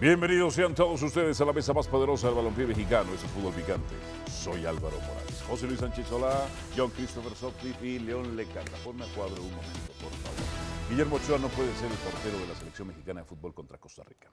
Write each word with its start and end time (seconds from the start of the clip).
Bienvenidos 0.00 0.54
sean 0.54 0.76
todos 0.76 1.02
ustedes 1.02 1.40
a 1.40 1.44
la 1.44 1.52
mesa 1.52 1.72
más 1.72 1.88
poderosa 1.88 2.28
del 2.28 2.36
balompié 2.36 2.68
mexicano, 2.68 3.12
es 3.14 3.24
el 3.24 3.30
fútbol 3.30 3.52
picante. 3.52 3.96
Soy 4.30 4.64
Álvaro 4.64 4.96
Morales, 5.00 5.42
José 5.42 5.66
Luis 5.66 5.80
Sánchez 5.80 6.06
Solá, 6.06 6.46
John 6.76 6.90
Christopher 6.90 7.34
Sotcliffe 7.34 7.84
y 7.84 7.98
León 7.98 8.36
Lecanda. 8.36 8.78
Ponme 8.84 9.04
a 9.04 9.08
cuadro 9.08 9.42
un 9.42 9.50
momento, 9.50 9.92
por 10.00 10.12
favor. 10.12 10.88
Guillermo 10.88 11.16
Ochoa 11.16 11.38
no 11.38 11.48
puede 11.48 11.74
ser 11.74 11.90
el 11.90 11.96
portero 11.96 12.38
de 12.38 12.46
la 12.46 12.54
selección 12.54 12.86
mexicana 12.86 13.22
de 13.22 13.26
fútbol 13.26 13.52
contra 13.52 13.78
Costa 13.78 14.04
Rica. 14.04 14.32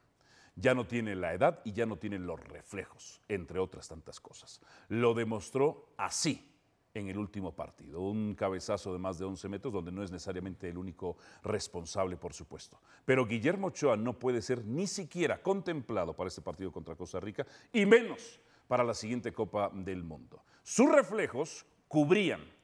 Ya 0.55 0.75
no 0.75 0.85
tiene 0.85 1.15
la 1.15 1.33
edad 1.33 1.61
y 1.65 1.73
ya 1.73 1.87
no 1.87 1.97
tiene 1.97 2.19
los 2.19 2.39
reflejos, 2.39 3.21
entre 3.27 3.57
otras 3.57 3.87
tantas 3.87 4.19
cosas. 4.19 4.61
Lo 4.87 5.15
demostró 5.15 5.95
así 5.97 6.54
en 6.95 7.09
el 7.09 7.17
último 7.17 7.53
partido. 7.53 8.01
Un 8.01 8.33
cabezazo 8.33 8.91
de 8.91 8.99
más 8.99 9.19
de 9.19 9.25
11 9.25 9.49
metros, 9.49 9.73
donde 9.73 9.91
no 9.91 10.01
es 10.01 10.11
necesariamente 10.11 10.69
el 10.69 10.77
único 10.77 11.17
responsable, 11.43 12.17
por 12.17 12.33
supuesto. 12.33 12.79
Pero 13.05 13.27
Guillermo 13.27 13.67
Ochoa 13.67 13.97
no 13.97 14.17
puede 14.17 14.41
ser 14.41 14.65
ni 14.65 14.87
siquiera 14.87 15.43
contemplado 15.43 16.15
para 16.15 16.29
este 16.29 16.41
partido 16.41 16.71
contra 16.71 16.95
Costa 16.95 17.19
Rica, 17.19 17.45
y 17.71 17.85
menos 17.85 18.39
para 18.67 18.83
la 18.83 18.93
siguiente 18.93 19.33
Copa 19.33 19.69
del 19.73 20.03
Mundo. 20.03 20.41
Sus 20.63 20.89
reflejos 20.91 21.65
cubrían 21.87 22.55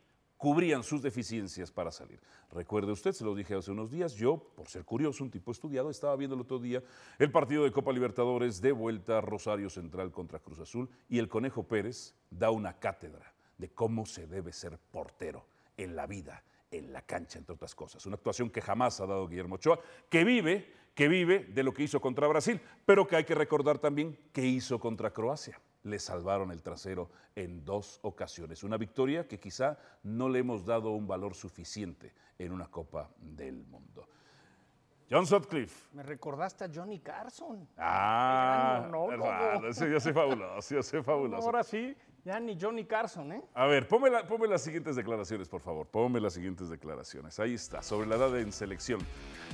cubrían 0.42 0.82
sus 0.82 1.04
deficiencias 1.04 1.72
para 1.72 1.92
salir. 1.92 2.20
Recuerde 2.50 2.92
usted, 2.92 3.12
se 3.12 3.24
lo 3.24 3.36
dije 3.36 3.54
hace 3.54 3.70
unos 3.70 3.92
días, 3.92 4.16
yo, 4.16 4.38
por 4.56 4.68
ser 4.68 4.84
curioso, 4.84 5.24
un 5.24 5.30
tipo 5.30 5.52
estudiado, 5.52 5.92
estaba 5.92 6.16
viendo 6.16 6.34
el 6.34 6.42
otro 6.42 6.58
día 6.58 6.82
el 7.20 7.32
partido 7.32 7.64
de 7.64 7.72
Copa 7.72 7.94
Libertadores 7.94 8.60
de 8.60 8.72
vuelta 8.72 9.22
Rosario 9.22 9.70
Central 9.70 10.12
contra 10.12 10.40
Cruz 10.40 10.60
Azul 10.60 10.90
y 11.08 11.20
el 11.20 11.30
Conejo 11.30 11.62
Pérez 11.62 12.16
da 12.32 12.50
una 12.50 12.80
cátedra 12.80 13.31
de 13.62 13.70
cómo 13.70 14.06
se 14.06 14.28
debe 14.28 14.52
ser 14.52 14.78
portero 14.78 15.46
en 15.78 15.96
la 15.96 16.08
vida, 16.08 16.44
en 16.72 16.92
la 16.92 17.02
cancha, 17.04 17.38
entre 17.40 17.54
otras 17.54 17.74
cosas. 17.76 18.06
Una 18.06 18.16
actuación 18.16 18.50
que 18.50 18.60
jamás 18.62 19.00
ha 19.00 19.06
dado 19.06 19.28
Guillermo 19.28 19.56
Ochoa, 19.56 19.80
que 20.10 20.24
vive, 20.26 20.74
que 20.96 21.08
vive 21.08 21.46
de 21.46 21.64
lo 21.64 21.74
que 21.74 21.84
hizo 21.84 22.02
contra 22.02 22.28
Brasil, 22.28 22.60
pero 22.86 23.08
que 23.08 23.16
hay 23.16 23.24
que 23.24 23.36
recordar 23.36 23.78
también 23.78 24.18
que 24.34 24.46
hizo 24.46 24.80
contra 24.80 25.12
Croacia. 25.14 25.62
Le 25.84 26.00
salvaron 26.00 26.52
el 26.52 26.62
trasero 26.62 27.10
en 27.36 27.64
dos 27.64 28.00
ocasiones. 28.04 28.64
Una 28.64 28.78
victoria 28.78 29.28
que 29.28 29.40
quizá 29.40 29.78
no 30.04 30.28
le 30.28 30.40
hemos 30.40 30.66
dado 30.66 30.92
un 30.92 31.08
valor 31.08 31.34
suficiente 31.36 32.14
en 32.38 32.52
una 32.52 32.68
Copa 32.70 33.10
del 33.18 33.64
Mundo. 33.66 34.08
John 35.10 35.26
Sutcliffe. 35.28 35.90
Me 35.94 36.04
recordaste 36.04 36.64
a 36.66 36.70
Johnny 36.74 37.00
Carson. 37.00 37.68
Ah, 37.78 38.78
Gran 38.80 38.92
monólogo. 38.92 39.26
hermano, 39.30 39.74
sí, 39.74 39.86
yo 39.92 40.00
soy 40.00 40.14
fabuloso, 40.14 40.76
yo 40.76 40.82
soy 40.84 41.04
fabuloso. 41.04 41.46
Ahora 41.46 41.64
sí, 41.64 41.96
ya 42.24 42.40
ni 42.40 42.58
Johnny 42.60 42.86
Carson, 42.86 43.32
¿eh? 43.32 43.42
A 43.54 43.66
ver, 43.66 43.88
ponme, 43.88 44.10
la- 44.10 44.26
ponme 44.28 44.48
las 44.48 44.62
siguientes 44.64 44.96
declaraciones, 44.96 45.48
por 45.50 45.62
favor. 45.62 45.88
Ponme 45.88 46.20
las 46.20 46.34
siguientes 46.34 46.70
declaraciones. 46.70 47.40
Ahí 47.40 47.54
está, 47.56 47.82
sobre 47.82 48.08
la 48.08 48.16
edad 48.16 48.38
en 48.40 48.52
selección. 48.52 49.00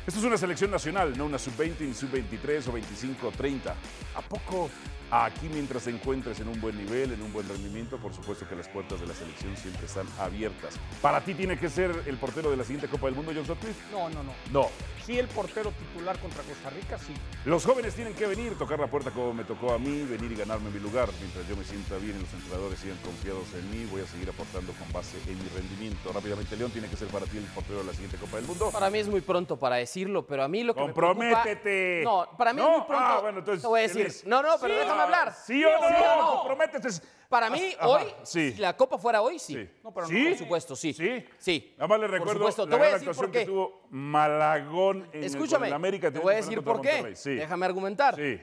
Esto 0.05 0.19
es 0.19 0.25
una 0.25 0.37
selección 0.37 0.71
nacional, 0.71 1.17
no 1.17 1.25
una 1.25 1.37
sub-20, 1.39 1.79
ni 1.81 1.93
sub-23 1.93 2.67
o 2.67 2.71
25 2.73 3.27
o 3.27 3.31
30. 3.31 3.75
¿A 4.15 4.21
poco 4.21 4.69
aquí 5.11 5.47
mientras 5.49 5.83
te 5.83 5.89
encuentres 5.89 6.39
en 6.39 6.47
un 6.49 6.59
buen 6.59 6.77
nivel, 6.77 7.13
en 7.13 7.21
un 7.21 7.31
buen 7.31 7.47
rendimiento, 7.47 7.97
por 7.97 8.13
supuesto 8.13 8.47
que 8.47 8.55
las 8.55 8.67
puertas 8.67 8.99
de 8.99 9.07
la 9.07 9.13
selección 9.13 9.55
siempre 9.57 9.85
están 9.85 10.07
abiertas? 10.19 10.75
¿Para 11.01 11.21
ti 11.21 11.33
tiene 11.33 11.57
que 11.57 11.69
ser 11.69 12.03
el 12.05 12.17
portero 12.17 12.49
de 12.51 12.57
la 12.57 12.63
siguiente 12.63 12.87
Copa 12.87 13.07
del 13.07 13.15
Mundo, 13.15 13.31
John 13.35 13.45
Sutcliffe? 13.45 13.81
No, 13.91 14.09
no, 14.09 14.23
no. 14.23 14.33
No. 14.51 14.69
Sí, 15.05 15.17
el 15.17 15.27
portero 15.27 15.71
titular 15.71 16.19
contra 16.19 16.43
Costa 16.43 16.69
Rica, 16.69 16.97
sí. 16.99 17.13
Los 17.45 17.65
jóvenes 17.65 17.95
tienen 17.95 18.13
que 18.13 18.25
venir, 18.27 18.57
tocar 18.57 18.77
la 18.79 18.87
puerta 18.87 19.11
como 19.11 19.33
me 19.33 19.45
tocó 19.45 19.73
a 19.73 19.79
mí, 19.79 20.03
venir 20.03 20.31
y 20.33 20.35
ganarme 20.35 20.69
mi 20.69 20.79
lugar. 20.79 21.07
Mientras 21.21 21.47
yo 21.47 21.55
me 21.55 21.63
sienta 21.63 21.95
bien 21.97 22.17
y 22.17 22.21
los 22.21 22.33
entrenadores 22.33 22.77
sigan 22.79 22.97
confiados 22.97 23.45
en 23.53 23.71
mí, 23.71 23.85
voy 23.89 24.01
a 24.01 24.05
seguir 24.07 24.29
aportando 24.29 24.73
con 24.73 24.91
base 24.91 25.17
en 25.27 25.37
mi 25.41 25.47
rendimiento. 25.55 26.11
Rápidamente, 26.11 26.57
León 26.57 26.71
tiene 26.71 26.89
que 26.89 26.97
ser 26.97 27.07
para 27.07 27.25
ti 27.25 27.37
el 27.37 27.45
portero 27.45 27.79
de 27.79 27.85
la 27.85 27.93
siguiente 27.93 28.17
Copa 28.17 28.35
del 28.35 28.45
Mundo. 28.47 28.69
Para 28.71 28.89
mí 28.89 28.99
es 28.99 29.07
muy 29.07 29.21
pronto 29.21 29.57
para 29.57 29.77
decirlo, 29.77 30.25
pero 30.27 30.43
a 30.43 30.49
mí 30.49 30.63
lo 30.63 30.73
que 30.75 30.81
me 30.81 30.87
¡Comprométete! 30.87 32.01
preocupa- 32.03 32.31
No, 32.31 32.37
para 32.37 32.53
mí 32.53 32.61
No, 32.61 32.67
es 32.71 32.77
muy 32.79 32.87
pronto. 32.87 33.05
ah, 33.05 33.19
bueno, 33.21 33.39
entonces, 33.39 33.61
Te 33.61 33.67
voy 33.67 33.79
a 33.79 33.83
decir. 33.83 34.13
No, 34.27 34.41
no, 34.41 34.49
pero 34.59 34.73
Sí. 34.73 34.79
déjame 34.81 34.96
hablar. 35.03 35.33
¿Sí 35.33 35.63
o 35.63 35.71
no? 35.71 35.87
¿Sí 35.87 35.93
o 35.95 36.21
no? 36.21 36.31
Comprométete. 36.39 36.89
Para 37.29 37.49
mí, 37.49 37.75
Ajá, 37.77 37.87
hoy, 37.89 38.03
sí. 38.23 38.53
si 38.53 38.57
la 38.61 38.75
Copa 38.77 38.97
fuera 38.97 39.21
hoy, 39.21 39.37
sí. 39.37 39.53
Sí. 39.53 39.69
No, 39.83 39.93
pero 39.93 40.07
no, 40.07 40.13
¿Sí? 40.13 40.25
Por 40.29 40.37
supuesto, 40.37 40.75
sí. 40.77 40.93
¿Sí? 40.93 41.25
Sí. 41.37 41.73
Nada 41.77 41.87
más 41.89 41.99
le 41.99 42.05
Por 42.07 42.11
recuerdo 42.19 42.33
supuesto. 42.39 42.65
la 42.65 42.69
Te 42.71 42.77
voy 42.77 42.85
a 42.85 42.89
gran 42.89 42.93
decir 42.99 43.09
actuación 43.09 43.25
por 43.25 43.31
qué. 43.33 43.39
que 43.39 43.45
tuvo 43.45 43.81
Malagón 43.89 45.09
en, 45.11 45.19
el- 45.19 45.23
Escúchame, 45.25 45.67
el 45.67 45.73
América. 45.73 46.11
te 46.11 46.19
voy 46.19 46.33
a 46.33 46.37
decir 46.37 46.63
por 46.63 46.79
qué. 46.81 47.13
Déjame 47.25 47.65
argumentar. 47.65 48.15
Sí. 48.15 48.39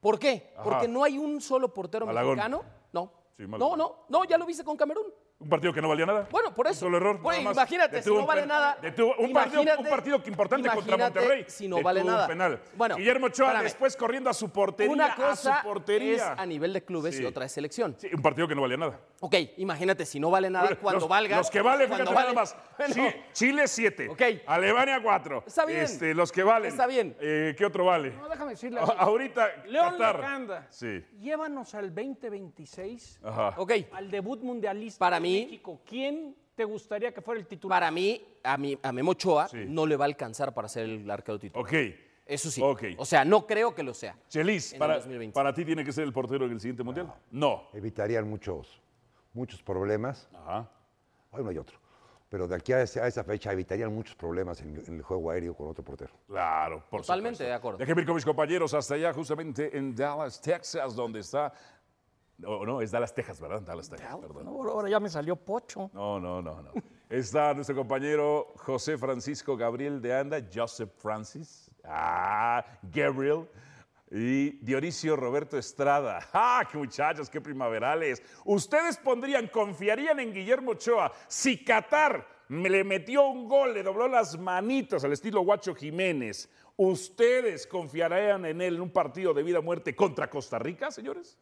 ¿Por 0.00 0.18
qué? 0.18 0.50
Ajá. 0.54 0.64
Porque 0.64 0.88
no 0.88 1.04
hay 1.04 1.16
un 1.16 1.40
solo 1.40 1.72
portero 1.72 2.06
Malagón. 2.06 2.36
mexicano. 2.36 2.64
No. 2.92 3.12
Sí, 3.36 3.44
no, 3.48 3.76
no, 3.76 4.04
no, 4.08 4.24
ya 4.24 4.36
lo 4.38 4.46
viste 4.46 4.62
con 4.64 4.76
Camerún. 4.76 5.06
Un 5.40 5.48
partido 5.50 5.72
que 5.74 5.82
no 5.82 5.88
valía 5.88 6.06
nada. 6.06 6.26
Bueno, 6.30 6.54
por 6.54 6.66
Un 6.66 6.72
eso. 6.72 6.80
solo 6.80 6.96
error. 6.96 7.20
Bueno, 7.20 7.50
imagínate, 7.52 8.02
si 8.02 8.08
no 8.08 8.24
vale 8.24 8.46
nada. 8.46 8.78
detuvo 8.80 9.14
un, 9.18 9.32
partido, 9.32 9.62
un 9.78 9.84
partido 9.88 10.22
que 10.22 10.30
importante 10.30 10.70
contra 10.70 10.96
Monterrey. 10.96 11.44
Si 11.48 11.68
no 11.68 11.82
vale 11.82 12.00
un 12.00 12.06
nada. 12.06 12.26
penal. 12.26 12.60
Bueno, 12.76 12.96
Guillermo 12.96 13.26
Ochoa 13.26 13.48
espérame. 13.48 13.64
después 13.64 13.96
corriendo 13.96 14.30
a 14.30 14.32
su 14.32 14.50
portería. 14.50 14.92
Una 14.92 15.14
cosa 15.14 15.56
a 15.56 15.62
su 15.62 15.68
portería. 15.68 16.14
es 16.14 16.22
a 16.22 16.46
nivel 16.46 16.72
de 16.72 16.84
clubes 16.84 17.16
Sí. 17.16 17.22
y 17.22 17.26
otra 17.26 17.44
es 17.44 17.52
selección. 17.52 17.94
Sí, 17.98 18.08
un 18.14 18.22
partido 18.22 18.48
que 18.48 18.54
no 18.54 18.62
valía 18.62 18.76
nada. 18.78 19.00
Ok, 19.20 19.34
imagínate, 19.58 20.06
si 20.06 20.18
no 20.18 20.30
vale 20.30 20.48
nada, 20.48 20.76
cuando 20.76 21.00
los, 21.00 21.08
valga. 21.08 21.36
Los 21.36 21.50
que 21.50 21.60
valen, 21.60 21.88
cuando 21.88 22.10
fíjate 22.10 22.14
vale- 22.32 22.34
nada 22.34 22.40
más. 22.40 22.56
Bueno, 22.78 22.94
Sí, 22.94 23.02
Chile 23.32 23.68
7. 23.68 24.08
Ok. 24.08 24.22
Alemania 24.46 25.00
4. 25.02 25.44
Está 25.46 25.64
bien. 25.66 25.80
Este, 25.80 26.12
los 26.14 26.32
que 26.32 26.42
valen. 26.42 26.70
Está 26.70 26.86
bien. 26.86 27.16
Eh, 27.20 27.54
¿Qué 27.56 27.64
otro 27.66 27.84
vale? 27.84 28.12
No, 28.12 28.28
déjame 28.28 28.52
decirle. 28.52 28.80
A- 28.80 28.84
ahorita, 28.84 29.48
León 29.66 29.94
Qatar. 29.98 30.66
Sí. 30.70 31.04
Llévanos 31.20 31.74
al 31.74 31.94
2026, 31.94 33.20
Ajá. 33.22 33.54
Ok, 33.58 33.72
al 33.92 34.10
debut 34.10 34.40
mundialista 34.42 34.98
Para 34.98 35.20
mí- 35.28 35.44
México. 35.44 35.80
¿Quién 35.84 36.36
te 36.54 36.64
gustaría 36.64 37.12
que 37.12 37.20
fuera 37.20 37.40
el 37.40 37.46
titular? 37.46 37.76
para 37.80 37.90
mí, 37.90 38.22
a, 38.44 38.56
mi, 38.56 38.78
a 38.82 38.92
Memo 38.92 39.10
Ochoa 39.12 39.48
Sí. 39.48 39.64
no 39.66 39.86
le 39.86 39.96
va 39.96 40.04
a 40.04 40.06
alcanzar 40.06 40.54
para 40.54 40.68
ser 40.68 40.84
el 40.84 41.10
arquero 41.10 41.38
titular. 41.38 41.64
Ok. 41.66 41.72
Eso 42.26 42.50
sí. 42.50 42.62
O 42.96 43.04
sea, 43.04 43.22
no 43.24 43.46
creo 43.46 43.74
que 43.74 43.82
lo 43.82 43.92
sea. 43.92 44.16
Chelis, 44.28 44.74
para, 44.78 44.94
2020. 44.94 45.34
para 45.34 45.52
ti 45.52 45.62
tiene 45.64 45.84
que 45.84 45.92
ser 45.92 46.04
el 46.04 46.12
portero 46.12 46.46
en 46.46 46.52
el 46.52 46.60
siguiente 46.60 46.82
mundial. 46.82 47.12
No. 47.30 47.64
evitarían 47.74 48.26
muchos, 48.28 48.80
muchos 49.34 49.62
problemas. 49.62 50.26
Ajá. 50.32 50.66
Hoy 51.32 51.42
no 51.44 51.50
hay 51.50 51.58
otro. 51.58 51.76
Pero 52.30 52.48
de 52.48 52.56
aquí 52.56 52.72
a 52.72 52.80
esa, 52.80 53.04
a 53.04 53.08
esa 53.08 53.22
fecha 53.22 53.52
evitarían 53.52 53.94
muchos 53.94 54.14
problemas 54.16 54.60
en, 54.62 54.82
en 54.86 54.94
el 54.96 55.02
juego 55.02 55.30
aéreo 55.30 55.54
con 55.54 55.68
otro 55.68 55.84
portero. 55.84 56.12
Claro, 56.26 56.82
por 56.88 57.02
Totalmente 57.02 57.34
supuesto. 57.36 57.44
de 57.44 57.52
acuerdo. 57.52 57.78
Déjenme 57.78 58.00
ir 58.00 58.06
con 58.06 58.14
mis 58.14 58.24
compañeros 58.24 58.72
hasta 58.72 58.94
allá, 58.94 59.12
justamente 59.12 59.76
en 59.76 59.94
Dallas, 59.94 60.40
Texas, 60.40 60.96
donde 60.96 61.20
está. 61.20 61.52
No, 62.38 62.64
no, 62.64 62.80
es 62.80 62.90
Dallas, 62.90 63.14
Texas, 63.14 63.40
¿verdad? 63.40 63.62
Dallas, 63.62 63.88
Texas, 63.88 64.16
perdón. 64.20 64.44
No, 64.46 64.50
ahora 64.70 64.88
ya 64.88 65.00
me 65.00 65.08
salió 65.08 65.36
pocho. 65.36 65.90
No, 65.92 66.18
no, 66.18 66.42
no, 66.42 66.62
no. 66.62 66.72
Está 67.08 67.54
nuestro 67.54 67.76
compañero 67.76 68.54
José 68.56 68.98
Francisco 68.98 69.56
Gabriel 69.56 70.00
de 70.02 70.18
Anda, 70.18 70.38
Joseph 70.52 70.90
Francis, 70.96 71.70
ah, 71.84 72.64
Gabriel, 72.82 73.46
y 74.10 74.50
Dionisio 74.64 75.16
Roberto 75.16 75.58
Estrada. 75.58 76.20
¡Ah, 76.32 76.66
qué 76.70 76.78
muchachos, 76.78 77.28
qué 77.28 77.40
primaverales! 77.40 78.22
Ustedes 78.44 78.96
pondrían, 78.96 79.48
confiarían 79.48 80.20
en 80.20 80.32
Guillermo 80.32 80.72
Ochoa 80.72 81.12
si 81.26 81.64
Qatar 81.64 82.26
me 82.48 82.68
le 82.68 82.84
metió 82.84 83.26
un 83.26 83.48
gol, 83.48 83.74
le 83.74 83.82
dobló 83.82 84.06
las 84.06 84.38
manitos 84.38 85.02
al 85.04 85.12
estilo 85.12 85.40
Guacho 85.40 85.74
Jiménez. 85.74 86.48
¿Ustedes 86.76 87.66
confiarían 87.66 88.44
en 88.44 88.60
él 88.60 88.76
en 88.76 88.82
un 88.82 88.90
partido 88.90 89.32
de 89.32 89.42
vida 89.42 89.60
o 89.60 89.62
muerte 89.62 89.94
contra 89.96 90.28
Costa 90.28 90.58
Rica, 90.58 90.90
señores? 90.90 91.38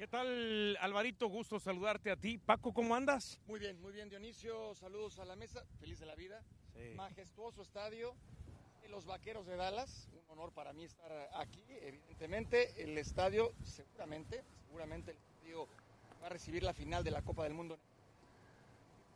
¿Qué 0.00 0.08
tal, 0.08 0.78
Alvarito? 0.80 1.28
Gusto 1.28 1.60
saludarte 1.60 2.10
a 2.10 2.16
ti. 2.16 2.38
Paco, 2.38 2.72
¿cómo 2.72 2.94
andas? 2.94 3.38
Muy 3.46 3.60
bien, 3.60 3.78
muy 3.82 3.92
bien, 3.92 4.08
Dionisio. 4.08 4.74
Saludos 4.74 5.18
a 5.18 5.26
la 5.26 5.36
mesa. 5.36 5.62
Feliz 5.78 6.00
de 6.00 6.06
la 6.06 6.14
vida. 6.14 6.42
Majestuoso 6.96 7.60
estadio. 7.60 8.14
de 8.80 8.88
Los 8.88 9.04
Vaqueros 9.04 9.44
de 9.44 9.56
Dallas. 9.56 10.08
Un 10.14 10.30
honor 10.30 10.52
para 10.52 10.72
mí 10.72 10.84
estar 10.84 11.12
aquí. 11.34 11.62
Evidentemente, 11.82 12.82
el 12.82 12.96
estadio, 12.96 13.52
seguramente, 13.62 14.42
seguramente 14.64 15.10
el 15.10 15.18
estadio 15.18 15.68
va 16.22 16.28
a 16.28 16.30
recibir 16.30 16.62
la 16.62 16.72
final 16.72 17.04
de 17.04 17.10
la 17.10 17.20
Copa 17.20 17.44
del 17.44 17.52
Mundo. 17.52 17.78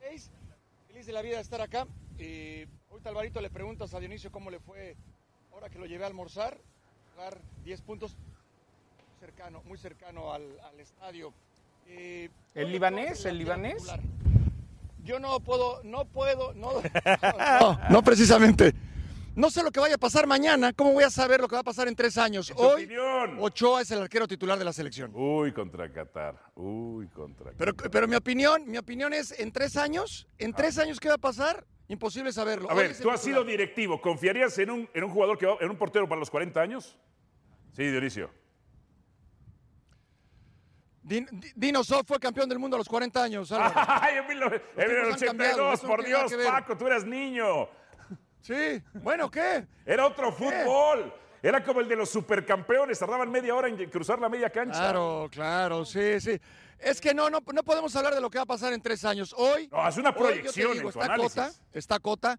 Feliz 0.01 1.07
de 1.07 1.13
la 1.15 1.23
vida 1.23 1.37
de 1.37 1.43
estar 1.43 1.63
acá. 1.63 1.87
Eh, 2.19 2.69
ahorita, 2.91 3.09
Alvarito, 3.09 3.41
le 3.41 3.49
preguntas 3.49 3.95
a 3.95 4.01
Dionisio 4.01 4.31
cómo 4.31 4.51
le 4.51 4.61
fue 4.61 4.99
ahora 5.51 5.71
que 5.71 5.79
lo 5.79 5.87
llevé 5.87 6.05
a 6.05 6.09
almorzar. 6.09 6.61
Jugar 7.15 7.41
10 7.65 7.81
puntos 7.81 8.19
cercano, 9.25 9.63
muy 9.65 9.79
cercano 9.79 10.35
al, 10.35 10.43
al 10.71 10.79
estadio. 10.79 11.33
Eh, 11.87 12.29
¿El 12.55 12.71
libanés? 12.71 13.25
¿El 13.25 13.39
libanés? 13.39 13.83
Yo 15.03 15.19
no 15.19 15.41
puedo, 15.41 15.83
no 15.83 16.05
puedo, 16.05 16.53
no. 16.53 16.83
No, 17.61 17.81
no 17.89 18.03
precisamente. 18.03 18.75
No 19.35 19.51
sé 19.51 19.63
lo 19.63 19.71
que 19.71 19.81
vaya 19.81 19.95
a 19.95 19.99
pasar 19.99 20.27
mañana. 20.27 20.75
¿Cómo 20.75 20.93
voy 20.93 21.05
a 21.05 21.11
saber 21.11 21.41
lo 21.41 21.49
que 21.49 21.55
va 21.57 21.61
a 21.61 21.65
pasar 21.65 21.89
en 21.89 21.97
tres 21.97 22.19
años? 22.19 22.51
En 22.51 22.57
Hoy, 22.59 22.85
opinión. 22.85 23.39
Ochoa 23.41 23.81
es 23.81 23.91
el 23.93 24.03
arquero 24.03 24.29
titular 24.29 24.59
de 24.59 24.65
la 24.67 24.75
selección. 24.75 25.11
Uy, 25.15 25.53
contra 25.53 25.91
Qatar. 25.91 26.39
Uy, 26.55 27.09
contra 27.09 27.53
Pero, 27.57 27.75
Qatar. 27.75 27.91
pero 27.91 28.07
mi 28.07 28.17
opinión, 28.17 28.65
mi 28.67 28.77
opinión 28.77 29.15
es, 29.15 29.33
en 29.41 29.51
tres 29.53 29.79
años, 29.79 30.29
en 30.39 30.53
tres 30.53 30.77
años, 30.79 31.01
¿qué 31.01 31.09
va 31.09 31.15
a 31.15 31.19
pasar? 31.19 31.65
Imposible 31.89 32.31
saberlo. 32.31 32.71
A 32.71 32.75
Hoy 32.75 32.89
ver, 32.89 32.99
tú 32.99 33.11
has 33.11 33.23
sido 33.23 33.43
directivo. 33.43 34.03
¿Confiarías 34.03 34.59
en 34.59 34.71
un, 34.71 34.89
en 34.93 35.03
un 35.05 35.11
jugador 35.11 35.39
que 35.39 35.47
va, 35.47 35.57
en 35.63 35.71
un 35.71 35.79
portero 35.79 36.07
para 36.07 36.19
los 36.19 36.31
40 36.31 36.61
años? 36.61 36.99
Sí, 37.73 37.85
Dionisio. 37.91 38.44
Din- 41.05 41.29
Di- 41.33 41.53
Dino 41.55 41.85
fue 41.85 42.19
campeón 42.19 42.49
del 42.49 42.59
mundo 42.59 42.77
a 42.77 42.79
los 42.79 42.89
40 42.89 43.23
años. 43.23 43.53
Álvaro. 43.53 43.75
Ay, 44.01 44.17
en, 44.19 44.27
mil 44.27 44.41
nove- 44.41 44.63
en 44.77 44.83
el 44.83 44.89
tiempos 44.89 45.23
han 45.23 45.29
cambiado, 45.29 45.69
82, 45.69 45.75
eso 45.75 45.83
no 45.87 45.89
por 45.91 46.05
tiene 46.05 46.15
nada 46.19 46.29
Dios. 46.29 46.47
Paco, 46.51 46.77
tú 46.79 46.87
eras 46.87 47.05
niño. 47.05 47.69
Sí, 48.41 48.83
bueno, 48.95 49.31
¿qué? 49.31 49.67
Era 49.87 50.07
otro 50.07 50.33
fútbol. 50.33 51.13
Era 51.43 51.63
como 51.63 51.81
el 51.81 51.89
de 51.89 51.97
los 51.97 52.09
supercampeones, 52.09 52.99
tardaban 52.99 53.31
media 53.31 53.55
hora 53.55 53.69
en 53.69 53.77
cruzar 53.91 54.19
la 54.19 54.31
media 54.31 54.49
cancha. 54.49 54.79
Claro, 54.79 55.29
claro, 55.31 55.85
sí, 55.85 56.19
sí. 56.19 56.41
Es 56.79 57.03
que 57.03 57.13
no, 57.13 57.29
no, 57.29 57.41
no 57.53 57.63
podemos 57.63 57.95
hablar 57.97 58.15
de 58.15 58.21
lo 58.23 58.31
que 58.31 58.39
va 58.39 58.45
a 58.45 58.47
pasar 58.47 58.73
en 58.73 58.81
tres 58.81 59.05
años. 59.05 59.35
Hoy. 59.37 59.69
No, 59.71 59.87
es 59.87 59.97
una 59.99 60.15
proyección 60.15 60.73
digo, 60.73 60.89
en 60.89 60.93
tu 60.95 61.01
está 61.01 61.05
análisis. 61.05 61.35
Cota, 61.35 61.53
está 61.75 61.99
Cota. 61.99 62.39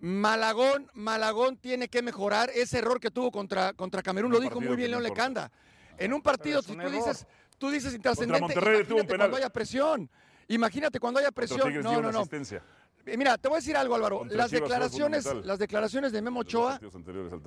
Malagón, 0.00 0.90
Malagón 0.94 1.56
tiene 1.56 1.88
que 1.88 2.02
mejorar 2.02 2.50
ese 2.52 2.78
error 2.78 2.98
que 2.98 3.10
tuvo 3.12 3.30
contra, 3.30 3.72
contra 3.74 4.02
Camerún. 4.02 4.32
Un 4.32 4.38
Lo 4.38 4.40
dijo 4.40 4.60
muy 4.60 4.74
bien 4.74 4.90
León. 4.90 5.04
Lecanda. 5.04 5.50
En 5.98 6.12
un 6.12 6.20
partido, 6.20 6.62
si 6.62 6.74
tú 6.74 6.80
error. 6.80 6.90
dices, 6.90 7.26
tú 7.62 7.70
dices 7.70 7.94
intrascendente, 7.94 8.40
Monterrey 8.40 8.84
tuvo 8.84 9.02
un 9.02 9.06
penal. 9.06 9.18
cuando 9.18 9.36
haya 9.36 9.48
presión. 9.48 10.10
Imagínate 10.48 10.98
cuando 10.98 11.20
haya 11.20 11.30
Contra 11.30 11.46
presión. 11.46 11.80
No, 11.80 12.02
no, 12.02 12.10
no. 12.10 12.18
asistencia. 12.18 12.60
Mira, 13.04 13.38
te 13.38 13.46
voy 13.46 13.58
a 13.58 13.60
decir 13.60 13.76
algo, 13.76 13.94
Álvaro. 13.94 14.18
Contra 14.18 14.36
Las 14.36 14.50
Chivas 14.50 14.68
declaraciones, 14.68 15.24
las 15.44 15.60
declaraciones 15.60 16.10
de 16.10 16.22
Memo 16.22 16.40
Ochoa, 16.40 16.80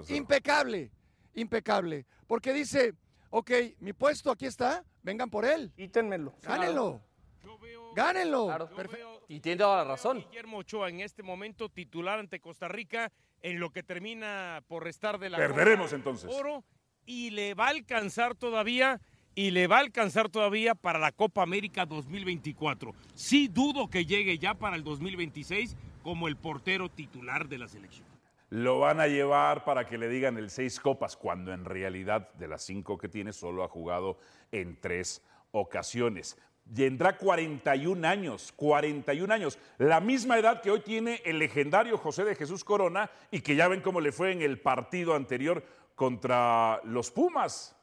impecable, 0.08 0.90
impecable. 1.34 2.06
Porque 2.28 2.54
dice, 2.54 2.94
ok, 3.30 3.52
mi 3.80 3.92
puesto 3.92 4.32
aquí 4.32 4.46
está, 4.46 4.86
vengan 5.04 5.30
por 5.30 5.44
él. 5.44 5.74
Quítenmelo. 5.76 6.34
Gánenlo. 6.42 7.02
Yo 7.44 7.60
veo, 7.60 7.94
Gánenlo. 7.94 8.46
Claro. 8.46 8.70
yo 8.70 8.76
Perfecto. 8.78 9.10
veo 9.10 9.26
Y 9.28 9.42
tiene 9.42 9.58
toda 9.58 9.84
la 9.84 9.84
razón. 9.84 10.22
Guillermo 10.30 10.60
Ochoa 10.60 10.88
en 10.88 11.02
este 11.02 11.24
momento 11.24 11.68
titular 11.68 12.20
ante 12.20 12.40
Costa 12.40 12.70
Rica 12.70 13.12
en 13.42 13.60
lo 13.60 13.70
que 13.72 13.84
termina 13.84 14.64
por 14.70 14.82
restar 14.86 15.20
de 15.20 15.30
la 15.30 15.38
Perderemos, 15.38 15.92
entonces. 15.92 16.34
Oro 16.34 16.64
y 17.06 17.32
le 17.32 17.54
va 17.54 17.66
a 17.66 17.70
alcanzar 17.70 18.36
todavía 18.36 19.02
y 19.36 19.52
le 19.52 19.68
va 19.68 19.78
a 19.78 19.82
alcanzar 19.82 20.30
todavía 20.30 20.74
para 20.74 20.98
la 20.98 21.12
Copa 21.12 21.44
América 21.44 21.86
2024. 21.86 22.94
Sí 23.14 23.50
dudo 23.50 23.90
que 23.90 24.06
llegue 24.06 24.38
ya 24.38 24.56
para 24.56 24.78
el 24.78 24.84
2026 24.84 25.76
como 26.02 26.28
el 26.28 26.38
portero 26.38 26.90
titular 26.90 27.48
de 27.48 27.58
la 27.58 27.68
selección. 27.68 28.08
Lo 28.50 28.80
van 28.80 29.02
a 29.02 29.08
llevar 29.08 29.66
para 29.66 29.86
que 29.86 29.98
le 29.98 30.08
digan 30.08 30.38
el 30.38 30.50
seis 30.50 30.80
copas, 30.80 31.18
cuando 31.18 31.52
en 31.52 31.66
realidad 31.66 32.32
de 32.36 32.48
las 32.48 32.64
cinco 32.64 32.98
que 32.98 33.10
tiene 33.10 33.34
solo 33.34 33.64
ha 33.64 33.68
jugado 33.68 34.18
en 34.52 34.80
tres 34.80 35.22
ocasiones. 35.52 36.38
Tendrá 36.74 37.18
41 37.18 38.08
años, 38.08 38.54
41 38.56 39.34
años, 39.34 39.60
la 39.78 40.00
misma 40.00 40.38
edad 40.38 40.62
que 40.62 40.72
hoy 40.72 40.80
tiene 40.80 41.22
el 41.26 41.40
legendario 41.40 41.98
José 41.98 42.24
de 42.24 42.36
Jesús 42.36 42.64
Corona 42.64 43.12
y 43.30 43.42
que 43.42 43.56
ya 43.56 43.68
ven 43.68 43.82
cómo 43.82 44.00
le 44.00 44.12
fue 44.12 44.32
en 44.32 44.42
el 44.42 44.60
partido 44.60 45.16
anterior 45.16 45.64
contra 45.96 46.82
los 46.86 47.12
Pumas. 47.12 47.76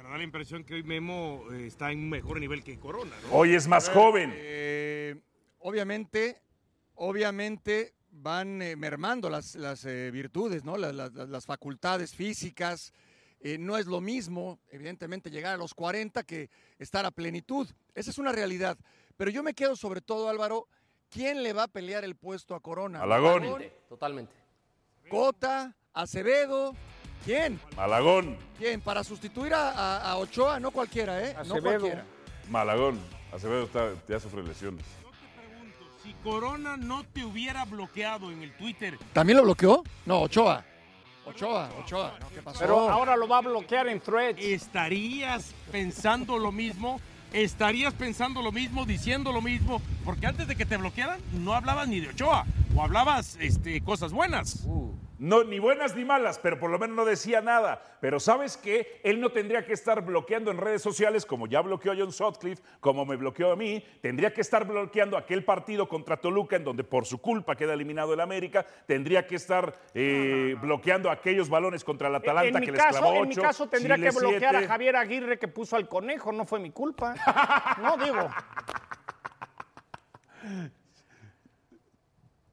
Pero 0.00 0.12
da 0.12 0.16
la 0.16 0.24
impresión 0.24 0.64
que 0.64 0.72
hoy 0.72 0.82
Memo 0.82 1.44
eh, 1.52 1.66
está 1.66 1.92
en 1.92 1.98
un 1.98 2.08
mejor 2.08 2.40
nivel 2.40 2.64
que 2.64 2.78
Corona, 2.78 3.14
¿no? 3.22 3.34
Hoy 3.36 3.54
es 3.54 3.68
más 3.68 3.90
joven. 3.90 4.32
Eh, 4.34 5.20
obviamente, 5.58 6.40
obviamente 6.94 7.92
van 8.10 8.62
eh, 8.62 8.76
mermando 8.76 9.28
las, 9.28 9.56
las 9.56 9.84
eh, 9.84 10.10
virtudes, 10.10 10.64
¿no? 10.64 10.78
Las, 10.78 10.94
las- 10.94 11.12
las 11.28 11.44
facultades 11.44 12.14
físicas. 12.14 12.94
Eh, 13.40 13.58
no 13.58 13.76
es 13.76 13.84
lo 13.84 14.00
mismo, 14.00 14.58
evidentemente, 14.70 15.30
llegar 15.30 15.52
a 15.54 15.58
los 15.58 15.74
40 15.74 16.22
que 16.22 16.48
estar 16.78 17.04
a 17.04 17.10
plenitud. 17.10 17.68
Esa 17.94 18.08
es 18.10 18.16
una 18.16 18.32
realidad. 18.32 18.78
Pero 19.18 19.30
yo 19.30 19.42
me 19.42 19.52
quedo 19.52 19.76
sobre 19.76 20.00
todo, 20.00 20.30
Álvaro, 20.30 20.66
¿quién 21.10 21.42
le 21.42 21.52
va 21.52 21.64
a 21.64 21.68
pelear 21.68 22.04
el 22.04 22.16
puesto 22.16 22.54
a 22.54 22.60
Corona? 22.60 23.00
Malagón. 23.00 23.44
Totalmente. 23.86 24.32
Cota, 25.10 25.76
Acevedo. 25.92 26.74
¿Quién? 27.24 27.60
Malagón, 27.76 28.36
¿Quién? 28.58 28.80
Para 28.80 29.04
sustituir 29.04 29.52
a, 29.54 29.70
a- 29.70 30.10
a 30.12 30.16
Ochoa, 30.16 30.58
no 30.60 30.70
cualquiera, 30.70 31.22
¿eh? 31.22 31.34
No 31.34 31.40
Acevedo. 31.40 31.62
cualquiera. 31.62 32.04
Malagón. 32.48 32.98
Acevedo 33.32 33.64
está- 33.64 33.90
ya 34.08 34.18
sufre 34.20 34.42
lesiones. 34.42 34.84
Yo 35.02 35.10
te 35.10 35.40
pregunto, 35.48 35.96
si 36.02 36.12
Corona 36.24 36.76
no 36.76 37.04
te 37.04 37.24
hubiera 37.24 37.64
bloqueado 37.64 38.30
en 38.32 38.42
el 38.42 38.52
Twitter, 38.56 38.98
¿También 39.12 39.36
lo 39.38 39.44
bloqueó? 39.44 39.82
No, 40.06 40.20
Ochoa. 40.22 40.64
Ochoa, 41.26 41.70
Ochoa. 41.78 42.14
No, 42.20 42.28
¿Qué 42.30 42.42
pasó? 42.42 42.58
Pero 42.58 42.88
ahora 42.90 43.16
lo 43.16 43.28
va 43.28 43.38
a 43.38 43.42
bloquear 43.42 43.86
en 43.88 44.00
threads. 44.00 44.38
¿estarías 44.42 45.52
pensando 45.70 46.38
lo 46.38 46.50
mismo? 46.50 47.00
¿Estarías 47.32 47.94
pensando 47.94 48.42
lo 48.42 48.50
mismo, 48.50 48.84
diciendo 48.86 49.30
lo 49.30 49.40
mismo? 49.40 49.80
Porque 50.04 50.26
antes 50.26 50.48
de 50.48 50.56
que 50.56 50.66
te 50.66 50.76
bloquearan, 50.78 51.20
no 51.32 51.52
hablabas 51.54 51.86
ni 51.86 52.00
de 52.00 52.08
Ochoa, 52.08 52.44
o 52.74 52.82
hablabas 52.82 53.36
este, 53.38 53.80
cosas 53.82 54.10
buenas. 54.12 54.66
No, 55.20 55.44
ni 55.44 55.58
buenas 55.58 55.94
ni 55.94 56.02
malas, 56.02 56.38
pero 56.38 56.58
por 56.58 56.70
lo 56.70 56.78
menos 56.78 56.96
no 56.96 57.04
decía 57.04 57.42
nada. 57.42 57.82
Pero 58.00 58.18
¿sabes 58.18 58.56
qué? 58.56 59.02
Él 59.04 59.20
no 59.20 59.28
tendría 59.28 59.66
que 59.66 59.74
estar 59.74 60.02
bloqueando 60.02 60.50
en 60.50 60.56
redes 60.56 60.80
sociales 60.80 61.26
como 61.26 61.46
ya 61.46 61.60
bloqueó 61.60 61.92
a 61.92 61.94
John 61.94 62.10
Sutcliffe, 62.10 62.62
como 62.80 63.04
me 63.04 63.16
bloqueó 63.16 63.52
a 63.52 63.56
mí. 63.56 63.84
Tendría 64.00 64.32
que 64.32 64.40
estar 64.40 64.66
bloqueando 64.66 65.18
aquel 65.18 65.44
partido 65.44 65.86
contra 65.86 66.16
Toluca 66.16 66.56
en 66.56 66.64
donde 66.64 66.84
por 66.84 67.04
su 67.04 67.20
culpa 67.20 67.54
queda 67.54 67.74
eliminado 67.74 68.14
el 68.14 68.20
América. 68.20 68.64
Tendría 68.86 69.26
que 69.26 69.34
estar 69.34 69.74
eh, 69.92 70.56
bloqueando 70.58 71.10
aquellos 71.10 71.50
balones 71.50 71.84
contra 71.84 72.08
el 72.08 72.14
Atalanta 72.14 72.58
en, 72.58 72.64
que 72.64 72.72
les 72.72 72.82
clavó 72.82 73.14
en 73.16 73.28
mi 73.28 73.36
caso 73.36 73.68
tendría 73.68 73.96
Chile 73.96 74.08
que 74.08 74.18
bloquear 74.18 74.52
siete. 74.52 74.64
a 74.64 74.68
Javier 74.68 74.96
Aguirre 74.96 75.38
que 75.38 75.48
puso 75.48 75.76
al 75.76 75.86
conejo, 75.86 76.32
no 76.32 76.46
fue 76.46 76.60
mi 76.60 76.70
culpa. 76.70 77.14
No 77.82 77.96
digo. 77.98 78.28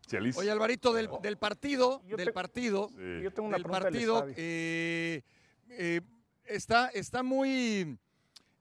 Chelis. 0.08 0.38
Oye, 0.38 0.50
Alvarito, 0.50 0.94
del, 0.94 1.10
del 1.22 1.38
partido, 1.38 2.02
Yo 2.08 2.18
del 2.18 2.28
te- 2.28 2.34
partido, 2.34 2.90
Sí. 2.90 3.22
Yo 3.24 3.32
tengo 3.32 3.48
una 3.50 3.58
del 3.58 3.66
partido, 3.66 4.26
eh, 4.36 5.22
eh, 5.70 6.02
está, 6.46 6.88
está 6.90 7.24
muy, 7.24 7.98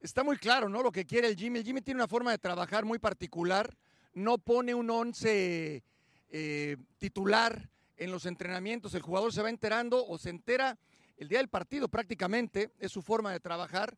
está 0.00 0.22
muy 0.24 0.36
claro, 0.36 0.68
¿no? 0.68 0.82
Lo 0.82 0.92
que 0.92 1.04
quiere 1.06 1.28
el 1.28 1.36
Jimmy. 1.36 1.60
El 1.60 1.64
Jimmy 1.64 1.80
tiene 1.82 1.98
una 2.00 2.08
forma 2.08 2.30
de 2.32 2.38
trabajar 2.38 2.84
muy 2.84 2.98
particular. 2.98 3.76
No 4.12 4.38
pone 4.38 4.74
un 4.74 4.90
once 4.90 5.82
eh, 6.30 6.76
titular 6.98 7.70
en 7.96 8.10
los 8.10 8.26
entrenamientos. 8.26 8.94
El 8.94 9.02
jugador 9.02 9.32
se 9.32 9.42
va 9.42 9.48
enterando 9.50 10.04
o 10.06 10.18
se 10.18 10.30
entera 10.30 10.76
el 11.16 11.28
día 11.28 11.38
del 11.38 11.48
partido 11.48 11.88
prácticamente. 11.88 12.70
Es 12.78 12.92
su 12.92 13.02
forma 13.02 13.32
de 13.32 13.40
trabajar. 13.40 13.96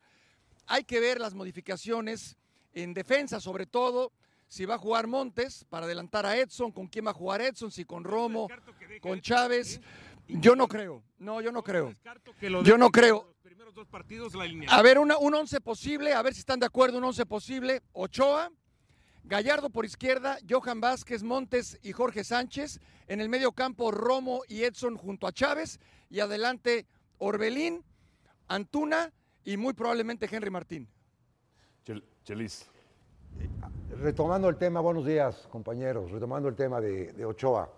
Hay 0.67 0.85
que 0.85 1.01
ver 1.01 1.21
las 1.21 1.35
modificaciones 1.35 2.37
en 2.75 2.93
defensa, 2.95 3.41
sobre 3.41 3.65
todo. 3.67 4.13
Si 4.49 4.65
va 4.65 4.75
a 4.77 4.79
jugar 4.79 5.07
Montes 5.07 5.65
para 5.69 5.85
adelantar 5.87 6.25
a 6.27 6.37
Edson, 6.37 6.73
con 6.73 6.87
quién 6.89 7.07
va 7.07 7.11
a 7.11 7.15
jugar 7.15 7.41
Edson, 7.43 7.71
si 7.71 7.85
con 7.85 8.03
Romo, 8.05 8.49
con 9.01 9.21
Chávez. 9.21 9.81
Yo 10.27 10.57
no 10.57 10.67
creo, 10.69 11.03
no, 11.19 11.41
yo 11.41 11.53
no 11.53 11.63
creo. 11.63 11.89
Descarto 11.89 12.35
que 12.39 12.51
lo 12.51 12.63
Yo 12.63 12.77
no 12.79 12.91
creo. 12.91 13.35
A 14.71 14.83
ver, 14.83 14.99
una- 14.99 15.17
un 15.19 15.35
once 15.35 15.61
posible, 15.61 16.13
a 16.15 16.23
ver 16.23 16.35
si 16.35 16.41
están 16.41 16.61
de 16.61 16.67
acuerdo, 16.67 16.99
un 16.99 17.05
once 17.05 17.25
posible. 17.27 17.83
Ochoa, 17.93 18.51
Gallardo 19.25 19.69
por 19.71 19.85
izquierda, 19.85 20.39
Johan 20.49 20.81
Vázquez, 20.81 21.23
Montes 21.23 21.79
y 21.83 21.93
Jorge 21.93 22.25
Sánchez. 22.25 22.81
En 23.07 23.21
el 23.21 23.29
medio 23.29 23.53
campo, 23.53 23.91
Romo 23.91 24.43
y 24.49 24.63
Edson 24.65 24.97
junto 24.97 25.27
a 25.27 25.33
Chávez. 25.33 25.79
Y 26.11 26.21
adelante, 26.21 26.87
Orbelín, 27.19 27.85
Antuna 28.49 29.13
y 29.45 29.57
muy 29.59 29.75
probablemente 29.75 30.29
Henry 30.31 30.51
Martín. 30.51 30.89
Chel- 31.85 32.05
Chelis. 32.25 32.67
Retomando 34.01 34.49
el 34.49 34.57
tema, 34.57 34.81
buenos 34.81 35.05
días, 35.05 35.49
compañeros. 35.51 36.11
Retomando 36.11 36.49
el 36.49 36.55
tema 36.55 36.81
de, 36.81 37.13
de 37.13 37.25
Ochoa. 37.25 37.69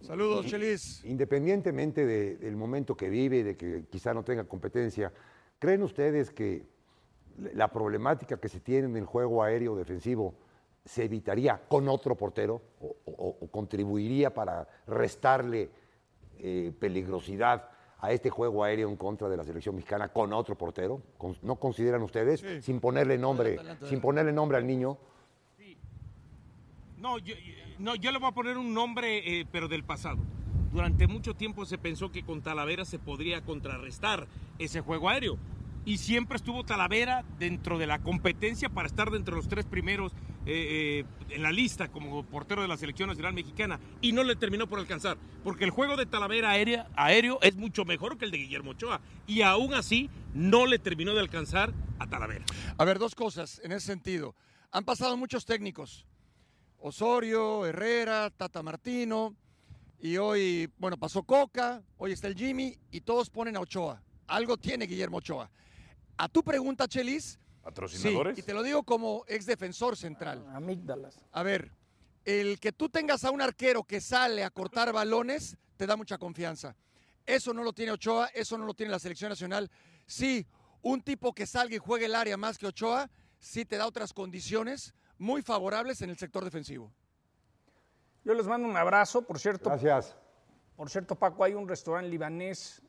Saludos, 0.00 0.46
Chelis. 0.46 1.04
Independientemente 1.04 2.06
de- 2.06 2.36
del 2.36 2.56
momento 2.56 2.96
que 2.96 3.08
vive, 3.10 3.44
de 3.44 3.56
que 3.56 3.84
quizá 3.90 4.14
no 4.14 4.22
tenga 4.24 4.44
competencia, 4.44 5.12
¿creen 5.58 5.82
ustedes 5.82 6.30
que 6.30 6.66
la 7.54 7.68
problemática 7.70 8.38
que 8.38 8.48
se 8.48 8.60
tiene 8.60 8.86
en 8.88 8.96
el 8.96 9.04
juego 9.04 9.42
aéreo 9.42 9.76
defensivo 9.76 10.34
se 10.84 11.04
evitaría 11.04 11.60
con 11.68 11.88
otro 11.88 12.14
portero 12.16 12.62
o, 12.80 12.96
o- 13.06 13.36
o 13.40 13.46
contribuiría 13.50 14.32
para 14.32 14.66
restarle 14.86 15.70
eh, 16.38 16.72
peligrosidad 16.78 17.68
a 18.04 18.12
este 18.12 18.28
juego 18.28 18.62
aéreo 18.62 18.88
en 18.90 18.96
contra 18.96 19.28
de 19.30 19.36
la 19.36 19.44
selección 19.44 19.74
mexicana 19.76 20.08
con 20.08 20.32
otro 20.34 20.56
portero? 20.56 21.00
Con- 21.16 21.36
¿No 21.42 21.56
consideran 21.56 22.02
ustedes, 22.02 22.44
sin 22.62 22.78
ponerle 22.80 23.16
nombre, 23.16 23.48
Adelante, 23.50 23.70
adelante, 23.70 23.88
sin 23.88 24.00
ponerle 24.00 24.32
nombre 24.32 24.58
al 24.58 24.66
niño, 24.66 24.98
No, 26.98 27.18
yo, 27.18 27.34
no, 27.78 27.94
yo 27.96 28.12
le 28.12 28.18
voy 28.18 28.28
a 28.28 28.32
poner 28.32 28.56
un 28.56 28.72
nombre, 28.72 29.40
eh, 29.40 29.46
pero 29.52 29.68
del 29.68 29.84
pasado. 29.84 30.18
Durante 30.72 31.06
mucho 31.06 31.34
tiempo 31.34 31.66
se 31.66 31.76
pensó 31.78 32.10
que 32.10 32.24
con 32.24 32.40
Talavera 32.42 32.84
se 32.86 32.98
podría 32.98 33.42
contrarrestar 33.42 34.26
ese 34.58 34.80
juego 34.80 35.08
aéreo. 35.10 35.36
Y 35.84 35.98
siempre 35.98 36.36
estuvo 36.36 36.64
Talavera 36.64 37.22
dentro 37.38 37.76
de 37.78 37.86
la 37.86 37.98
competencia 37.98 38.70
para 38.70 38.86
estar 38.88 39.10
dentro 39.10 39.34
de 39.34 39.40
los 39.42 39.48
tres 39.48 39.66
primeros 39.66 40.12
eh, 40.46 41.04
eh, 41.26 41.34
en 41.34 41.42
la 41.42 41.52
lista 41.52 41.88
como 41.88 42.22
portero 42.24 42.62
de 42.62 42.68
la 42.68 42.76
selección 42.76 43.08
nacional 43.08 43.32
mexicana 43.32 43.80
y 44.00 44.12
no 44.12 44.22
le 44.22 44.36
terminó 44.36 44.66
por 44.66 44.78
alcanzar, 44.78 45.16
porque 45.42 45.64
el 45.64 45.70
juego 45.70 45.96
de 45.96 46.06
Talavera 46.06 46.50
aérea, 46.50 46.88
aéreo 46.96 47.38
es 47.42 47.56
mucho 47.56 47.84
mejor 47.84 48.18
que 48.18 48.26
el 48.26 48.30
de 48.30 48.38
Guillermo 48.38 48.72
Ochoa 48.72 49.00
y 49.26 49.42
aún 49.42 49.74
así 49.74 50.10
no 50.34 50.66
le 50.66 50.78
terminó 50.78 51.14
de 51.14 51.20
alcanzar 51.20 51.72
a 51.98 52.06
Talavera. 52.06 52.44
A 52.76 52.84
ver, 52.84 52.98
dos 52.98 53.14
cosas 53.14 53.60
en 53.64 53.72
ese 53.72 53.86
sentido. 53.86 54.34
Han 54.70 54.84
pasado 54.84 55.16
muchos 55.16 55.44
técnicos. 55.44 56.06
Osorio, 56.78 57.64
Herrera, 57.64 58.28
Tata 58.28 58.62
Martino, 58.62 59.34
y 59.98 60.18
hoy, 60.18 60.70
bueno, 60.76 60.98
pasó 60.98 61.22
Coca, 61.22 61.82
hoy 61.96 62.12
está 62.12 62.28
el 62.28 62.34
Jimmy, 62.34 62.76
y 62.90 63.00
todos 63.00 63.30
ponen 63.30 63.56
a 63.56 63.60
Ochoa. 63.60 64.02
Algo 64.26 64.58
tiene 64.58 64.84
Guillermo 64.84 65.16
Ochoa. 65.16 65.50
A 66.18 66.28
tu 66.28 66.42
pregunta, 66.42 66.86
Chelis, 66.86 67.38
sí, 67.64 67.70
¿Patrocinadores? 67.70 68.38
y 68.38 68.42
te 68.42 68.54
lo 68.54 68.62
digo 68.62 68.82
como 68.82 69.24
ex 69.26 69.46
defensor 69.46 69.96
central. 69.96 70.44
Amígdalas. 70.52 71.18
A 71.32 71.42
ver, 71.42 71.72
el 72.24 72.60
que 72.60 72.72
tú 72.72 72.88
tengas 72.88 73.24
a 73.24 73.30
un 73.30 73.40
arquero 73.40 73.84
que 73.84 74.00
sale 74.00 74.44
a 74.44 74.50
cortar 74.50 74.92
balones 74.92 75.56
te 75.76 75.86
da 75.86 75.96
mucha 75.96 76.18
confianza. 76.18 76.76
Eso 77.26 77.54
no 77.54 77.62
lo 77.62 77.72
tiene 77.72 77.92
Ochoa, 77.92 78.28
eso 78.34 78.58
no 78.58 78.66
lo 78.66 78.74
tiene 78.74 78.92
la 78.92 78.98
selección 78.98 79.30
nacional. 79.30 79.70
Sí, 80.06 80.46
un 80.82 81.00
tipo 81.02 81.32
que 81.32 81.46
salga 81.46 81.74
y 81.74 81.78
juegue 81.78 82.06
el 82.06 82.14
área 82.14 82.36
más 82.36 82.58
que 82.58 82.66
Ochoa, 82.66 83.10
sí 83.38 83.64
te 83.64 83.76
da 83.76 83.86
otras 83.86 84.12
condiciones 84.12 84.94
muy 85.18 85.42
favorables 85.42 86.02
en 86.02 86.10
el 86.10 86.18
sector 86.18 86.44
defensivo. 86.44 86.92
Yo 88.24 88.34
les 88.34 88.46
mando 88.46 88.68
un 88.68 88.76
abrazo, 88.76 89.22
por 89.22 89.38
cierto. 89.38 89.70
Gracias. 89.70 90.16
Por 90.76 90.90
cierto, 90.90 91.14
Paco, 91.14 91.44
hay 91.44 91.54
un 91.54 91.68
restaurante 91.68 92.08
libanés 92.08 92.82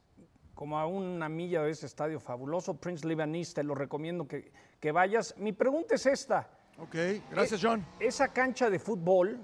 como 0.55 0.79
a 0.79 0.87
una 0.87 1.29
milla 1.29 1.61
de 1.61 1.71
ese 1.71 1.85
estadio 1.85 2.19
fabuloso, 2.19 2.73
Prince 2.73 3.07
Libanese, 3.07 3.53
te 3.53 3.63
lo 3.63 3.75
recomiendo 3.75 4.27
que, 4.27 4.51
que 4.79 4.91
vayas. 4.91 5.35
Mi 5.37 5.51
pregunta 5.51 5.95
es 5.95 6.05
esta. 6.05 6.49
Ok, 6.77 6.95
gracias 7.29 7.61
John. 7.61 7.85
Esa 7.99 8.29
cancha 8.29 8.69
de 8.69 8.79
fútbol 8.79 9.39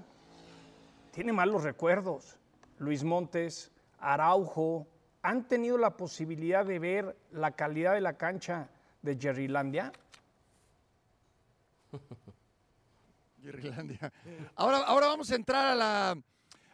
tiene 1.12 1.32
malos 1.32 1.62
recuerdos. 1.62 2.36
Luis 2.78 3.04
Montes, 3.04 3.70
Araujo, 4.00 4.88
¿han 5.22 5.46
tenido 5.46 5.78
la 5.78 5.96
posibilidad 5.96 6.66
de 6.66 6.78
ver 6.80 7.16
la 7.30 7.52
calidad 7.52 7.94
de 7.94 8.00
la 8.00 8.16
cancha 8.16 8.68
de 9.02 9.16
Jerrylandia? 9.16 9.92
Irlandia. 13.42 14.12
Ahora, 14.54 14.78
ahora 14.78 15.06
vamos 15.08 15.30
a 15.30 15.34
entrar 15.34 15.66
a 15.66 15.74
la. 15.74 16.16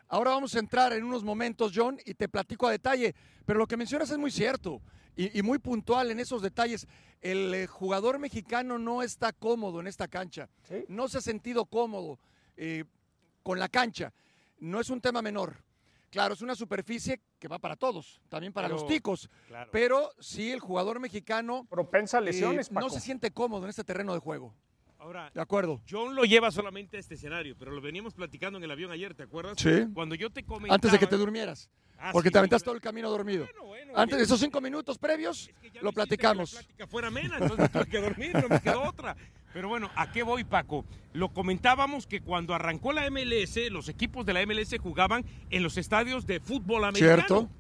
Ahora 0.09 0.31
vamos 0.31 0.55
a 0.55 0.59
entrar 0.59 0.93
en 0.93 1.05
unos 1.05 1.23
momentos, 1.23 1.73
John, 1.75 1.99
y 2.05 2.15
te 2.15 2.29
platico 2.29 2.67
a 2.67 2.71
detalle. 2.71 3.15
Pero 3.45 3.59
lo 3.59 3.67
que 3.67 3.77
mencionas 3.77 4.11
es 4.11 4.19
muy 4.19 4.31
cierto 4.31 4.81
y, 5.17 5.39
y 5.39 5.43
muy 5.43 5.59
puntual 5.59 6.11
en 6.11 6.21
esos 6.21 6.41
detalles. 6.43 6.87
El 7.21 7.53
eh, 7.55 7.67
jugador 7.67 8.19
mexicano 8.19 8.79
no 8.79 9.03
está 9.03 9.33
cómodo 9.33 9.81
en 9.81 9.87
esta 9.87 10.09
cancha. 10.09 10.49
Sí. 10.69 10.85
No 10.89 11.09
se 11.09 11.19
ha 11.19 11.21
sentido 11.21 11.67
cómodo 11.67 12.19
eh, 12.57 12.85
con 13.43 13.59
la 13.59 13.69
cancha. 13.69 14.13
No 14.61 14.81
es 14.81 14.89
un 14.91 15.01
tema 15.01 15.21
menor. 15.23 15.57
Claro, 16.11 16.33
es 16.33 16.41
una 16.41 16.55
superficie 16.55 17.21
que 17.39 17.49
va 17.49 17.59
para 17.59 17.77
todos, 17.77 18.23
también 18.31 18.51
para 18.53 18.67
Pero- 18.69 18.81
los 18.81 18.89
ticos. 18.89 19.29
claro. 19.47 19.69
Pero 19.71 20.11
sí, 20.19 20.51
el 20.51 20.59
jugador 20.61 21.01
mexicano 21.01 21.67
Propensa 21.69 22.19
eh, 22.19 22.23
lesiones, 22.23 22.71
Paco. 22.71 22.81
no 22.87 22.91
se 22.91 22.99
siente 23.01 23.31
cómodo 23.31 23.65
en 23.65 23.71
este 23.71 23.85
terreno 23.85 24.15
de 24.15 24.21
juego. 24.21 24.55
Ahora, 24.99 25.31
De 25.33 25.41
acuerdo. 25.41 25.81
John 25.89 26.15
lo 26.15 26.25
lleva 26.25 26.51
solamente 26.51 26.97
a 26.97 27.01
este 27.01 27.15
escenario, 27.15 27.57
pero 27.57 27.71
lo 27.71 27.81
veníamos 27.81 28.15
platicando 28.15 28.59
en 28.59 28.65
el 28.65 28.71
avión 28.71 28.91
ayer, 28.91 29.15
¿te 29.15 29.23
acuerdas? 29.23 29.55
Sí. 29.57 29.87
Cuando 29.95 30.17
yo 30.17 30.31
te 30.31 30.43
comentaba... 30.43 30.75
Antes 30.75 30.91
de 30.91 30.99
que 30.99 31.07
te 31.07 31.17
durmieras. 31.17 31.71
Ah, 31.99 32.11
Porque 32.13 32.29
sí, 32.29 32.33
te 32.33 32.39
aventaste 32.39 32.65
todo 32.65 32.75
el 32.75 32.81
camino 32.81 33.09
dormido. 33.09 33.45
Bueno, 33.45 33.65
bueno, 33.65 33.93
Antes 33.97 34.19
de 34.19 34.25
esos 34.25 34.41
cinco 34.41 34.61
minutos 34.61 34.99
previos, 34.99 35.49
es 35.49 35.55
que 35.61 35.71
ya 35.71 35.83
lo 35.83 35.93
platicamos. 35.93 36.51
Que 36.51 36.57
la 36.57 36.63
plática 36.63 36.87
fuera 36.87 37.09
amena, 37.09 37.39
entonces 37.41 37.71
tuve 37.71 37.87
que 37.87 38.01
dormir, 38.01 38.35
no 38.35 38.49
me 38.49 38.61
quedó 38.61 38.83
otra. 38.83 39.17
Pero 39.53 39.69
bueno, 39.69 39.91
¿a 39.97 40.13
qué 40.13 40.23
voy, 40.23 40.45
Paco? 40.45 40.85
Lo 41.13 41.33
comentábamos 41.33 42.07
que 42.07 42.21
cuando 42.21 42.55
arrancó 42.55 42.93
la 42.93 43.09
MLS, 43.11 43.71
los 43.71 43.89
equipos 43.89 44.27
de 44.27 44.33
la 44.33 44.45
MLS 44.47 44.77
jugaban 44.81 45.25
en 45.51 45.63
los 45.63 45.77
estadios 45.77 46.27
de 46.27 46.41
fútbol 46.41 46.85
americano. 46.85 47.17
Cierto. 47.17 47.51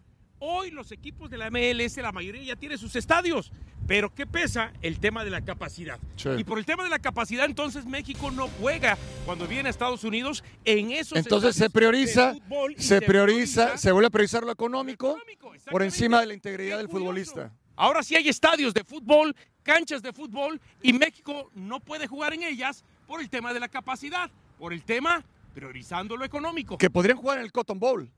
Hoy 0.41 0.71
los 0.71 0.93
equipos 0.93 1.31
de 1.31 1.39
la 1.39 1.51
MLS, 1.51 1.97
la 1.99 2.13
mayoría 2.13 2.43
ya 2.43 2.57
tiene 2.57 2.79
sus 2.79 2.95
estadios. 2.97 3.53
Pero 3.87 4.15
¿qué 4.15 4.27
pesa? 4.27 4.73
El 4.83 5.01
tema 5.01 5.25
de 5.25 5.31
la 5.31 5.41
capacidad. 5.41 5.99
Sí. 6.17 6.29
Y 6.37 6.45
por 6.45 6.59
el 6.59 6.67
tema 6.67 6.85
de 6.85 6.91
la 6.91 6.99
capacidad, 6.99 7.47
entonces 7.47 7.87
México 7.87 8.31
no 8.31 8.49
juega 8.61 8.99
cuando 9.25 9.47
viene 9.47 9.69
a 9.69 9.71
Estados 9.71 10.05
Unidos 10.05 10.45
en 10.67 10.91
esos 10.91 11.17
Entonces 11.17 11.57
se 11.57 11.71
prioriza, 11.71 12.35
se 12.77 12.83
se 12.83 13.01
prioriza, 13.01 13.79
se 13.79 13.91
vuelve 13.91 14.09
a 14.09 14.11
priorizar 14.11 14.45
lo 14.45 14.53
económico 14.53 14.69
económico, 14.69 15.53
por 15.71 15.83
encima 15.83 16.21
de 16.21 16.27
la 16.27 16.35
integridad 16.35 16.79
del 16.79 16.89
futbolista. 16.89 17.53
Ahora 17.77 18.03
sí 18.03 18.17
hay 18.17 18.29
estadios 18.29 18.75
de 18.75 18.85
fútbol, 18.85 19.35
canchas 19.63 20.03
de 20.03 20.13
fútbol 20.13 20.61
y 20.83 20.93
México 20.93 21.51
no 21.55 21.81
puede 21.81 22.07
jugar 22.07 22.35
en 22.35 22.43
ellas 22.43 22.85
por 23.07 23.21
el 23.21 23.31
tema 23.31 23.55
de 23.55 23.61
la 23.61 23.69
capacidad, 23.69 24.31
por 24.59 24.73
el 24.73 24.83
tema 24.83 25.25
priorizando 25.55 26.17
lo 26.17 26.25
económico. 26.25 26.77
Que 26.77 26.91
podrían 26.91 27.17
jugar 27.17 27.39
en 27.39 27.45
el 27.45 27.53
Cotton 27.53 27.79
Bowl. 27.79 28.11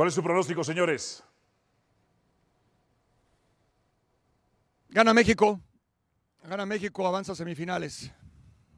¿Cuál 0.00 0.08
es 0.08 0.14
su 0.14 0.22
pronóstico, 0.22 0.64
señores? 0.64 1.22
Gana 4.88 5.12
México. 5.12 5.60
Gana 6.42 6.64
México, 6.64 7.06
avanza 7.06 7.32
a 7.32 7.34
semifinales. 7.34 8.10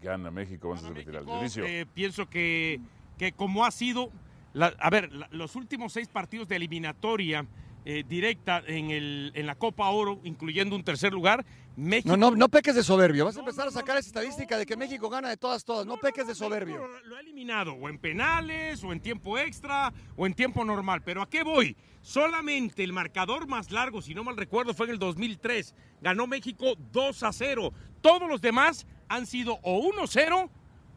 Gana 0.01 0.33
México, 0.33 0.71
vamos 0.71 0.83
a 0.83 0.89
Gana 0.89 0.95
semifinal. 0.97 1.21
México, 1.23 1.37
Dionisio. 1.37 1.65
eh, 1.65 1.87
pienso 1.95 2.29
que, 2.29 2.81
que 3.19 3.31
como 3.31 3.65
ha 3.65 3.71
sido, 3.71 4.11
la- 4.53 4.75
a 4.81 4.91
ver, 4.91 5.13
la- 5.13 5.29
los 5.31 5.55
últimos 5.55 5.93
seis 5.93 6.09
partidos 6.09 6.49
de 6.49 6.57
eliminatoria 6.57 7.47
eh, 7.85 8.05
directa 8.09 8.63
en, 8.67 8.91
el, 8.91 9.33
en 9.35 9.47
la 9.47 9.55
Copa 9.55 9.89
Oro, 9.91 10.21
incluyendo 10.25 10.77
un 10.77 10.85
tercer 10.85 11.13
lugar, 11.13 11.45
México... 11.77 12.17
No, 12.17 12.31
no, 12.31 12.37
no 12.37 12.49
peques 12.49 12.75
de 12.75 12.83
soberbio. 12.83 13.25
Vas 13.25 13.37
a 13.37 13.41
empezar 13.41 13.65
no, 13.65 13.71
a 13.71 13.73
sacar 13.73 13.97
esa 13.97 14.09
estadística 14.09 14.59
de 14.59 14.67
que. 14.67 14.77
México 14.77 15.09
gana 15.09 15.29
de 15.29 15.37
todas, 15.37 15.65
todas. 15.65 15.87
No, 15.87 15.97
peques 15.97 16.27
de 16.27 16.35
soberbio. 16.35 16.87
Lo, 17.05 17.17
ha 17.17 17.21
eliminado, 17.21 17.73
o 17.73 17.89
en 17.89 17.99
penales, 17.99 18.83
o 18.85 18.93
en 18.93 19.01
tiempo 19.01 19.39
extra, 19.39 19.93
o 20.17 20.27
en 20.27 20.35
tiempo 20.35 20.65
normal. 20.65 21.03
Pero 21.03 21.23
¿a 21.23 21.29
qué 21.29 21.43
voy? 21.43 21.77
Solamente 22.03 22.85
el 22.85 22.93
marcador 22.93 23.47
más 23.47 23.71
largo, 23.71 24.03
si 24.03 24.15
no 24.15 24.25
mal 24.25 24.37
recuerdo, 24.37 24.75
fue 24.75 24.87
en 24.87 24.93
el 24.93 24.99
2003. 24.99 25.75
Ganó 26.01 26.27
México 26.27 26.75
2 26.93 27.23
a 27.23 27.33
0. 27.33 27.73
Todos 28.01 28.29
los 28.29 28.41
demás 28.41 28.87
han 29.09 29.27
sido 29.27 29.59
o 29.63 29.81
1-0 29.83 30.51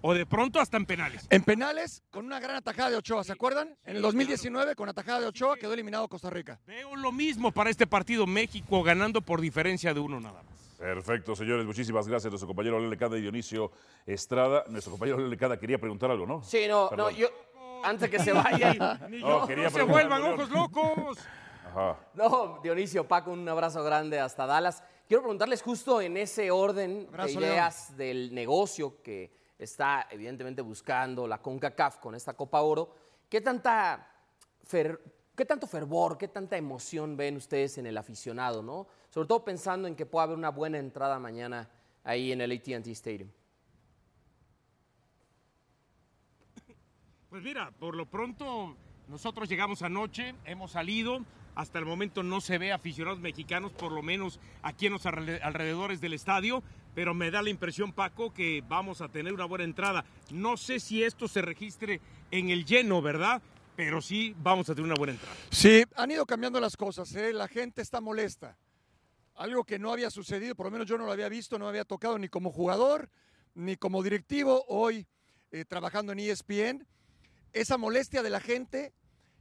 o 0.07 0.13
de 0.13 0.27
pronto 0.27 0.59
hasta 0.59 0.77
en 0.77 0.85
penales. 0.85 1.25
En 1.31 1.41
penales, 1.41 2.03
con 2.11 2.27
una 2.27 2.39
gran 2.39 2.57
atajada 2.57 2.91
de 2.91 2.97
Ochoa, 2.97 3.23
¿se 3.23 3.31
acuerdan? 3.31 3.75
En 3.85 3.95
el 3.95 4.03
2019, 4.03 4.75
con 4.75 4.87
atajada 4.87 5.19
de 5.19 5.25
Ochoa, 5.25 5.57
quedó 5.57 5.73
eliminado 5.73 6.07
Costa 6.07 6.29
Rica. 6.29 6.59
Veo 6.67 6.95
lo 6.95 7.11
mismo 7.11 7.51
para 7.51 7.71
este 7.71 7.87
partido, 7.87 8.27
México 8.27 8.83
ganando 8.83 9.21
por 9.21 9.41
diferencia 9.41 9.95
de 9.95 9.99
uno 9.99 10.19
nada 10.19 10.43
más. 10.43 10.77
Perfecto, 10.77 11.35
señores. 11.35 11.65
Muchísimas 11.65 12.07
gracias. 12.07 12.29
Nuestro 12.29 12.45
compañero 12.45 12.79
Lele 12.79 12.97
Cada 12.97 13.17
y 13.17 13.21
Dionisio 13.21 13.71
Estrada. 14.05 14.63
Nuestro 14.69 14.91
compañero 14.91 15.17
Lele 15.17 15.37
Cada 15.37 15.57
quería 15.57 15.79
preguntar 15.79 16.11
algo, 16.11 16.27
¿no? 16.27 16.43
Sí, 16.43 16.67
no, 16.67 16.91
no, 16.91 17.09
yo, 17.09 17.27
antes 17.83 18.07
que 18.07 18.19
se 18.19 18.31
vayan, 18.31 18.77
Ni 19.09 19.21
No, 19.21 19.41
yo, 19.41 19.47
quería 19.47 19.63
no 19.63 19.69
se 19.71 19.81
vuelvan 19.81 20.21
ojos 20.21 20.51
locos. 20.51 21.17
Ajá. 21.65 21.97
no, 22.13 22.59
Dionisio, 22.61 23.07
Paco, 23.07 23.31
un 23.31 23.49
abrazo 23.49 23.83
grande 23.83 24.19
hasta 24.19 24.45
Dallas. 24.45 24.83
Quiero 25.07 25.23
preguntarles 25.23 25.63
justo 25.63 25.99
en 25.99 26.15
ese 26.15 26.51
orden 26.51 27.07
Abrazo, 27.09 27.39
de 27.39 27.45
ideas 27.47 27.97
del 27.97 28.35
negocio 28.35 29.01
que 29.01 29.44
está 29.57 30.07
evidentemente 30.09 30.61
buscando 30.61 31.27
la 31.27 31.41
CONCACAF 31.41 31.97
con 31.97 32.15
esta 32.15 32.33
Copa 32.33 32.61
Oro, 32.61 32.95
¿qué 33.29 33.41
tanta 33.41 34.11
¿Qué 35.35 35.45
tanto 35.45 35.67
fervor, 35.67 36.17
qué 36.17 36.29
tanta 36.29 36.55
emoción 36.55 37.17
ven 37.17 37.35
ustedes 37.35 37.77
en 37.77 37.85
el 37.85 37.97
aficionado, 37.97 38.63
no? 38.63 38.87
Sobre 39.09 39.27
todo 39.27 39.43
pensando 39.43 39.87
en 39.87 39.95
que 39.95 40.05
pueda 40.05 40.23
haber 40.23 40.37
una 40.37 40.49
buena 40.49 40.77
entrada 40.77 41.19
mañana 41.19 41.69
ahí 42.03 42.31
en 42.31 42.39
el 42.39 42.51
AT&T 42.51 42.89
Stadium. 42.91 43.29
Pues 47.29 47.43
mira, 47.43 47.71
por 47.71 47.95
lo 47.95 48.05
pronto 48.05 48.77
nosotros 49.09 49.49
llegamos 49.49 49.81
anoche, 49.81 50.35
hemos 50.45 50.71
salido, 50.71 51.19
hasta 51.55 51.79
el 51.79 51.85
momento 51.85 52.21
no 52.23 52.41
se 52.41 52.57
ve 52.57 52.71
aficionados 52.71 53.19
mexicanos, 53.19 53.71
por 53.71 53.91
lo 53.91 54.01
menos 54.03 54.39
aquí 54.61 54.85
en 54.87 54.93
los 54.93 55.05
alre- 55.05 55.39
alrededores 55.41 56.01
del 56.01 56.13
estadio, 56.13 56.61
pero 56.93 57.13
me 57.13 57.31
da 57.31 57.41
la 57.41 57.49
impresión, 57.49 57.91
Paco, 57.93 58.33
que 58.33 58.63
vamos 58.67 59.01
a 59.01 59.09
tener 59.09 59.33
una 59.33 59.45
buena 59.45 59.63
entrada. 59.65 60.05
No 60.31 60.57
sé 60.57 60.79
si 60.79 61.03
esto 61.03 61.27
se 61.27 61.41
registre 61.41 61.99
en 62.31 62.49
el 62.49 62.65
lleno, 62.65 63.01
¿verdad? 63.01 63.41
Pero 63.75 64.01
sí 64.01 64.33
vamos 64.37 64.69
a 64.69 64.75
tener 64.75 64.85
una 64.85 64.95
buena 64.97 65.13
entrada. 65.13 65.35
Sí, 65.49 65.83
han 65.95 66.11
ido 66.11 66.25
cambiando 66.25 66.59
las 66.61 66.77
cosas, 66.77 67.13
¿eh? 67.15 67.33
la 67.33 67.47
gente 67.47 67.81
está 67.81 67.99
molesta. 67.99 68.57
Algo 69.35 69.65
que 69.65 69.77
no 69.79 69.91
había 69.91 70.09
sucedido, 70.09 70.55
por 70.55 70.67
lo 70.67 70.71
menos 70.71 70.87
yo 70.87 70.97
no 70.97 71.05
lo 71.05 71.11
había 71.11 71.27
visto, 71.27 71.59
no 71.59 71.67
había 71.67 71.83
tocado 71.83 72.17
ni 72.17 72.29
como 72.29 72.51
jugador, 72.51 73.09
ni 73.53 73.75
como 73.75 74.01
directivo, 74.01 74.63
hoy 74.69 75.05
eh, 75.51 75.65
trabajando 75.65 76.13
en 76.13 76.19
ESPN. 76.19 76.87
Esa 77.51 77.77
molestia 77.77 78.23
de 78.23 78.29
la 78.29 78.39
gente, 78.39 78.93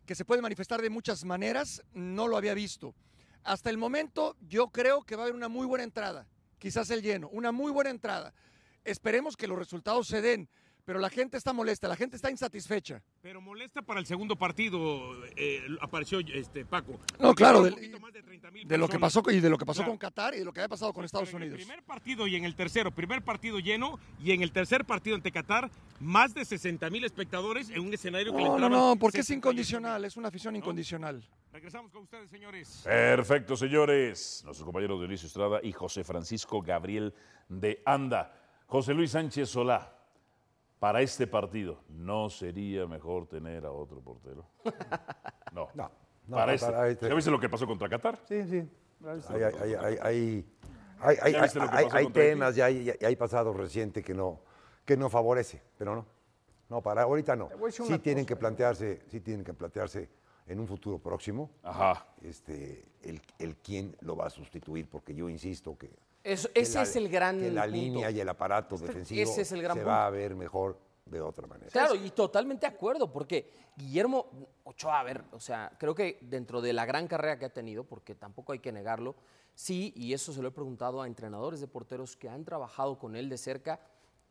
que 0.06 0.14
se 0.14 0.24
puede 0.24 0.42
manifestar 0.42 0.82
de 0.82 0.90
muchas 0.90 1.24
maneras, 1.24 1.82
no 1.92 2.28
lo 2.28 2.36
había 2.36 2.54
visto. 2.54 2.94
Hasta 3.42 3.70
el 3.70 3.78
momento 3.78 4.36
yo 4.40 4.68
creo 4.68 5.02
que 5.02 5.16
va 5.16 5.22
a 5.22 5.24
haber 5.24 5.36
una 5.36 5.48
muy 5.48 5.66
buena 5.66 5.84
entrada, 5.84 6.26
quizás 6.58 6.90
el 6.90 7.02
lleno, 7.02 7.28
una 7.28 7.52
muy 7.52 7.72
buena 7.72 7.90
entrada. 7.90 8.34
Esperemos 8.84 9.36
que 9.36 9.46
los 9.46 9.58
resultados 9.58 10.06
se 10.06 10.20
den, 10.20 10.48
pero 10.84 10.98
la 10.98 11.08
gente 11.10 11.36
está 11.36 11.52
molesta, 11.52 11.88
la 11.88 11.96
gente 11.96 12.16
está 12.16 12.30
insatisfecha. 12.30 13.02
Pero 13.22 13.40
molesta 13.40 13.82
para 13.82 14.00
el 14.00 14.06
segundo 14.06 14.36
partido, 14.36 15.12
eh, 15.36 15.62
apareció 15.80 16.20
este 16.20 16.64
Paco. 16.66 17.00
No, 17.18 17.34
claro, 17.34 17.62
del- 17.62 17.74
de 17.74 18.22
30,000 18.22 18.68
De 18.68 18.78
lo 18.78 18.88
que 18.88 18.98
pasó 18.98 19.22
y 19.30 19.40
de 19.40 19.50
lo 19.50 19.58
que 19.58 19.66
pasó 19.66 19.78
Claro. 19.80 19.92
con 19.92 19.98
Qatar 19.98 20.34
y 20.34 20.38
de 20.38 20.44
lo 20.44 20.52
que 20.52 20.60
había 20.60 20.68
pasado 20.68 20.92
con 20.92 21.04
Estados 21.04 21.28
Pero 21.28 21.38
en 21.38 21.42
Unidos. 21.44 21.60
el 21.60 21.66
primer 21.66 21.84
partido 21.84 22.26
y 22.28 22.36
en 22.36 22.44
el 22.44 22.54
tercero, 22.54 22.90
primer 22.92 23.22
partido 23.22 23.58
lleno 23.58 23.98
y 24.22 24.30
en 24.32 24.42
el 24.42 24.52
tercer 24.52 24.84
partido 24.84 25.16
ante 25.16 25.32
Qatar, 25.32 25.70
más 26.00 26.32
de 26.34 26.44
60 26.44 26.88
mil 26.90 27.04
espectadores 27.04 27.70
en 27.70 27.80
un 27.80 27.92
escenario 27.92 28.32
que 28.32 28.38
le 28.38 28.44
No, 28.44 28.58
no, 28.58 28.68
no, 28.68 28.96
porque 28.96 29.20
es 29.20 29.26
68,000. 29.26 29.38
incondicional, 29.38 30.04
es 30.04 30.16
una 30.16 30.28
afición 30.28 30.54
incondicional. 30.54 31.24
Regresamos 31.52 31.90
con 31.90 32.02
ustedes, 32.02 32.30
señores. 32.30 32.82
Perfecto, 32.84 33.56
señores. 33.56 34.42
Nuestros 34.44 34.64
compañeros 34.64 34.98
Dionisio 35.00 35.26
Estrada 35.26 35.60
y 35.62 35.72
José 35.72 36.04
Francisco 36.04 36.60
Gabriel 36.62 37.14
de 37.48 37.82
Anda. 37.84 38.32
José 38.66 38.92
Luis 38.94 39.10
Sánchez 39.12 39.48
Solá, 39.48 39.92
para 40.84 41.00
este 41.00 41.26
partido, 41.26 41.78
¿no 41.88 42.28
sería 42.28 42.86
mejor 42.86 43.26
tener 43.26 43.64
a 43.64 43.72
otro 43.72 44.02
portero? 44.02 44.44
No. 45.54 45.68
No, 45.72 45.90
no, 46.26 46.36
para 46.36 46.52
este. 46.52 46.66
para 46.66 46.88
este- 46.88 47.08
¿Ya 47.08 47.14
viste 47.14 47.30
lo 47.30 47.40
que 47.40 47.48
pasó 47.48 47.64
contra 47.66 47.88
Qatar? 47.88 48.18
Sí, 48.28 48.42
sí. 48.42 48.68
Hay, 51.00 52.08
temas, 52.12 52.56
ya 52.56 52.66
hay, 52.66 52.90
hay 52.90 53.16
pasado 53.16 53.52
reciente 53.54 54.02
que 54.02 54.12
no, 54.12 54.40
que 54.84 54.96
no 54.96 55.08
favorece, 55.08 55.62
pero 55.78 55.94
no. 55.94 56.06
No, 56.68 56.82
para 56.82 57.04
ahorita 57.04 57.36
no. 57.36 57.48
Sí 57.70 57.98
tienen 58.00 58.24
cosa. 58.24 58.34
que 58.34 58.36
plantearse, 58.36 59.02
sí 59.06 59.20
tienen 59.20 59.44
que 59.44 59.54
plantearse 59.54 60.10
en 60.48 60.58
un 60.58 60.66
futuro 60.66 60.98
próximo 60.98 61.50
Ajá. 61.62 62.04
este, 62.20 62.84
el, 63.02 63.22
el 63.38 63.56
quién 63.56 63.96
lo 64.00 64.16
va 64.16 64.26
a 64.26 64.30
sustituir, 64.30 64.88
porque 64.90 65.14
yo 65.14 65.30
insisto 65.30 65.78
que, 65.78 65.88
Eso- 66.24 66.48
ese 66.54 66.74
la- 66.78 66.82
es 66.82 66.96
el 66.96 67.08
gran 67.08 67.38
que 67.38 67.50
la 67.50 67.62
punto. 67.64 67.76
línea 67.76 68.10
y 68.10 68.18
el 68.20 68.28
aparato 68.28 68.76
defensivo 68.78 69.20
ese 69.22 69.42
es 69.42 69.52
el 69.52 69.62
gran 69.62 69.76
se 69.76 69.82
punto. 69.82 69.90
va 69.94 70.06
a 70.06 70.10
ver 70.10 70.34
mejor 70.34 70.78
de 71.04 71.20
otra 71.20 71.46
manera. 71.46 71.70
Claro, 71.70 71.94
y 71.94 72.10
totalmente 72.10 72.66
de 72.66 72.72
acuerdo, 72.74 73.12
porque 73.12 73.52
Guillermo 73.76 74.26
Ochoa, 74.64 75.00
a 75.00 75.02
ver, 75.02 75.22
o 75.32 75.38
sea, 75.38 75.70
creo 75.78 75.94
que 75.94 76.18
dentro 76.22 76.62
de 76.62 76.72
la 76.72 76.86
gran 76.86 77.06
carrera 77.06 77.38
que 77.38 77.44
ha 77.44 77.52
tenido, 77.52 77.84
porque 77.84 78.14
tampoco 78.14 78.52
hay 78.52 78.58
que 78.60 78.72
negarlo, 78.72 79.14
sí, 79.54 79.92
y 79.96 80.14
eso 80.14 80.32
se 80.32 80.40
lo 80.40 80.48
he 80.48 80.50
preguntado 80.50 81.02
a 81.02 81.06
entrenadores 81.06 81.60
de 81.60 81.66
porteros 81.68 82.16
que 82.16 82.30
han 82.30 82.44
trabajado 82.46 82.98
con 82.98 83.16
él 83.16 83.28
de 83.28 83.36
cerca, 83.36 83.80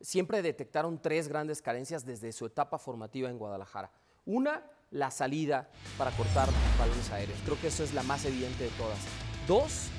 siempre 0.02 0.42
detectaron 0.42 1.00
tres 1.00 1.28
grandes 1.28 1.62
carencias 1.62 2.04
desde 2.06 2.32
su 2.32 2.48
etapa 2.48 2.80
formativa 2.80 3.30
en 3.30 3.38
Guadalajara. 3.38 3.92
Una, 4.26 4.64
la 4.90 5.12
salida 5.12 5.70
para 5.98 6.10
cortar 6.12 6.50
balones 6.80 7.12
aéreos. 7.12 7.40
Creo 7.46 7.60
que 7.62 7.68
eso 7.68 7.84
es 7.84 7.94
la 7.94 8.02
más 8.04 8.26
evidente 8.26 8.64
de 8.64 8.70
todas. 8.72 8.98
Dos, 9.48 9.90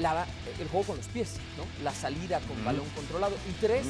la- 0.00 0.26
el 0.60 0.68
juego 0.68 0.86
con 0.88 0.96
los 0.96 1.06
pies, 1.08 1.34
¿no? 1.56 1.64
La 1.84 1.92
salida 1.92 2.40
con 2.40 2.64
balón 2.64 2.88
controlado. 2.94 3.34
Y 3.48 3.52
tres, 3.60 3.86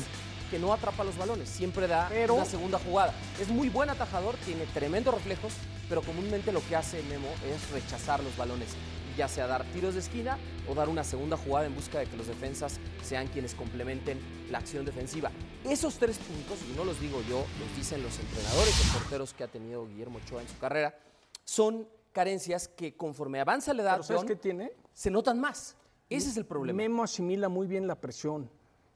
que 0.51 0.59
no 0.59 0.73
atrapa 0.73 1.05
los 1.05 1.17
balones, 1.17 1.49
siempre 1.49 1.87
da 1.87 2.07
Pero- 2.09 2.35
una 2.35 2.45
segunda 2.45 2.79
jugada. 2.79 3.13
Es 3.41 3.49
muy 3.49 3.69
buen 3.69 3.91
atajador, 3.91 4.37
tiene 4.45 4.67
tremendos 4.67 5.15
reflejos, 5.15 5.53
pero 5.89 6.03
comúnmente 6.03 6.53
lo 6.53 6.65
que 6.67 6.77
hace 6.77 7.03
Memo 7.05 7.29
es 7.53 7.71
rechazar 7.71 8.23
los 8.23 8.37
balones, 8.37 8.69
ya 9.17 9.27
sea 9.29 9.47
dar 9.47 9.65
tiros 9.73 9.95
de 9.95 10.01
esquina 10.01 10.39
o 10.69 10.75
dar 10.75 10.89
una 10.89 11.03
segunda 11.05 11.37
jugada 11.37 11.67
en 11.67 11.75
busca 11.75 11.99
de 11.99 12.07
que 12.07 12.17
los 12.17 12.27
defensas 12.27 12.79
sean 13.03 13.27
quienes 13.29 13.55
complementen 13.55 14.21
la 14.51 14.59
acción 14.59 14.85
defensiva. 14.85 15.31
Esos 15.65 15.97
tres 15.97 16.19
puntos, 16.19 16.59
y 16.71 16.77
no 16.77 16.85
los 16.85 17.01
digo 17.01 17.23
yo, 17.29 17.45
los 17.59 17.77
dicen 17.77 18.03
los 18.03 18.19
entrenadores 18.19 18.77
de 18.79 18.99
porteros 18.99 19.33
que 19.35 19.45
ha 19.45 19.49
tenido 19.49 19.87
Guillermo 19.89 20.19
Ochoa 20.25 20.43
en 20.43 20.49
su 20.49 20.59
carrera, 20.59 20.97
son 21.45 21.89
carencias 22.13 22.69
que 22.69 22.95
conforme 22.97 23.41
avanza 23.41 23.75
la 23.75 23.83
edad, 23.83 23.93
Pero 23.93 24.03
¿sabes 24.05 24.21
John, 24.21 24.29
qué 24.29 24.37
tiene? 24.37 24.73
se 24.93 25.11
notan 25.11 25.41
más. 25.41 25.75
Ese 26.11 26.31
es 26.31 26.37
el 26.37 26.47
problema. 26.47 26.77
Memo 26.79 27.03
asimila 27.03 27.49
muy 27.49 27.67
bien 27.67 27.87
la 27.87 27.95
presión. 28.01 28.51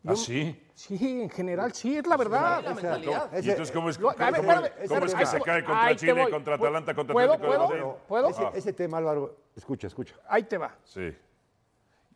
¿Ah, 0.07 0.15
sí? 0.15 0.63
Sí, 0.75 1.23
en 1.23 1.29
general, 1.29 1.73
sí, 1.75 1.97
es 1.97 2.07
la 2.07 2.17
verdad. 2.17 2.63
la 2.63 2.73
mentalidad. 2.75 3.33
¿Y 3.43 3.51
entonces 3.51 3.75
cómo 3.75 3.91
es, 3.91 3.99
cómo- 3.99 4.15
ver, 4.17 4.37
cómo- 4.37 4.53
espérame, 4.53 4.89
cómo 4.89 5.05
es 5.07 5.15
que 5.15 5.27
se 5.27 5.41
cae 5.41 5.65
contra 5.65 5.97
Chile, 5.97 6.13
voy. 6.23 6.31
contra 6.31 6.55
Atalanta, 6.55 6.95
contra 6.95 7.13
¿Puedo, 7.13 7.33
Atlético 7.33 7.53
de 7.53 7.59
puedo? 7.69 7.87
Madrid? 7.89 8.01
¿Puedo? 8.07 8.29
Ese, 8.29 8.59
ese 8.59 8.73
tema, 8.73 8.99
Álvaro, 8.99 9.37
escucha, 9.57 9.89
escucha. 9.89 10.15
Ahí 10.29 10.45
te 10.45 10.57
va. 10.57 10.77
Sí, 10.85 11.13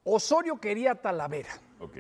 Osorio 0.05 0.59
quería 0.61 0.95
Talavera. 0.95 1.51
ok. 1.81 1.97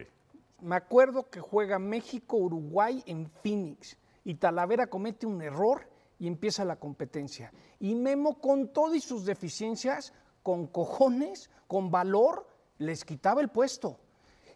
Me 0.60 0.76
acuerdo 0.76 1.28
que 1.28 1.40
juega 1.40 1.80
México-Uruguay 1.80 3.02
en 3.06 3.28
Phoenix 3.42 3.96
y 4.22 4.34
Talavera 4.36 4.86
comete 4.86 5.26
un 5.26 5.42
error 5.42 5.88
y 6.20 6.28
empieza 6.28 6.64
la 6.64 6.76
competencia. 6.76 7.52
Y 7.80 7.96
Memo, 7.96 8.38
con 8.40 8.68
todas 8.68 8.94
y 8.96 9.00
sus 9.00 9.24
deficiencias, 9.24 10.14
con 10.44 10.68
cojones, 10.68 11.50
con 11.66 11.90
valor, 11.90 12.46
les 12.82 13.04
quitaba 13.04 13.40
el 13.40 13.48
puesto. 13.48 13.98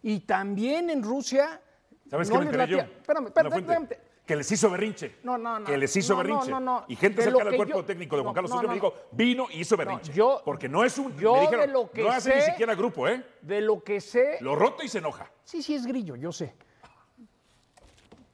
Y 0.03 0.19
también 0.21 0.89
en 0.89 1.01
Rusia. 1.03 1.61
¿Sabes 2.09 2.29
no 2.29 2.35
qué 2.35 2.39
me 2.39 2.45
enteré 2.45 2.67
yo? 2.67 2.77
latía- 2.77 2.97
Espérame, 3.01 3.21
Una 3.23 3.27
espérame, 3.29 3.51
fuente. 3.51 3.73
espérame. 3.95 4.07
Que 4.27 4.35
les 4.35 4.51
hizo 4.51 4.69
berrinche. 4.69 5.15
No, 5.23 5.37
no, 5.37 5.59
no. 5.59 5.65
Que 5.65 5.77
les 5.77 5.95
hizo 5.95 6.13
No, 6.13 6.17
no, 6.21 6.23
berrinche. 6.23 6.51
no, 6.51 6.59
no. 6.59 6.85
Y 6.89 6.95
gente 6.97 7.17
De 7.21 7.23
cercana 7.31 7.49
al 7.49 7.55
cuerpo 7.55 7.77
yo- 7.79 7.85
técnico 7.85 8.15
de 8.17 8.21
Juan 8.23 8.31
no, 8.31 8.35
Carlos 8.35 8.51
no, 8.51 8.55
Osorio 8.57 8.67
no, 8.69 8.75
me 8.75 8.81
no. 8.81 8.89
dijo, 8.91 9.07
vino 9.13 9.47
y 9.51 9.61
hizo 9.61 9.77
berrinche. 9.77 10.11
yo- 10.13 10.41
Porque 10.43 10.67
no 10.67 10.83
es 10.83 10.97
un. 10.97 11.17
yo 11.17 11.33
me 11.35 11.41
dijeron, 11.41 11.65
de 11.65 11.71
lo 11.71 11.89
que 11.91 12.03
no 12.03 12.09
hace 12.11 12.35
ni 12.35 12.41
siquiera 12.41 12.75
grupo, 12.75 13.07
¿eh? 13.07 13.25
De 13.41 13.61
lo 13.61 13.81
que 13.83 14.01
sé. 14.01 14.37
Lo 14.41 14.55
roto 14.55 14.83
y 14.83 14.89
se 14.89 14.97
enoja. 14.97 15.31
Sí, 15.45 15.63
sí 15.63 15.75
es 15.75 15.85
grillo, 15.85 16.15
yo 16.17 16.31
sé. 16.33 16.53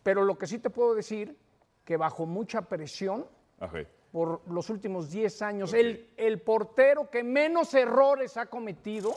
Pero 0.01 0.23
lo 0.25 0.37
que 0.37 0.47
sí 0.47 0.59
te 0.59 0.69
puedo 0.69 0.95
decir, 0.95 1.37
que 1.85 1.95
bajo 1.97 2.25
mucha 2.25 2.63
presión, 2.63 3.25
por 4.11 4.41
los 4.49 4.69
últimos 4.69 5.09
10 5.09 5.41
años, 5.41 5.73
el, 5.73 6.09
el 6.17 6.41
portero 6.41 7.09
que 7.09 7.23
menos 7.23 7.73
errores 7.73 8.35
ha 8.37 8.47
cometido, 8.47 9.13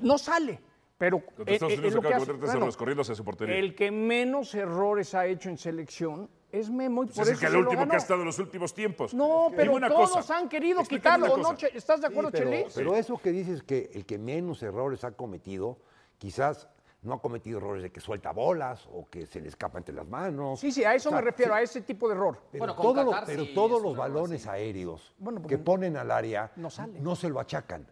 no 0.00 0.18
sale. 0.18 0.60
Pero 0.96 1.18
eh, 1.18 1.22
Estados 1.46 1.72
eh, 1.74 1.76
lo 1.90 2.00
que 2.02 2.14
hace- 2.14 2.32
bueno, 2.32 2.68
hacia 3.00 3.14
su 3.14 3.24
portería. 3.24 3.56
El 3.56 3.74
que 3.74 3.90
menos 3.90 4.54
errores 4.54 5.14
ha 5.14 5.26
hecho 5.26 5.48
en 5.48 5.58
selección 5.58 6.30
es 6.52 6.70
Memo 6.70 7.02
y 7.02 7.06
Pues 7.06 7.16
por 7.18 7.22
es 7.24 7.28
el 7.30 7.34
eso 7.34 7.40
que 7.40 7.46
el 7.46 7.52
se 7.52 7.58
lo 7.58 7.64
último 7.68 7.88
que 7.88 7.94
ha 7.94 7.98
estado 7.98 8.20
en 8.20 8.26
los 8.26 8.38
últimos 8.38 8.72
tiempos. 8.74 9.12
No, 9.12 9.50
pero 9.56 9.72
una 9.74 9.88
todos 9.88 10.12
cosa. 10.12 10.38
han 10.38 10.48
querido 10.48 10.80
Explícame 10.80 11.24
quitarlo. 11.26 11.42
¿no? 11.52 11.58
¿Estás 11.74 12.00
de 12.00 12.06
acuerdo, 12.06 12.30
Sí, 12.30 12.36
pero, 12.38 12.66
pero 12.74 12.94
eso 12.94 13.18
que 13.18 13.32
dices 13.32 13.62
que 13.64 13.90
el 13.92 14.06
que 14.06 14.18
menos 14.18 14.62
errores 14.62 15.02
ha 15.02 15.10
cometido, 15.12 15.78
quizás 16.16 16.68
no 17.02 17.14
ha 17.14 17.20
cometido 17.20 17.58
errores 17.58 17.82
de 17.82 17.90
que 17.90 18.00
suelta 18.00 18.30
bolas 18.32 18.88
o 18.90 19.06
que 19.10 19.26
se 19.26 19.40
le 19.40 19.48
escapa 19.48 19.78
entre 19.78 19.94
las 19.96 20.06
manos. 20.06 20.60
Sí, 20.60 20.70
sí, 20.70 20.84
a 20.84 20.94
eso 20.94 21.08
O 21.08 21.12
sea, 21.12 21.18
me 21.20 21.24
refiero, 21.24 21.52
sí, 21.54 21.58
a 21.58 21.62
ese 21.62 21.80
tipo 21.82 22.08
de 22.08 22.14
error. 22.14 22.38
Pero, 22.52 22.60
Bueno, 22.62 22.76
con 22.76 22.82
todos 22.84 23.04
los- 23.04 23.14
Qatar 23.14 23.26
pero 23.26 23.44
sí 23.44 23.52
todos 23.54 23.82
los 23.82 23.96
balones 23.96 24.46
aéreos 24.46 25.12
Bueno, 25.18 25.42
que 25.42 25.58
ponen 25.58 25.96
al 25.96 26.10
área 26.12 26.52
no 26.56 26.70
sale. 26.70 27.00
no 27.00 27.16
se 27.16 27.28
lo 27.28 27.40
achacan. 27.40 27.86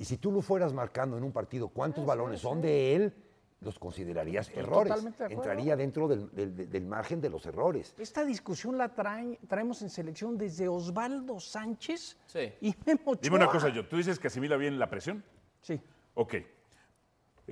Y 0.00 0.04
si 0.06 0.16
tú 0.16 0.32
lo 0.32 0.40
fueras 0.40 0.72
marcando 0.72 1.18
en 1.18 1.22
un 1.24 1.30
partido 1.30 1.68
cuántos 1.68 2.06
balones 2.06 2.40
son 2.40 2.62
de 2.62 2.96
él, 2.96 3.14
los 3.60 3.78
considerarías 3.78 4.48
errores. 4.56 4.88
totalmente 4.88 5.18
de 5.18 5.24
acuerdo. 5.26 5.42
Entraría 5.50 5.76
dentro 5.76 6.08
del, 6.08 6.30
del- 6.34 6.70
del 6.70 6.86
margen 6.86 7.20
de 7.20 7.28
los 7.28 7.44
errores. 7.44 7.94
Esta 7.98 8.24
discusión 8.24 8.78
la 8.78 8.94
traen- 8.94 9.38
traemos 9.46 9.82
en 9.82 9.90
selección 9.90 10.38
desde 10.38 10.66
Osvaldo 10.68 11.38
Sánchez 11.38 12.16
Sí. 12.24 12.50
y 12.62 12.74
Memo 12.86 13.14
Dime 13.16 13.36
una 13.36 13.44
Ochoa. 13.44 13.60
cosa, 13.60 13.68
yo. 13.68 13.86
¿Tú 13.86 13.98
dices 13.98 14.18
que 14.18 14.28
asimila 14.28 14.56
bien 14.56 14.78
la 14.78 14.88
presión? 14.88 15.22
Sí. 15.60 15.78
Ok. 16.14 16.36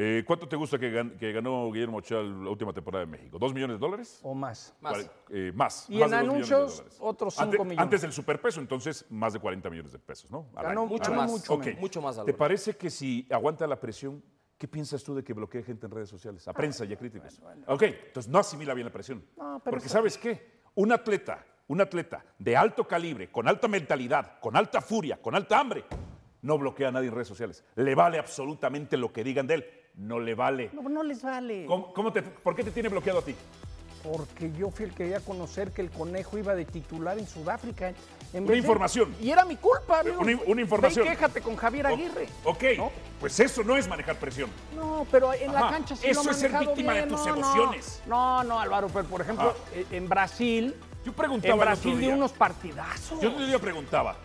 Eh, 0.00 0.22
¿Cuánto 0.24 0.46
te 0.48 0.54
gusta 0.54 0.78
que, 0.78 0.92
gan- 0.92 1.16
que 1.18 1.32
ganó 1.32 1.72
Guillermo 1.72 1.96
Ochoa 1.96 2.22
la 2.22 2.50
última 2.50 2.72
temporada 2.72 3.04
de 3.04 3.10
México? 3.10 3.36
¿Dos 3.36 3.52
millones 3.52 3.76
de 3.76 3.80
dólares? 3.80 4.20
O 4.22 4.32
más. 4.32 4.72
Más. 4.80 5.10
Eh, 5.28 5.50
más. 5.52 5.90
Y 5.90 5.98
más 5.98 6.12
en 6.12 6.14
anuncios, 6.18 6.84
otros 7.00 7.34
cinco 7.34 7.44
Antes- 7.46 7.60
millones. 7.64 7.78
Antes 7.80 8.02
del 8.02 8.12
superpeso, 8.12 8.60
entonces, 8.60 9.04
más 9.10 9.32
de 9.32 9.40
40 9.40 9.68
millones 9.68 9.90
de 9.90 9.98
pesos, 9.98 10.30
¿no? 10.30 10.46
Al 10.54 10.66
Ganó 10.66 10.82
año. 10.82 10.88
mucho 10.90 11.12
más. 11.12 11.28
mucho 11.28 11.52
Ok. 11.54 11.64
menos. 11.66 11.80
Mucho 11.80 12.00
más, 12.00 12.24
¿Te 12.24 12.32
parece 12.32 12.76
que 12.76 12.90
si 12.90 13.26
aguanta 13.28 13.66
la 13.66 13.80
presión, 13.80 14.22
qué 14.56 14.68
piensas 14.68 15.02
tú 15.02 15.16
de 15.16 15.24
que 15.24 15.32
bloquee 15.32 15.64
gente 15.64 15.86
en 15.86 15.90
redes 15.90 16.08
sociales? 16.08 16.46
A 16.46 16.52
prensa 16.52 16.84
y 16.84 16.92
a 16.92 16.96
críticos. 16.96 17.40
Ok, 17.66 17.82
entonces 17.82 18.30
no 18.30 18.38
asimila 18.38 18.74
bien 18.74 18.86
la 18.86 18.92
presión. 18.92 19.24
No, 19.36 19.58
pero 19.64 19.72
Porque 19.72 19.86
eso- 19.86 19.94
¿sabes 19.94 20.16
qué? 20.16 20.60
Un 20.76 20.92
atleta, 20.92 21.44
un 21.66 21.80
atleta 21.80 22.24
de 22.38 22.56
alto 22.56 22.86
calibre, 22.86 23.32
con 23.32 23.48
alta 23.48 23.66
mentalidad, 23.66 24.38
con 24.38 24.56
alta 24.56 24.80
furia, 24.80 25.20
con 25.20 25.34
alta 25.34 25.58
hambre, 25.58 25.84
no 26.42 26.56
bloquea 26.56 26.86
a 26.86 26.92
nadie 26.92 27.08
en 27.08 27.14
redes 27.16 27.26
sociales. 27.26 27.64
Le 27.74 27.96
vale 27.96 28.16
absolutamente 28.20 28.96
lo 28.96 29.12
que 29.12 29.24
digan 29.24 29.48
de 29.48 29.54
él. 29.54 29.64
No 29.98 30.20
le 30.20 30.34
vale. 30.34 30.70
No, 30.72 30.82
no 30.88 31.02
les 31.02 31.22
vale. 31.22 31.66
¿Cómo- 31.66 31.92
cómo 31.92 32.12
te- 32.12 32.22
¿Por 32.22 32.54
qué 32.54 32.62
te 32.64 32.70
tiene 32.70 32.88
bloqueado 32.88 33.18
a 33.18 33.22
ti? 33.22 33.34
Porque 34.02 34.52
yo 34.52 34.70
fui 34.70 34.84
el 34.84 34.92
que 34.92 34.98
quería 34.98 35.20
conocer 35.20 35.72
que 35.72 35.82
el 35.82 35.90
conejo 35.90 36.38
iba 36.38 36.54
de 36.54 36.64
titular 36.64 37.18
en 37.18 37.26
Sudáfrica. 37.26 37.92
En 38.32 38.44
Una 38.44 38.52
de- 38.52 38.58
información. 38.58 39.12
Y 39.20 39.30
era 39.30 39.44
mi 39.44 39.56
culpa. 39.56 40.00
Amigo. 40.00 40.20
una- 40.20 40.38
una 40.46 40.60
información. 40.60 41.04
Ve 41.04 41.12
y 41.12 41.14
quéjate 41.16 41.40
con 41.40 41.56
Javier 41.56 41.88
Aguirre. 41.88 42.28
O- 42.44 42.50
Ok, 42.50 42.62
¿no? 42.76 42.92
pues 43.18 43.40
eso 43.40 43.64
no 43.64 43.76
es 43.76 43.88
manejar 43.88 44.16
presión. 44.16 44.50
No, 44.76 45.04
pero 45.10 45.32
en 45.34 45.52
la 45.52 45.68
cancha 45.68 45.96
sí 45.96 46.06
eso 46.06 46.22
lo 46.22 46.30
es 46.30 46.36
ser 46.36 46.52
víctima 46.56 46.92
de 46.94 47.02
tus 47.02 47.26
no, 47.26 47.34
emociones. 47.34 48.02
No, 48.06 48.44
no, 48.44 48.60
Álvaro, 48.60 48.86
pero 48.92 49.04
por 49.06 49.20
ejemplo, 49.20 49.52
Ah. 49.56 49.68
eh, 49.74 49.84
en 49.90 50.08
Brasil, 50.08 50.74
Yo 51.04 51.12
preguntaba 51.12 51.54
en 51.54 51.60
el 51.60 51.66
Brasil 51.66 51.94
otro 52.04 52.16
unos 52.16 52.32
partidazos. 52.32 53.20
Yo 53.20 53.30
día 53.30 53.58
preguntaba, 53.58 54.16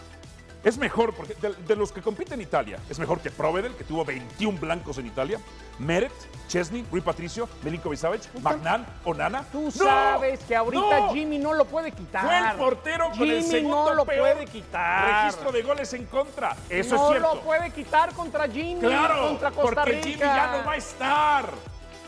¿es 0.63 0.77
mejor, 0.77 1.13
porque 1.13 1.35
de, 1.35 1.53
de 1.53 1.75
los 1.75 1.91
que 1.91 2.01
compiten 2.01 2.35
en 2.35 2.41
Italia, 2.41 2.79
es 2.89 2.99
mejor 2.99 3.19
que 3.19 3.29
Provedel, 3.31 3.75
que 3.75 3.83
tuvo 3.83 4.05
21 4.05 4.59
blancos 4.59 4.97
en 4.97 5.07
Italia, 5.07 5.39
Meret, 5.79 6.11
Chesney, 6.47 6.85
Rui 6.91 7.01
Patricio, 7.01 7.49
Milinkovic 7.63 7.97
Savic, 7.99 8.21
Magnan, 8.41 8.85
Onana? 9.05 9.43
Tú 9.51 9.63
¡No! 9.63 9.71
sabes 9.71 10.39
que 10.41 10.55
ahorita 10.55 10.99
¡No! 10.99 11.13
Jimmy 11.13 11.37
no 11.39 11.53
lo 11.53 11.65
puede 11.65 11.91
quitar. 11.91 12.25
Fue 12.25 12.37
el 12.37 12.57
portero 12.57 13.05
con 13.09 13.13
Jimmy 13.17 13.29
el 13.31 13.43
segundo 13.43 13.85
no 13.89 13.93
lo 13.95 14.05
peor 14.05 14.33
puede 14.33 14.45
quitar. 14.47 15.23
registro 15.25 15.51
de 15.51 15.61
goles 15.63 15.93
en 15.93 16.05
contra. 16.05 16.55
Eso 16.69 16.95
no 16.95 17.03
es 17.05 17.09
cierto. 17.11 17.35
lo 17.35 17.41
puede 17.41 17.69
quitar 17.71 18.13
contra 18.13 18.47
Jimmy, 18.47 18.79
Claro, 18.81 19.29
contra 19.29 19.51
Costa 19.51 19.83
porque 19.83 19.91
Rica. 19.93 20.03
Jimmy 20.09 20.19
ya 20.19 20.57
no 20.57 20.65
va 20.65 20.71
a 20.73 20.77
estar 20.77 21.49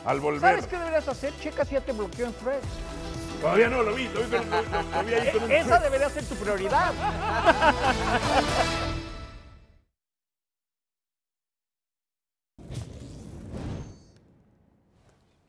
al 0.05 0.19
volver. 0.19 0.41
¿Sabes 0.41 0.67
qué 0.67 0.77
deberías 0.77 1.07
hacer? 1.07 1.33
Checa 1.39 1.65
si 1.65 1.73
ya 1.73 1.81
te 1.81 1.91
bloqueó 1.91 2.27
en 2.27 2.33
Threads. 2.35 2.67
Todavía 3.45 3.69
no, 3.69 3.83
lo 3.83 3.93
vi, 3.93 4.07
lo 4.07 4.21
vi, 4.21 4.31
lo, 4.31 4.39
lo- 4.43 4.61
lo 4.97 5.03
vi 5.05 5.13
ahí 5.13 5.31
con 5.31 5.43
un 5.43 5.51
Esa 5.51 5.77
debería 5.77 6.09
ser 6.09 6.23
tu 6.25 6.33
prioridad. 6.33 6.91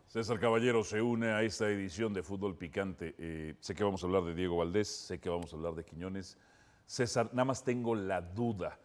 César 0.09 0.39
Caballero 0.39 0.83
se 0.85 1.03
une 1.03 1.31
a 1.33 1.43
esta 1.43 1.69
edición 1.69 2.13
de 2.15 2.23
Fútbol 2.23 2.57
Picante. 2.57 3.15
Eh, 3.19 3.55
sé 3.61 3.75
que 3.75 3.85
vamos 3.85 4.03
a 4.03 4.07
hablar 4.07 4.25
de 4.25 4.35
Diego 4.35 4.57
Valdés, 4.57 4.89
sé 4.89 5.19
que 5.19 5.29
vamos 5.29 5.53
a 5.53 5.57
hablar 5.57 5.75
de 5.75 5.85
Quiñones. 5.85 6.39
César, 6.87 7.29
nada 7.33 7.45
más 7.45 7.65
tengo 7.65 7.95
la 7.95 8.21
duda. 8.23 8.79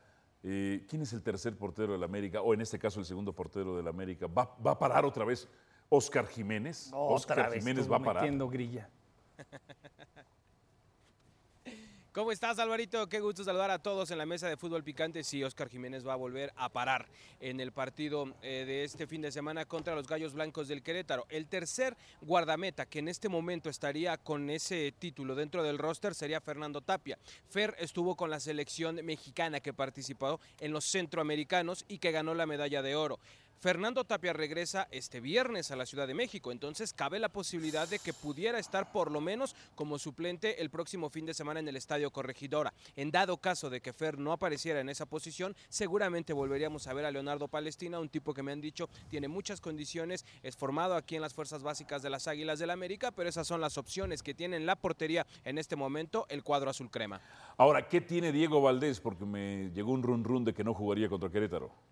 Eh, 0.44 0.86
¿Quién 0.90 1.04
es 1.04 1.14
el 1.14 1.22
tercer 1.22 1.56
portero 1.56 1.94
del 1.94 2.04
América? 2.04 2.42
O 2.42 2.54
en 2.54 2.62
este 2.62 2.80
caso 2.80 3.00
el 3.00 3.06
segundo 3.06 3.34
portero 3.34 3.78
del 3.78 3.88
América. 3.88 4.28
¿Va, 4.28 4.56
va 4.66 4.72
a 4.72 4.80
parar 4.80 5.06
otra 5.06 5.24
vez 5.24 5.48
Oscar 5.90 6.26
Jiménez? 6.28 6.88
Otra 6.92 7.16
Oscar 7.38 7.50
vez 7.52 7.60
Jiménez 7.60 7.90
va 7.90 7.98
a 7.98 8.00
parar. 8.04 8.24
metiendo 8.24 8.50
grilla. 8.50 8.90
¿Cómo 12.14 12.34
estás, 12.34 12.60
Alvarito? 12.60 13.08
Qué 13.08 13.22
gusto 13.22 13.46
saludar 13.46 13.72
a 13.72 13.80
todos 13.80 14.12
en 14.12 14.18
la 14.18 14.26
mesa 14.26 14.50
de 14.50 14.58
fútbol 14.58 14.84
picante. 14.84 15.24
Sí, 15.24 15.42
Oscar 15.46 15.70
Jiménez 15.70 16.06
va 16.06 16.12
a 16.12 16.18
volver 16.18 16.52
a 16.58 16.68
parar 16.68 17.08
en 17.40 17.62
el 17.62 17.72
partido 17.72 18.36
eh, 18.42 18.66
de 18.66 18.84
este 18.84 19.08
fin 19.08 19.22
de 19.22 19.32
semana 19.32 19.64
contra 19.64 19.96
los 19.96 20.08
Gallos 20.08 20.34
Blancos 20.34 20.68
del 20.68 20.84
Querétaro. 20.84 21.26
El 21.30 21.48
tercer 21.48 21.96
guardameta 22.20 22.86
que 22.86 23.00
en 23.00 23.08
este 23.08 23.30
momento 23.30 23.70
estaría 23.70 24.18
con 24.18 24.50
ese 24.50 24.92
título 24.92 25.36
dentro 25.36 25.64
del 25.64 25.78
roster 25.78 26.14
sería 26.14 26.42
Fernando 26.42 26.82
Tapia. 26.82 27.18
Fer 27.50 27.78
estuvo 27.80 28.18
con 28.18 28.30
la 28.30 28.42
selección 28.42 28.96
mexicana 29.06 29.62
que 29.62 29.72
participó 29.74 30.42
en 30.60 30.74
los 30.74 30.84
centroamericanos 30.84 31.86
y 31.88 32.00
que 32.00 32.12
ganó 32.12 32.34
la 32.34 32.46
medalla 32.46 32.82
de 32.82 32.96
oro. 32.96 33.20
Fernando 33.62 34.04
Tapia 34.06 34.34
regresa 34.34 34.88
este 34.90 35.20
viernes 35.20 35.70
a 35.70 35.76
la 35.76 35.86
Ciudad 35.86 36.08
de 36.08 36.16
México, 36.16 36.52
entonces 36.52 36.94
cabe 36.94 37.20
la 37.20 37.30
posibilidad 37.30 37.88
de 37.88 38.00
que 38.00 38.12
pudiera 38.12 38.58
estar 38.58 38.92
por 38.92 39.12
lo 39.12 39.22
menos 39.22 39.56
como 39.76 40.00
suplente 40.00 40.64
el 40.64 40.72
próximo 40.72 41.12
fin 41.12 41.28
de 41.28 41.36
semana 41.36 41.60
en 41.60 41.68
el 41.68 41.76
Estadio 41.76 42.10
Corregidora. 42.10 42.74
En 42.96 43.12
dado 43.12 43.38
caso 43.38 43.70
de 43.70 43.80
que 43.80 43.94
Fer 43.94 44.18
no 44.18 44.32
apareciera 44.32 44.80
en 44.80 44.90
esa 44.90 45.06
posición, 45.06 45.56
seguramente 45.70 46.34
volveríamos 46.34 46.88
a 46.88 46.94
ver 46.96 47.06
a 47.06 47.12
Leonardo 47.12 47.48
Palestina, 47.50 48.00
un 48.00 48.10
tipo 48.10 48.34
que 48.34 48.42
me 48.42 48.52
han 48.52 48.62
dicho 48.62 48.90
tiene 49.12 49.28
muchas 49.28 49.62
condiciones, 49.62 50.26
es 50.42 50.58
formado 50.58 50.96
aquí 50.96 51.18
en 51.18 51.22
las 51.22 51.36
fuerzas 51.36 51.62
básicas 51.62 52.02
de 52.02 52.10
las 52.10 52.28
Águilas 52.28 52.58
del 52.58 52.72
América, 52.72 53.12
pero 53.12 53.30
esas 53.30 53.46
son 53.46 53.62
las 53.62 53.78
opciones 53.78 54.24
que 54.24 54.34
tiene 54.34 54.58
en 54.58 54.66
la 54.66 54.76
portería 54.76 55.28
en 55.46 55.60
este 55.60 55.76
momento 55.76 56.26
el 56.30 56.42
cuadro 56.42 56.72
azul 56.72 56.90
crema. 56.90 57.22
Ahora, 57.58 57.88
¿qué 57.88 58.02
tiene 58.02 58.32
Diego 58.32 58.60
Valdés? 58.60 59.00
Porque 59.00 59.24
me 59.24 59.70
llegó 59.70 59.92
un 59.92 60.02
run 60.02 60.24
run 60.24 60.46
de 60.46 60.56
que 60.56 60.64
no 60.64 60.74
jugaría 60.74 61.10
contra 61.10 61.30
Querétaro. 61.30 61.91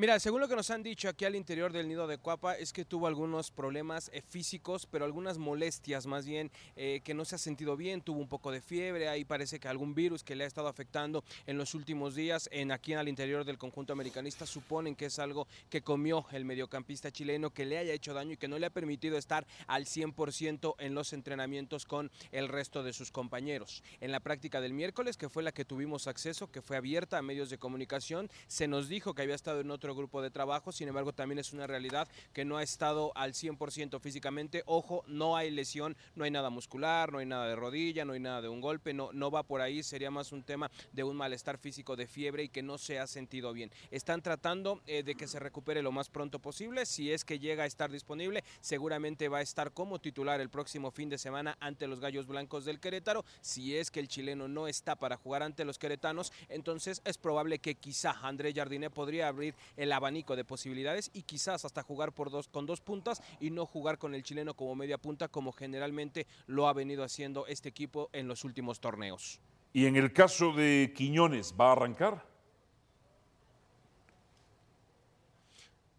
Mira, 0.00 0.18
según 0.18 0.40
lo 0.40 0.48
que 0.48 0.56
nos 0.56 0.70
han 0.70 0.82
dicho 0.82 1.10
aquí 1.10 1.26
al 1.26 1.34
interior 1.34 1.74
del 1.74 1.86
nido 1.86 2.06
de 2.06 2.16
Cuapa, 2.16 2.54
es 2.54 2.72
que 2.72 2.86
tuvo 2.86 3.06
algunos 3.06 3.50
problemas 3.50 4.10
eh, 4.14 4.22
físicos, 4.22 4.86
pero 4.86 5.04
algunas 5.04 5.36
molestias 5.36 6.06
más 6.06 6.24
bien, 6.24 6.50
eh, 6.74 7.02
que 7.04 7.12
no 7.12 7.26
se 7.26 7.34
ha 7.34 7.38
sentido 7.38 7.76
bien, 7.76 8.00
tuvo 8.00 8.18
un 8.18 8.26
poco 8.26 8.50
de 8.50 8.62
fiebre, 8.62 9.10
ahí 9.10 9.26
parece 9.26 9.60
que 9.60 9.68
algún 9.68 9.94
virus 9.94 10.24
que 10.24 10.34
le 10.34 10.44
ha 10.44 10.46
estado 10.46 10.68
afectando 10.68 11.22
en 11.46 11.58
los 11.58 11.74
últimos 11.74 12.14
días, 12.14 12.48
en 12.50 12.72
aquí 12.72 12.94
al 12.94 13.10
interior 13.10 13.44
del 13.44 13.58
conjunto 13.58 13.92
americanista, 13.92 14.46
suponen 14.46 14.96
que 14.96 15.04
es 15.04 15.18
algo 15.18 15.46
que 15.68 15.82
comió 15.82 16.24
el 16.32 16.46
mediocampista 16.46 17.12
chileno, 17.12 17.50
que 17.50 17.66
le 17.66 17.76
haya 17.76 17.92
hecho 17.92 18.14
daño 18.14 18.32
y 18.32 18.36
que 18.38 18.48
no 18.48 18.58
le 18.58 18.64
ha 18.64 18.70
permitido 18.70 19.18
estar 19.18 19.46
al 19.66 19.84
100% 19.84 20.76
en 20.78 20.94
los 20.94 21.12
entrenamientos 21.12 21.84
con 21.84 22.10
el 22.32 22.48
resto 22.48 22.82
de 22.82 22.94
sus 22.94 23.10
compañeros. 23.10 23.82
En 24.00 24.12
la 24.12 24.20
práctica 24.20 24.62
del 24.62 24.72
miércoles, 24.72 25.18
que 25.18 25.28
fue 25.28 25.42
la 25.42 25.52
que 25.52 25.66
tuvimos 25.66 26.06
acceso, 26.06 26.50
que 26.50 26.62
fue 26.62 26.78
abierta 26.78 27.18
a 27.18 27.22
medios 27.22 27.50
de 27.50 27.58
comunicación, 27.58 28.30
se 28.46 28.66
nos 28.66 28.88
dijo 28.88 29.12
que 29.12 29.20
había 29.20 29.34
estado 29.34 29.60
en 29.60 29.70
otro 29.70 29.89
grupo 29.94 30.22
de 30.22 30.30
trabajo, 30.30 30.72
sin 30.72 30.88
embargo 30.88 31.12
también 31.12 31.38
es 31.38 31.52
una 31.52 31.66
realidad 31.66 32.08
que 32.32 32.44
no 32.44 32.56
ha 32.56 32.62
estado 32.62 33.12
al 33.14 33.32
100% 33.32 34.00
físicamente. 34.00 34.62
Ojo, 34.66 35.04
no 35.06 35.36
hay 35.36 35.50
lesión, 35.50 35.96
no 36.14 36.24
hay 36.24 36.30
nada 36.30 36.50
muscular, 36.50 37.12
no 37.12 37.18
hay 37.18 37.26
nada 37.26 37.48
de 37.48 37.56
rodilla, 37.56 38.04
no 38.04 38.12
hay 38.12 38.20
nada 38.20 38.42
de 38.42 38.48
un 38.48 38.60
golpe, 38.60 38.94
no, 38.94 39.12
no 39.12 39.30
va 39.30 39.42
por 39.42 39.60
ahí, 39.60 39.82
sería 39.82 40.10
más 40.10 40.32
un 40.32 40.42
tema 40.42 40.70
de 40.92 41.04
un 41.04 41.16
malestar 41.16 41.58
físico 41.58 41.96
de 41.96 42.06
fiebre 42.06 42.44
y 42.44 42.48
que 42.48 42.62
no 42.62 42.78
se 42.78 42.98
ha 42.98 43.06
sentido 43.06 43.52
bien. 43.52 43.70
Están 43.90 44.22
tratando 44.22 44.80
eh, 44.86 45.02
de 45.02 45.14
que 45.14 45.26
se 45.26 45.38
recupere 45.38 45.82
lo 45.82 45.92
más 45.92 46.08
pronto 46.08 46.38
posible, 46.38 46.86
si 46.86 47.12
es 47.12 47.24
que 47.24 47.38
llega 47.38 47.64
a 47.64 47.66
estar 47.66 47.90
disponible, 47.90 48.44
seguramente 48.60 49.28
va 49.28 49.38
a 49.38 49.42
estar 49.42 49.72
como 49.72 50.00
titular 50.00 50.40
el 50.40 50.50
próximo 50.50 50.90
fin 50.90 51.08
de 51.08 51.18
semana 51.18 51.56
ante 51.60 51.86
los 51.86 52.00
Gallos 52.00 52.26
Blancos 52.26 52.64
del 52.64 52.80
Querétaro, 52.80 53.24
si 53.40 53.76
es 53.76 53.90
que 53.90 54.00
el 54.00 54.08
chileno 54.08 54.48
no 54.48 54.68
está 54.68 54.96
para 54.96 55.16
jugar 55.16 55.42
ante 55.42 55.64
los 55.64 55.78
queretanos, 55.78 56.32
entonces 56.48 57.02
es 57.04 57.18
probable 57.18 57.58
que 57.58 57.74
quizá 57.74 58.12
André 58.22 58.52
Jardiné 58.52 58.90
podría 58.90 59.28
abrir 59.28 59.54
el 59.80 59.92
abanico 59.92 60.36
de 60.36 60.44
posibilidades 60.44 61.10
y 61.14 61.22
quizás 61.22 61.64
hasta 61.64 61.82
jugar 61.82 62.12
por 62.12 62.30
dos, 62.30 62.48
con 62.48 62.66
dos 62.66 62.82
puntas 62.82 63.22
y 63.40 63.50
no 63.50 63.64
jugar 63.64 63.96
con 63.96 64.14
el 64.14 64.22
chileno 64.22 64.54
como 64.54 64.74
media 64.74 64.98
punta 64.98 65.28
como 65.28 65.52
generalmente 65.52 66.26
lo 66.46 66.68
ha 66.68 66.74
venido 66.74 67.02
haciendo 67.02 67.46
este 67.46 67.70
equipo 67.70 68.10
en 68.12 68.28
los 68.28 68.44
últimos 68.44 68.78
torneos. 68.78 69.40
Y 69.72 69.86
en 69.86 69.96
el 69.96 70.12
caso 70.12 70.52
de 70.52 70.92
Quiñones, 70.94 71.54
¿va 71.58 71.68
a 71.68 71.72
arrancar? 71.72 72.26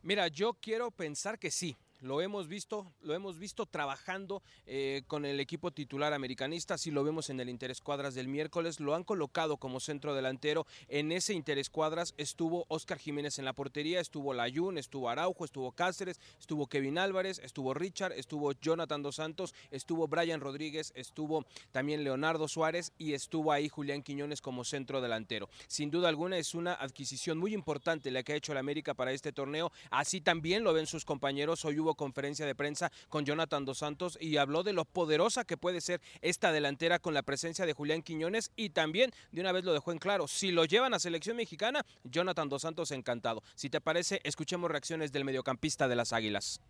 Mira, 0.03 0.27
yo 0.27 0.53
quiero 0.53 0.91
pensar 0.91 1.39
que 1.39 1.49
sí. 1.49 1.75
Lo 2.01 2.19
hemos 2.19 2.47
visto, 2.47 2.91
lo 3.03 3.13
hemos 3.13 3.37
visto 3.37 3.67
trabajando 3.67 4.41
eh, 4.65 5.03
con 5.05 5.23
el 5.23 5.39
equipo 5.39 5.69
titular 5.69 6.13
americanista, 6.13 6.79
si 6.79 6.89
lo 6.89 7.03
vemos 7.03 7.29
en 7.29 7.39
el 7.39 7.47
Interescuadras 7.47 8.15
del 8.15 8.27
miércoles, 8.27 8.79
lo 8.79 8.95
han 8.95 9.03
colocado 9.03 9.57
como 9.57 9.79
centro 9.79 10.15
delantero. 10.15 10.65
En 10.87 11.11
ese 11.11 11.35
Interescuadras 11.35 12.15
estuvo 12.17 12.65
Oscar 12.69 12.97
Jiménez 12.97 13.37
en 13.37 13.45
la 13.45 13.53
portería, 13.53 13.99
estuvo 13.99 14.33
Layún, 14.33 14.79
estuvo 14.79 15.09
Araujo, 15.09 15.45
estuvo 15.45 15.73
Cáceres, 15.73 16.19
estuvo 16.39 16.65
Kevin 16.65 16.97
Álvarez, 16.97 17.37
estuvo 17.37 17.75
Richard, 17.75 18.13
estuvo 18.13 18.51
Jonathan 18.53 19.03
Dos 19.03 19.17
Santos, 19.17 19.53
estuvo 19.69 20.07
Brian 20.07 20.41
Rodríguez, 20.41 20.93
estuvo 20.95 21.45
también 21.71 22.03
Leonardo 22.03 22.47
Suárez 22.47 22.93
y 22.97 23.13
estuvo 23.13 23.51
ahí 23.51 23.69
Julián 23.69 24.01
Quiñones 24.01 24.41
como 24.41 24.63
centro 24.63 25.01
delantero. 25.01 25.49
Sin 25.67 25.91
duda 25.91 26.09
alguna 26.09 26.39
es 26.39 26.55
una 26.55 26.73
adquisición 26.73 27.37
muy 27.37 27.53
importante 27.53 28.09
la 28.09 28.23
que 28.23 28.33
ha 28.33 28.37
hecho 28.37 28.53
el 28.53 28.57
América 28.57 28.95
para 28.95 29.11
este 29.11 29.31
torneo, 29.31 29.71
así 29.91 30.19
también 30.19 30.63
lo 30.63 30.73
ven 30.73 30.87
sus 30.87 31.05
compañeros. 31.05 31.63
Hoy 31.63 31.79
hubo 31.79 31.90
conferencia 31.95 32.45
de 32.45 32.55
prensa 32.55 32.91
con 33.09 33.25
Jonathan 33.25 33.65
Dos 33.65 33.79
Santos 33.79 34.17
y 34.19 34.37
habló 34.37 34.63
de 34.63 34.73
lo 34.73 34.85
poderosa 34.85 35.43
que 35.43 35.57
puede 35.57 35.81
ser 35.81 36.01
esta 36.21 36.51
delantera 36.51 36.99
con 36.99 37.13
la 37.13 37.23
presencia 37.23 37.65
de 37.65 37.73
Julián 37.73 38.01
Quiñones 38.01 38.51
y 38.55 38.69
también 38.69 39.11
de 39.31 39.41
una 39.41 39.51
vez 39.51 39.63
lo 39.63 39.73
dejó 39.73 39.91
en 39.91 39.99
claro, 39.99 40.27
si 40.27 40.51
lo 40.51 40.65
llevan 40.65 40.93
a 40.93 40.99
selección 40.99 41.37
mexicana, 41.37 41.85
Jonathan 42.03 42.49
Dos 42.49 42.63
Santos 42.63 42.91
encantado. 42.91 43.43
Si 43.55 43.69
te 43.69 43.81
parece, 43.81 44.21
escuchemos 44.23 44.69
reacciones 44.69 45.11
del 45.11 45.25
mediocampista 45.25 45.87
de 45.87 45.95
las 45.95 46.13
Águilas. 46.13 46.61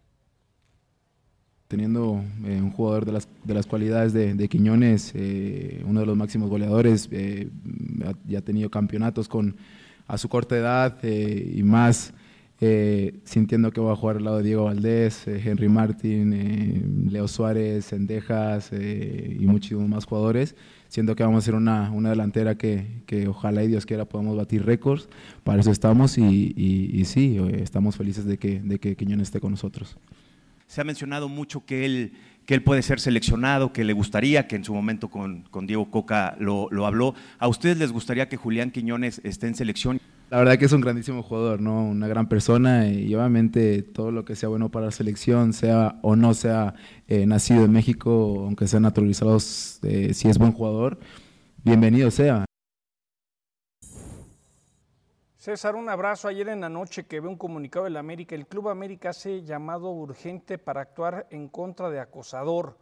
teniendo 1.68 2.22
eh, 2.44 2.60
un 2.62 2.72
jugador 2.72 3.06
de 3.06 3.14
las, 3.14 3.30
de 3.46 3.54
las 3.54 3.66
cualidades 3.66 4.12
de, 4.12 4.50
Quiñones, 4.50 5.14
eh, 5.16 5.82
uno 5.86 6.02
de 6.02 6.06
los 6.06 6.18
máximos 6.18 6.50
goleadores, 6.50 7.08
eh, 7.12 7.50
ya 8.28 8.40
ha 8.40 8.42
tenido 8.42 8.70
campeonatos 8.70 9.30
con, 9.30 9.56
a 10.06 10.18
su 10.18 10.28
corta 10.28 10.58
edad 10.58 11.02
y 11.04 11.64
más 11.64 12.14
eh, 12.62 13.20
sintiendo 13.26 13.72
que 13.72 13.82
va 13.82 13.94
a 13.94 13.96
jugar 13.96 14.18
al 14.18 14.24
lado 14.24 14.38
de 14.38 14.44
Diego 14.44 14.66
Valdés, 14.66 15.28
eh, 15.28 15.42
Henry 15.44 15.68
Martin, 15.68 16.32
eh, 16.34 16.82
Leo 17.10 17.28
Suárez, 17.28 17.86
Sendejas 17.86 18.72
y 18.72 19.46
muchísimos 19.46 19.90
más 19.90 20.06
jugadores. 20.06 20.56
Siento 20.88 21.16
que 21.16 21.24
vamos 21.24 21.44
a 21.44 21.46
ser 21.46 21.56
una, 21.56 21.90
una 21.92 22.10
delantera 22.10 22.56
que, 22.56 22.86
que 23.06 23.28
ojalá 23.28 23.64
y 23.64 23.68
Dios 23.68 23.86
quiera 23.86 24.06
podamos 24.06 24.36
batir 24.38 24.66
récords. 24.66 25.08
Para 25.44 25.62
eso 25.62 25.72
estamos 25.72 26.18
y, 26.18 26.54
y- 26.56 27.06
sí, 27.06 27.38
estamos 27.54 27.96
felices 27.96 28.26
de 28.26 28.38
que, 28.38 28.60
de 28.60 28.78
que 28.78 28.96
Quiñones 28.96 29.30
esté 29.30 29.40
con 29.40 29.52
nosotros. 29.52 29.98
Se 30.68 30.82
ha 30.82 30.84
mencionado 30.84 31.30
mucho 31.30 31.66
que 31.66 31.86
él, 31.86 32.12
que 32.46 32.54
él 32.54 32.62
puede 32.64 32.82
ser 32.82 33.00
seleccionado, 33.00 33.72
que 33.74 33.84
le 33.86 33.94
gustaría, 33.94 34.48
que 34.48 34.58
en 34.58 34.64
su 34.66 34.74
momento 34.74 35.08
con, 35.10 35.44
con 35.44 35.66
Diego 35.66 35.90
Coca 35.90 36.36
lo, 36.40 36.68
lo 36.72 36.86
habló. 36.86 37.16
¿A 37.40 37.48
ustedes 37.48 37.78
les 37.78 37.92
gustaría 37.92 38.28
que 38.30 38.38
Julián 38.38 38.72
Quiñones 38.72 39.22
esté 39.24 39.48
en 39.48 39.56
selección? 39.56 40.00
La 40.32 40.38
verdad 40.38 40.58
que 40.58 40.64
es 40.64 40.72
un 40.72 40.80
grandísimo 40.80 41.24
jugador, 41.24 41.60
¿no? 41.60 41.84
Una 41.84 42.08
gran 42.08 42.30
persona 42.30 42.88
y 42.88 43.14
obviamente 43.14 43.84
todo 43.84 44.12
lo 44.12 44.24
que 44.24 44.38
sea 44.38 44.48
bueno 44.48 44.72
para 44.72 44.86
la 44.86 44.92
selección, 44.94 45.52
sea 45.52 46.00
o 46.04 46.16
no 46.16 46.34
sea 46.34 46.74
eh, 47.10 47.26
nacido 47.26 47.66
en 47.66 47.74
México, 47.74 48.44
aunque 48.46 48.66
sea 48.66 48.80
naturalizado, 48.80 49.36
eh, 49.84 50.14
si 50.14 50.30
es 50.30 50.38
buen 50.38 50.54
jugador, 50.54 51.00
bienvenido 51.66 52.10
sea. 52.12 52.46
César, 55.36 55.76
un 55.76 55.90
abrazo. 55.90 56.30
Ayer 56.30 56.48
en 56.48 56.62
la 56.62 56.70
noche 56.70 57.06
que 57.08 57.20
ve 57.20 57.28
un 57.28 57.36
comunicado 57.36 57.84
del 57.84 57.98
América, 57.98 58.34
el 58.34 58.48
Club 58.48 58.70
América 58.70 59.10
hace 59.10 59.44
llamado 59.44 59.92
urgente 59.92 60.58
para 60.58 60.80
actuar 60.80 61.28
en 61.30 61.50
contra 61.50 61.90
de 61.90 62.00
acosador. 62.00 62.78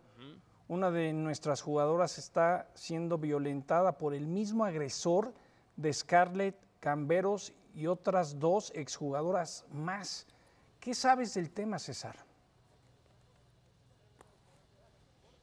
Una 0.68 0.92
de 0.92 1.14
nuestras 1.14 1.64
jugadoras 1.64 2.20
está 2.20 2.70
siendo 2.76 3.18
violentada 3.18 3.98
por 3.98 4.14
el 4.14 4.28
mismo 4.28 4.66
agresor 4.66 5.34
de 5.78 5.92
Scarlett 5.92 6.69
Camberos 6.80 7.54
y 7.74 7.88
otras 7.88 8.40
dos 8.40 8.72
exjugadoras 8.76 9.66
más. 9.72 10.28
¿Qué 10.80 10.94
sabes 10.94 11.34
del 11.34 11.52
tema, 11.52 11.78
César? 11.80 12.29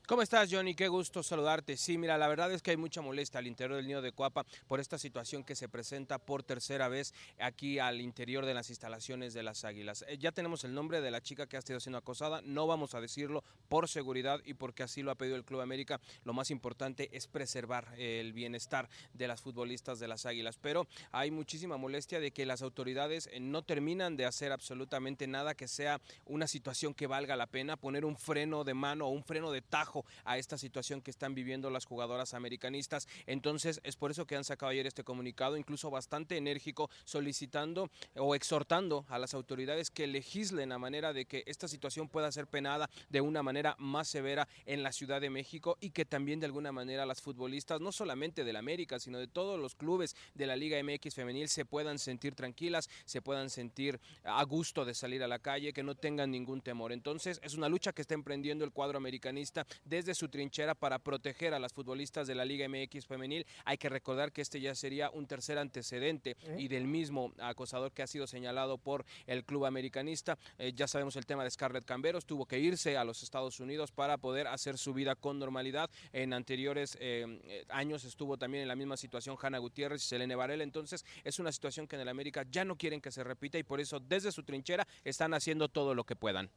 ¿Cómo 0.06 0.22
estás, 0.22 0.50
Johnny? 0.52 0.76
Qué 0.76 0.86
gusto 0.86 1.24
saludarte. 1.24 1.76
Sí, 1.76 1.98
mira, 1.98 2.16
la 2.16 2.28
verdad 2.28 2.52
es 2.52 2.62
que 2.62 2.70
hay 2.70 2.76
mucha 2.76 3.02
molestia 3.02 3.40
al 3.40 3.48
interior 3.48 3.76
del 3.76 3.88
nido 3.88 4.02
de 4.02 4.12
Cuapa 4.12 4.46
por 4.68 4.78
esta 4.78 4.98
situación 4.98 5.42
que 5.42 5.56
se 5.56 5.68
presenta 5.68 6.20
por 6.20 6.44
tercera 6.44 6.86
vez 6.86 7.12
aquí 7.40 7.80
al 7.80 8.00
interior 8.00 8.46
de 8.46 8.54
las 8.54 8.70
instalaciones 8.70 9.34
de 9.34 9.42
las 9.42 9.64
Águilas. 9.64 10.04
Eh, 10.06 10.16
ya 10.16 10.30
tenemos 10.30 10.62
el 10.62 10.74
nombre 10.74 11.00
de 11.00 11.10
la 11.10 11.20
chica 11.20 11.48
que 11.48 11.56
ha 11.56 11.58
estado 11.58 11.80
siendo 11.80 11.98
acosada, 11.98 12.40
no 12.42 12.68
vamos 12.68 12.94
a 12.94 13.00
decirlo 13.00 13.42
por 13.68 13.88
seguridad 13.88 14.40
y 14.44 14.54
porque 14.54 14.84
así 14.84 15.02
lo 15.02 15.10
ha 15.10 15.16
pedido 15.16 15.34
el 15.34 15.44
Club 15.44 15.60
América. 15.60 16.00
Lo 16.22 16.32
más 16.32 16.52
importante 16.52 17.08
es 17.10 17.26
preservar 17.26 17.92
el 17.98 18.32
bienestar 18.32 18.88
de 19.12 19.26
las 19.26 19.40
futbolistas 19.40 19.98
de 19.98 20.06
las 20.06 20.24
Águilas, 20.24 20.56
pero 20.56 20.86
hay 21.10 21.32
muchísima 21.32 21.78
molestia 21.78 22.20
de 22.20 22.30
que 22.30 22.46
las 22.46 22.62
autoridades 22.62 23.28
eh, 23.32 23.40
no 23.40 23.62
terminan 23.62 24.16
de 24.16 24.26
hacer 24.26 24.52
absolutamente 24.52 25.26
nada 25.26 25.56
que 25.56 25.66
sea 25.66 26.00
una 26.26 26.46
situación 26.46 26.94
que 26.94 27.08
valga 27.08 27.34
la 27.34 27.48
pena, 27.48 27.76
poner 27.76 28.04
un 28.04 28.16
freno 28.16 28.62
de 28.62 28.74
mano 28.74 29.06
o 29.06 29.10
un 29.10 29.24
freno 29.24 29.50
de 29.50 29.62
tajo 29.62 29.95
a 30.24 30.38
esta 30.38 30.58
situación 30.58 31.00
que 31.00 31.10
están 31.10 31.34
viviendo 31.34 31.70
las 31.70 31.84
jugadoras 31.84 32.34
americanistas. 32.34 33.08
Entonces 33.26 33.80
es 33.84 33.96
por 33.96 34.10
eso 34.10 34.26
que 34.26 34.36
han 34.36 34.44
sacado 34.44 34.70
ayer 34.70 34.86
este 34.86 35.04
comunicado, 35.04 35.56
incluso 35.56 35.90
bastante 35.90 36.36
enérgico, 36.36 36.90
solicitando 37.04 37.90
o 38.16 38.34
exhortando 38.34 39.06
a 39.08 39.18
las 39.18 39.34
autoridades 39.34 39.90
que 39.90 40.06
legislen 40.06 40.72
a 40.72 40.78
manera 40.78 41.12
de 41.12 41.26
que 41.26 41.44
esta 41.46 41.68
situación 41.68 42.08
pueda 42.08 42.32
ser 42.32 42.46
penada 42.46 42.90
de 43.08 43.20
una 43.20 43.42
manera 43.42 43.76
más 43.78 44.08
severa 44.08 44.48
en 44.66 44.82
la 44.82 44.92
Ciudad 44.92 45.20
de 45.20 45.30
México 45.30 45.76
y 45.80 45.90
que 45.90 46.04
también 46.04 46.40
de 46.40 46.46
alguna 46.46 46.72
manera 46.72 47.06
las 47.06 47.22
futbolistas, 47.22 47.80
no 47.80 47.92
solamente 47.92 48.44
del 48.44 48.56
América, 48.56 48.98
sino 48.98 49.18
de 49.18 49.28
todos 49.28 49.58
los 49.58 49.74
clubes 49.74 50.16
de 50.34 50.46
la 50.46 50.56
Liga 50.56 50.82
MX 50.82 51.14
femenil 51.14 51.48
se 51.48 51.64
puedan 51.64 51.98
sentir 51.98 52.34
tranquilas, 52.34 52.88
se 53.04 53.22
puedan 53.22 53.50
sentir 53.50 54.00
a 54.24 54.42
gusto 54.44 54.84
de 54.84 54.94
salir 54.94 55.22
a 55.22 55.28
la 55.28 55.38
calle, 55.38 55.72
que 55.72 55.82
no 55.82 55.94
tengan 55.94 56.30
ningún 56.30 56.60
temor. 56.60 56.92
Entonces 56.92 57.40
es 57.42 57.54
una 57.54 57.68
lucha 57.68 57.92
que 57.92 58.02
está 58.02 58.14
emprendiendo 58.14 58.64
el 58.64 58.72
cuadro 58.72 58.98
americanista 58.98 59.66
desde 59.86 60.14
su 60.14 60.28
trinchera 60.28 60.74
para 60.74 60.98
proteger 60.98 61.54
a 61.54 61.58
las 61.58 61.72
futbolistas 61.72 62.26
de 62.26 62.34
la 62.34 62.44
Liga 62.44 62.68
MX 62.68 63.06
femenil. 63.06 63.46
Hay 63.64 63.78
que 63.78 63.88
recordar 63.88 64.32
que 64.32 64.42
este 64.42 64.60
ya 64.60 64.74
sería 64.74 65.10
un 65.10 65.26
tercer 65.26 65.58
antecedente 65.58 66.36
y 66.58 66.68
del 66.68 66.86
mismo 66.86 67.32
acosador 67.38 67.92
que 67.92 68.02
ha 68.02 68.06
sido 68.06 68.26
señalado 68.26 68.78
por 68.78 69.04
el 69.26 69.44
club 69.44 69.66
americanista. 69.66 70.38
Eh, 70.58 70.72
ya 70.74 70.86
sabemos 70.86 71.16
el 71.16 71.26
tema 71.26 71.44
de 71.44 71.50
Scarlett 71.50 71.84
Camberos, 71.84 72.26
tuvo 72.26 72.46
que 72.46 72.58
irse 72.58 72.96
a 72.96 73.04
los 73.04 73.22
Estados 73.22 73.60
Unidos 73.60 73.92
para 73.92 74.18
poder 74.18 74.46
hacer 74.46 74.78
su 74.78 74.92
vida 74.92 75.14
con 75.14 75.38
normalidad. 75.38 75.90
En 76.12 76.32
anteriores 76.32 76.96
eh, 77.00 77.64
años 77.68 78.04
estuvo 78.04 78.36
también 78.36 78.62
en 78.62 78.68
la 78.68 78.76
misma 78.76 78.96
situación 78.96 79.36
Hanna 79.40 79.58
Gutiérrez 79.58 80.02
y 80.02 80.06
Selene 80.06 80.34
Varela. 80.34 80.64
Entonces 80.64 81.04
es 81.24 81.38
una 81.38 81.52
situación 81.52 81.86
que 81.86 81.96
en 81.96 82.02
el 82.02 82.08
América 82.08 82.44
ya 82.50 82.64
no 82.64 82.76
quieren 82.76 83.00
que 83.00 83.10
se 83.10 83.24
repita 83.24 83.58
y 83.58 83.62
por 83.62 83.80
eso 83.80 84.00
desde 84.00 84.32
su 84.32 84.42
trinchera 84.42 84.86
están 85.04 85.34
haciendo 85.34 85.68
todo 85.68 85.94
lo 85.94 86.04
que 86.04 86.16
puedan. 86.16 86.50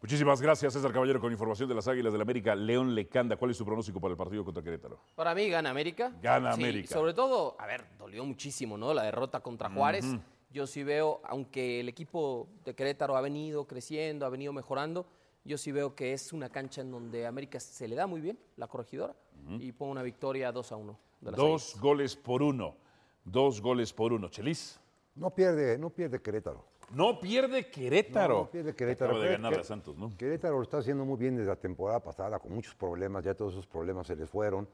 Muchísimas 0.00 0.40
gracias, 0.40 0.72
César 0.74 0.92
Caballero, 0.92 1.20
con 1.20 1.32
información 1.32 1.68
de 1.68 1.74
las 1.74 1.88
Águilas 1.88 2.12
del 2.12 2.22
América. 2.22 2.54
León 2.54 2.94
Lecanda, 2.94 3.36
¿cuál 3.36 3.50
es 3.50 3.56
su 3.56 3.64
pronóstico 3.64 4.00
para 4.00 4.12
el 4.12 4.16
partido 4.16 4.44
contra 4.44 4.62
Querétaro? 4.62 5.00
Para 5.16 5.34
mí 5.34 5.48
gana 5.48 5.70
América. 5.70 6.12
Gana 6.22 6.52
Sí, 6.52 6.62
América. 6.62 6.94
Sobre 6.94 7.14
todo, 7.14 7.56
a 7.58 7.66
ver, 7.66 7.84
dolió 7.98 8.24
muchísimo, 8.24 8.78
¿no? 8.78 8.94
La 8.94 9.02
derrota 9.02 9.40
contra 9.40 9.68
Juárez. 9.70 10.04
Yo 10.50 10.66
sí 10.68 10.84
veo, 10.84 11.20
aunque 11.24 11.80
el 11.80 11.88
equipo 11.88 12.48
de 12.64 12.74
Querétaro 12.74 13.16
ha 13.16 13.20
venido 13.20 13.66
creciendo, 13.66 14.24
ha 14.24 14.28
venido 14.28 14.52
mejorando, 14.52 15.04
yo 15.44 15.58
sí 15.58 15.72
veo 15.72 15.94
que 15.94 16.12
es 16.12 16.32
una 16.32 16.48
cancha 16.48 16.80
en 16.80 16.90
donde 16.92 17.26
a 17.26 17.28
América 17.28 17.58
se 17.58 17.88
le 17.88 17.96
da 17.96 18.06
muy 18.06 18.20
bien, 18.20 18.38
la 18.56 18.68
corregidora, 18.68 19.14
y 19.58 19.72
pongo 19.72 19.92
una 19.92 20.02
victoria 20.02 20.52
2 20.52 20.72
a 20.72 20.76
1. 20.76 20.98
de 21.20 21.30
las 21.32 21.36
Dos 21.38 21.76
goles 21.80 22.14
por 22.16 22.42
uno. 22.42 22.76
Dos 23.24 23.60
goles 23.60 23.92
por 23.92 24.12
uno. 24.12 24.28
Chelis. 24.28 24.80
No 25.16 25.30
pierde, 25.30 25.76
no 25.76 25.90
pierde 25.90 26.22
Querétaro. 26.22 26.64
No 26.90 27.20
pierde 27.20 27.70
Querétaro. 27.70 28.34
No, 28.34 28.40
no 28.44 28.50
pierde 28.50 28.74
Querétaro. 28.74 29.10
Acaba 29.12 29.24
de 29.24 29.30
Quer- 29.30 29.42
ganar 29.42 29.60
a 29.60 29.64
Santos, 29.64 29.96
¿no? 29.96 30.16
Querétaro 30.16 30.56
lo 30.56 30.62
está 30.62 30.78
haciendo 30.78 31.04
muy 31.04 31.16
bien 31.18 31.36
desde 31.36 31.48
la 31.50 31.56
temporada 31.56 32.00
pasada, 32.00 32.38
con 32.38 32.52
muchos 32.54 32.74
problemas, 32.74 33.24
ya 33.24 33.34
todos 33.34 33.52
esos 33.52 33.66
problemas 33.66 34.06
se 34.06 34.16
les 34.16 34.28
fueron. 34.28 34.68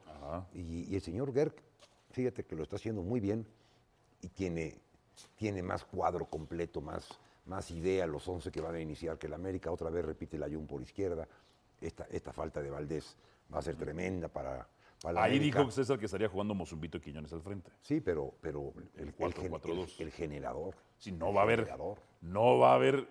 Y, 0.53 0.85
y 0.91 0.95
el 0.95 1.01
señor 1.03 1.33
Gerg, 1.33 1.55
fíjate 2.11 2.45
que 2.45 2.55
lo 2.55 2.63
está 2.63 2.77
haciendo 2.77 3.03
muy 3.03 3.21
bien 3.21 3.47
y 4.23 4.29
tiene, 4.29 4.79
tiene 5.37 5.63
más 5.63 5.85
cuadro 5.85 6.27
completo, 6.27 6.81
más, 6.81 7.09
más 7.47 7.71
idea 7.71 8.07
los 8.07 8.27
11 8.29 8.51
que 8.51 8.61
van 8.61 8.75
a 8.77 8.81
iniciar, 8.81 9.19
que 9.19 9.27
el 9.27 9.35
América 9.35 9.71
otra 9.71 9.91
vez 9.91 10.05
repite 10.05 10.37
el 10.37 10.43
Ayun 10.45 10.67
por 10.67 10.81
izquierda. 10.83 11.27
Esta, 11.81 12.07
esta 12.11 12.33
falta 12.33 12.63
de 12.63 12.71
Valdés 12.71 13.17
va 13.53 13.59
a 13.59 13.63
ser 13.63 13.75
tremenda 13.77 14.29
para, 14.29 14.67
Ahí 15.11 15.37
América. 15.37 15.59
dijo 15.61 15.71
César 15.71 15.99
que 15.99 16.07
estaría 16.07 16.29
jugando 16.29 16.55
Mozumbito 16.55 16.99
y 16.99 17.01
Quiñones 17.01 17.33
al 17.33 17.43
frente. 17.43 17.71
Sí, 17.83 18.01
pero, 18.01 18.35
pero 18.41 18.73
el, 18.97 19.09
el, 19.09 19.13
gen- 19.15 19.33
4-4-2. 19.53 19.95
el- 20.01 20.07
el 20.07 20.13
generador. 20.13 20.75
Si 20.97 21.13
no 21.13 21.29
el 21.31 21.37
va 21.37 21.41
a 21.41 21.45
haber, 21.45 21.59
generador. 21.61 21.99
no 22.23 22.59
va 22.59 22.73
a 22.73 22.75
haber 22.77 23.09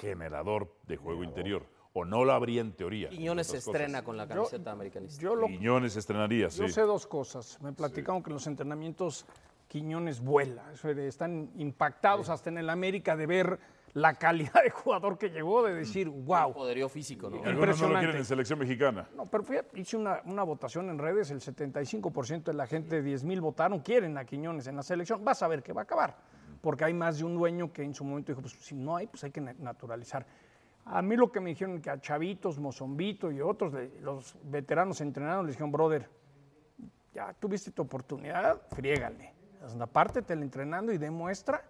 generador 0.00 0.72
de 0.86 0.96
juego 0.96 1.24
interior. 1.24 1.64
O 1.98 2.04
no 2.04 2.24
lo 2.26 2.32
habría 2.32 2.60
en 2.60 2.72
teoría. 2.72 3.08
Quiñones 3.08 3.46
se 3.46 3.56
estrena 3.56 4.04
con 4.04 4.18
la 4.18 4.28
camiseta 4.28 4.70
americanista. 4.70 5.22
Yo, 5.22 5.34
lo, 5.34 5.46
Quiñones 5.46 5.96
estrenaría, 5.96 6.50
sí. 6.50 6.60
yo 6.60 6.68
sé 6.68 6.82
dos 6.82 7.06
cosas. 7.06 7.58
Me 7.62 7.72
platicaron 7.72 8.22
que 8.22 8.28
en 8.30 8.34
los 8.34 8.46
entrenamientos 8.46 9.24
Quiñones 9.68 10.20
vuela. 10.20 10.62
Están 10.98 11.50
impactados 11.56 12.28
hasta 12.28 12.50
en 12.50 12.58
el 12.58 12.68
América 12.70 13.16
de 13.16 13.26
ver 13.26 13.58
la 13.96 14.12
calidad 14.12 14.62
de 14.62 14.68
jugador 14.68 15.16
que 15.16 15.30
llegó, 15.30 15.62
de 15.62 15.72
decir, 15.72 16.10
wow. 16.10 16.52
Poderío 16.52 16.86
físico, 16.86 17.30
¿no? 17.30 17.42
Algunos 17.42 17.80
no 17.80 17.88
lo 17.88 17.98
quieren 17.98 18.16
en 18.18 18.24
selección 18.26 18.58
mexicana. 18.58 19.08
No, 19.16 19.24
pero 19.24 19.42
fíjate, 19.42 19.80
hice 19.80 19.96
una, 19.96 20.20
una 20.26 20.42
votación 20.42 20.90
en 20.90 20.98
redes, 20.98 21.30
el 21.30 21.40
75% 21.40 22.42
de 22.44 22.52
la 22.52 22.66
gente, 22.66 23.00
10 23.00 23.24
mil 23.24 23.40
votaron, 23.40 23.80
quieren 23.80 24.18
a 24.18 24.26
Quiñones 24.26 24.66
en 24.66 24.76
la 24.76 24.82
selección. 24.82 25.24
Vas 25.24 25.42
a 25.42 25.48
ver 25.48 25.62
que 25.62 25.72
va 25.72 25.80
a 25.80 25.84
acabar, 25.84 26.14
porque 26.60 26.84
hay 26.84 26.92
más 26.92 27.16
de 27.16 27.24
un 27.24 27.36
dueño 27.36 27.72
que 27.72 27.84
en 27.84 27.94
su 27.94 28.04
momento 28.04 28.32
dijo, 28.32 28.42
pues 28.42 28.52
si 28.52 28.74
no 28.74 28.96
hay, 28.96 29.06
pues 29.06 29.24
hay 29.24 29.30
que 29.30 29.40
na- 29.40 29.54
naturalizar. 29.58 30.26
A 30.84 31.00
mí 31.00 31.16
lo 31.16 31.32
que 31.32 31.40
me 31.40 31.48
dijeron 31.48 31.80
que 31.80 31.88
a 31.88 31.98
Chavitos, 31.98 32.58
Mozombito 32.58 33.32
y 33.32 33.40
otros, 33.40 33.72
de- 33.72 33.98
los 34.02 34.36
veteranos 34.42 35.00
entrenados, 35.00 35.46
les 35.46 35.54
dijeron, 35.54 35.72
brother, 35.72 36.06
ya 37.14 37.32
tuviste 37.32 37.70
tu 37.70 37.80
oportunidad, 37.80 38.60
friégale. 38.74 39.32
Apártete 39.80 40.34
el 40.34 40.42
entrenando 40.42 40.92
y 40.92 40.98
demuestra 40.98 41.64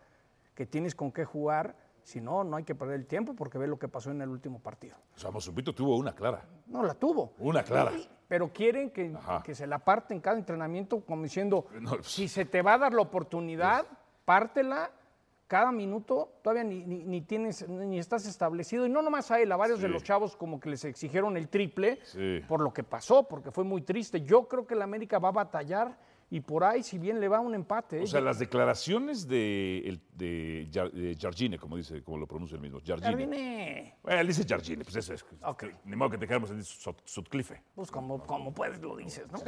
que 0.56 0.66
tienes 0.66 0.92
con 0.96 1.12
qué 1.12 1.24
jugar. 1.24 1.85
Si 2.06 2.20
no, 2.20 2.44
no 2.44 2.54
hay 2.56 2.62
que 2.62 2.76
perder 2.76 3.00
el 3.00 3.06
tiempo 3.06 3.34
porque 3.34 3.58
ve 3.58 3.66
lo 3.66 3.80
que 3.80 3.88
pasó 3.88 4.12
en 4.12 4.22
el 4.22 4.28
último 4.28 4.60
partido. 4.60 4.94
O 5.16 5.18
sea, 5.18 5.32
tuvo 5.74 5.96
una 5.96 6.14
clara. 6.14 6.44
No 6.66 6.84
la 6.84 6.94
tuvo. 6.94 7.32
Una 7.40 7.64
clara. 7.64 7.90
Pero 8.28 8.52
quieren 8.52 8.90
que, 8.90 9.12
que 9.42 9.56
se 9.56 9.66
la 9.66 9.80
parte 9.80 10.14
en 10.14 10.20
cada 10.20 10.38
entrenamiento 10.38 11.00
como 11.00 11.24
diciendo, 11.24 11.66
No, 11.80 11.90
pues- 11.96 12.06
si 12.06 12.28
se 12.28 12.44
te 12.44 12.62
va 12.62 12.74
a 12.74 12.78
dar 12.78 12.94
la 12.94 13.02
oportunidad, 13.02 13.84
pártela 14.24 14.92
cada 15.48 15.72
minuto, 15.72 16.38
todavía 16.42 16.62
ni, 16.62 16.84
ni- 16.84 17.02
ni 17.02 17.22
tienes, 17.22 17.68
ni 17.68 17.98
estás 17.98 18.24
establecido. 18.26 18.86
Y 18.86 18.88
no 18.88 19.02
nomás 19.02 19.32
a 19.32 19.40
él, 19.40 19.50
a 19.50 19.56
varios 19.56 19.80
de 19.80 19.88
Sí. 19.88 19.92
los 19.92 20.04
chavos 20.04 20.36
como 20.36 20.60
que 20.60 20.70
les 20.70 20.84
exigieron 20.84 21.36
el 21.36 21.48
triple 21.48 21.98
Sí. 22.04 22.40
por 22.46 22.60
lo 22.60 22.72
que 22.72 22.84
pasó, 22.84 23.24
porque 23.24 23.50
fue 23.50 23.64
muy 23.64 23.82
triste. 23.82 24.20
Yo 24.22 24.46
creo 24.46 24.64
que 24.64 24.76
la 24.76 24.84
América 24.84 25.18
va 25.18 25.30
a 25.30 25.32
batallar 25.32 25.98
y 26.30 26.40
por 26.40 26.64
ahí, 26.64 26.82
si 26.82 26.98
bien 26.98 27.20
le 27.20 27.28
va 27.28 27.38
un 27.40 27.54
empate. 27.54 28.00
O 28.00 28.02
¿eh? 28.02 28.06
sea, 28.06 28.20
las 28.20 28.38
declaraciones 28.38 29.28
de, 29.28 29.98
de, 30.14 30.68
de 30.92 31.16
Jargine, 31.20 31.58
como 31.58 31.76
dice, 31.76 32.02
como 32.02 32.18
lo 32.18 32.26
pronuncia 32.26 32.56
el 32.56 32.60
mismo, 32.62 32.80
Jargine. 32.84 33.10
Jardine, 33.10 33.94
Bueno, 34.02 34.20
él 34.20 34.26
dice 34.26 34.44
Jargine, 34.48 34.82
pues 34.84 34.96
eso 34.96 35.14
es. 35.14 35.24
Ok. 35.44 35.64
Ni 35.84 35.94
modo 35.96 36.10
que 36.10 36.18
te 36.18 36.26
quedamos 36.26 36.50
en 36.50 36.60
Sut- 36.64 37.02
Sutcliffe. 37.04 37.62
pues 37.74 37.90
como, 37.90 38.18
como 38.26 38.52
puedes 38.52 38.80
lo 38.80 38.96
dices, 38.96 39.26
¿no? 39.30 39.38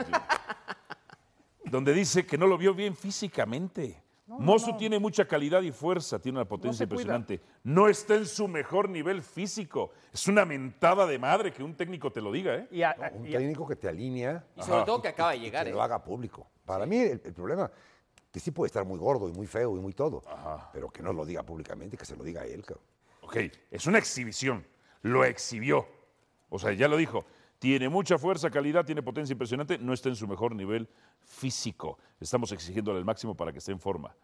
Donde 1.64 1.92
dice 1.92 2.24
que 2.24 2.38
no 2.38 2.46
lo 2.46 2.56
vio 2.56 2.72
bien 2.74 2.94
físicamente. 2.96 4.02
Mozo 4.26 4.76
tiene 4.76 4.98
mucha 4.98 5.26
calidad 5.26 5.62
y 5.62 5.72
fuerza, 5.72 6.18
tiene 6.20 6.38
una 6.38 6.46
potencia 6.46 6.86
cuida. 6.86 7.00
impresionante. 7.00 7.40
No 7.64 7.88
está 7.88 8.14
en 8.14 8.26
su 8.26 8.46
mejor 8.46 8.88
nivel 8.90 9.22
físico. 9.22 9.90
Es 10.12 10.28
una 10.28 10.44
mentada 10.44 11.06
de 11.06 11.18
madre 11.18 11.50
que 11.50 11.62
un 11.62 11.74
técnico 11.74 12.12
te 12.12 12.20
lo 12.20 12.30
diga, 12.30 12.54
¿eh? 12.56 12.68
Y 12.70 12.82
a- 12.82 12.94
Un 13.14 13.26
y 13.26 13.34
a- 13.34 13.38
técnico 13.38 13.66
que 13.66 13.76
te 13.76 13.88
alinea 13.88 14.44
Y 14.54 14.62
sobre 14.62 14.84
todo 14.84 15.00
que 15.00 15.08
acaba 15.08 15.32
de 15.32 15.40
llegar, 15.40 15.64
que 15.64 15.70
¿eh? 15.70 15.72
lo 15.72 15.82
haga 15.82 16.04
público. 16.04 16.46
Para 16.68 16.84
mí 16.84 16.98
el, 16.98 17.20
el 17.24 17.32
problema 17.32 17.70
que 18.30 18.38
sí 18.40 18.50
puede 18.50 18.66
estar 18.66 18.84
muy 18.84 18.98
gordo 18.98 19.26
y 19.26 19.32
muy 19.32 19.46
feo 19.46 19.74
y 19.74 19.80
muy 19.80 19.94
todo, 19.94 20.22
pero 20.70 20.90
que 20.90 21.02
no 21.02 21.14
lo 21.14 21.24
diga 21.24 21.42
públicamente, 21.42 21.96
que 21.96 22.04
se 22.04 22.14
lo 22.14 22.22
diga 22.22 22.42
a 22.42 22.44
él. 22.44 22.62
cabrón. 22.62 22.84
Ok, 23.22 23.36
es 23.70 23.86
una 23.86 23.96
exhibición. 23.96 24.66
Lo 25.00 25.24
exhibió. 25.24 25.86
O 26.50 26.58
sea, 26.58 26.72
ya 26.74 26.88
lo 26.88 26.98
dijo. 26.98 27.24
Tiene 27.58 27.88
mucha 27.88 28.18
fuerza, 28.18 28.50
calidad, 28.50 28.84
tiene 28.84 29.02
potencia 29.02 29.32
impresionante, 29.32 29.78
no 29.78 29.94
está 29.94 30.10
en 30.10 30.16
su 30.16 30.28
mejor 30.28 30.54
nivel 30.54 30.86
físico. 31.24 31.98
Estamos 32.20 32.52
exigiéndole 32.52 32.98
el 32.98 33.04
máximo 33.06 33.34
para 33.34 33.50
que 33.50 33.58
esté 33.58 33.72
en 33.72 33.80
forma. 33.80 34.14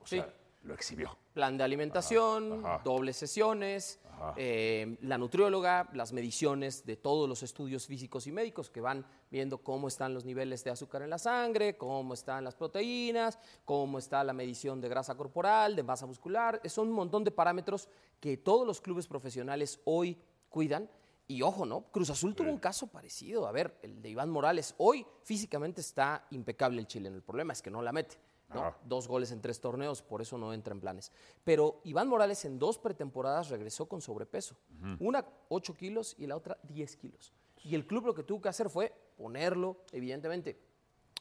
O 0.00 0.06
Sí. 0.06 0.22
lo 0.62 0.72
exhibió. 0.72 1.14
Plan 1.34 1.58
de 1.58 1.64
alimentación, 1.64 2.64
Ajá. 2.64 2.80
dobles 2.84 3.16
sesiones, 3.18 4.00
eh, 4.36 4.96
la 5.02 5.18
nutrióloga, 5.18 5.88
las 5.92 6.12
mediciones 6.12 6.84
de 6.84 6.96
todos 6.96 7.28
los 7.28 7.42
estudios 7.42 7.86
físicos 7.86 8.26
y 8.26 8.32
médicos 8.32 8.70
que 8.70 8.80
van 8.80 9.06
viendo 9.30 9.58
cómo 9.58 9.88
están 9.88 10.14
los 10.14 10.24
niveles 10.24 10.64
de 10.64 10.70
azúcar 10.70 11.02
en 11.02 11.10
la 11.10 11.18
sangre, 11.18 11.76
cómo 11.76 12.14
están 12.14 12.44
las 12.44 12.54
proteínas, 12.54 13.38
cómo 13.64 13.98
está 13.98 14.24
la 14.24 14.32
medición 14.32 14.80
de 14.80 14.88
grasa 14.88 15.16
corporal, 15.16 15.76
de 15.76 15.82
masa 15.82 16.06
muscular. 16.06 16.60
Son 16.66 16.88
un 16.88 16.94
montón 16.94 17.24
de 17.24 17.30
parámetros 17.30 17.88
que 18.20 18.36
todos 18.36 18.66
los 18.66 18.80
clubes 18.80 19.06
profesionales 19.06 19.80
hoy 19.84 20.18
cuidan. 20.48 20.88
Y 21.30 21.42
ojo, 21.42 21.66
¿no? 21.66 21.82
Cruz 21.92 22.08
Azul 22.08 22.34
tuvo 22.34 22.48
un 22.50 22.58
caso 22.58 22.86
parecido. 22.86 23.46
A 23.46 23.52
ver, 23.52 23.78
el 23.82 24.00
de 24.00 24.08
Iván 24.08 24.30
Morales. 24.30 24.74
Hoy 24.78 25.06
físicamente 25.22 25.82
está 25.82 26.26
impecable 26.30 26.80
el 26.80 26.86
chileno. 26.86 27.16
El 27.16 27.22
problema 27.22 27.52
es 27.52 27.60
que 27.60 27.70
no 27.70 27.82
la 27.82 27.92
mete. 27.92 28.16
¿No? 28.54 28.60
Ajá. 28.60 28.78
Dos 28.84 29.06
goles 29.08 29.30
en 29.32 29.40
tres 29.40 29.60
torneos, 29.60 30.02
por 30.02 30.22
eso 30.22 30.38
no 30.38 30.52
entra 30.52 30.72
en 30.72 30.80
planes. 30.80 31.12
Pero 31.44 31.80
Iván 31.84 32.08
Morales 32.08 32.44
en 32.44 32.58
dos 32.58 32.78
pretemporadas 32.78 33.48
regresó 33.50 33.86
con 33.86 34.00
sobrepeso. 34.00 34.56
Una 35.00 35.24
8 35.48 35.74
kilos 35.74 36.14
y 36.18 36.26
la 36.26 36.36
otra 36.36 36.58
10 36.64 36.96
kilos. 36.96 37.32
Y 37.64 37.74
el 37.74 37.86
club 37.86 38.06
lo 38.06 38.14
que 38.14 38.22
tuvo 38.22 38.40
que 38.40 38.48
hacer 38.48 38.70
fue 38.70 38.92
ponerlo, 39.16 39.78
evidentemente, 39.92 40.58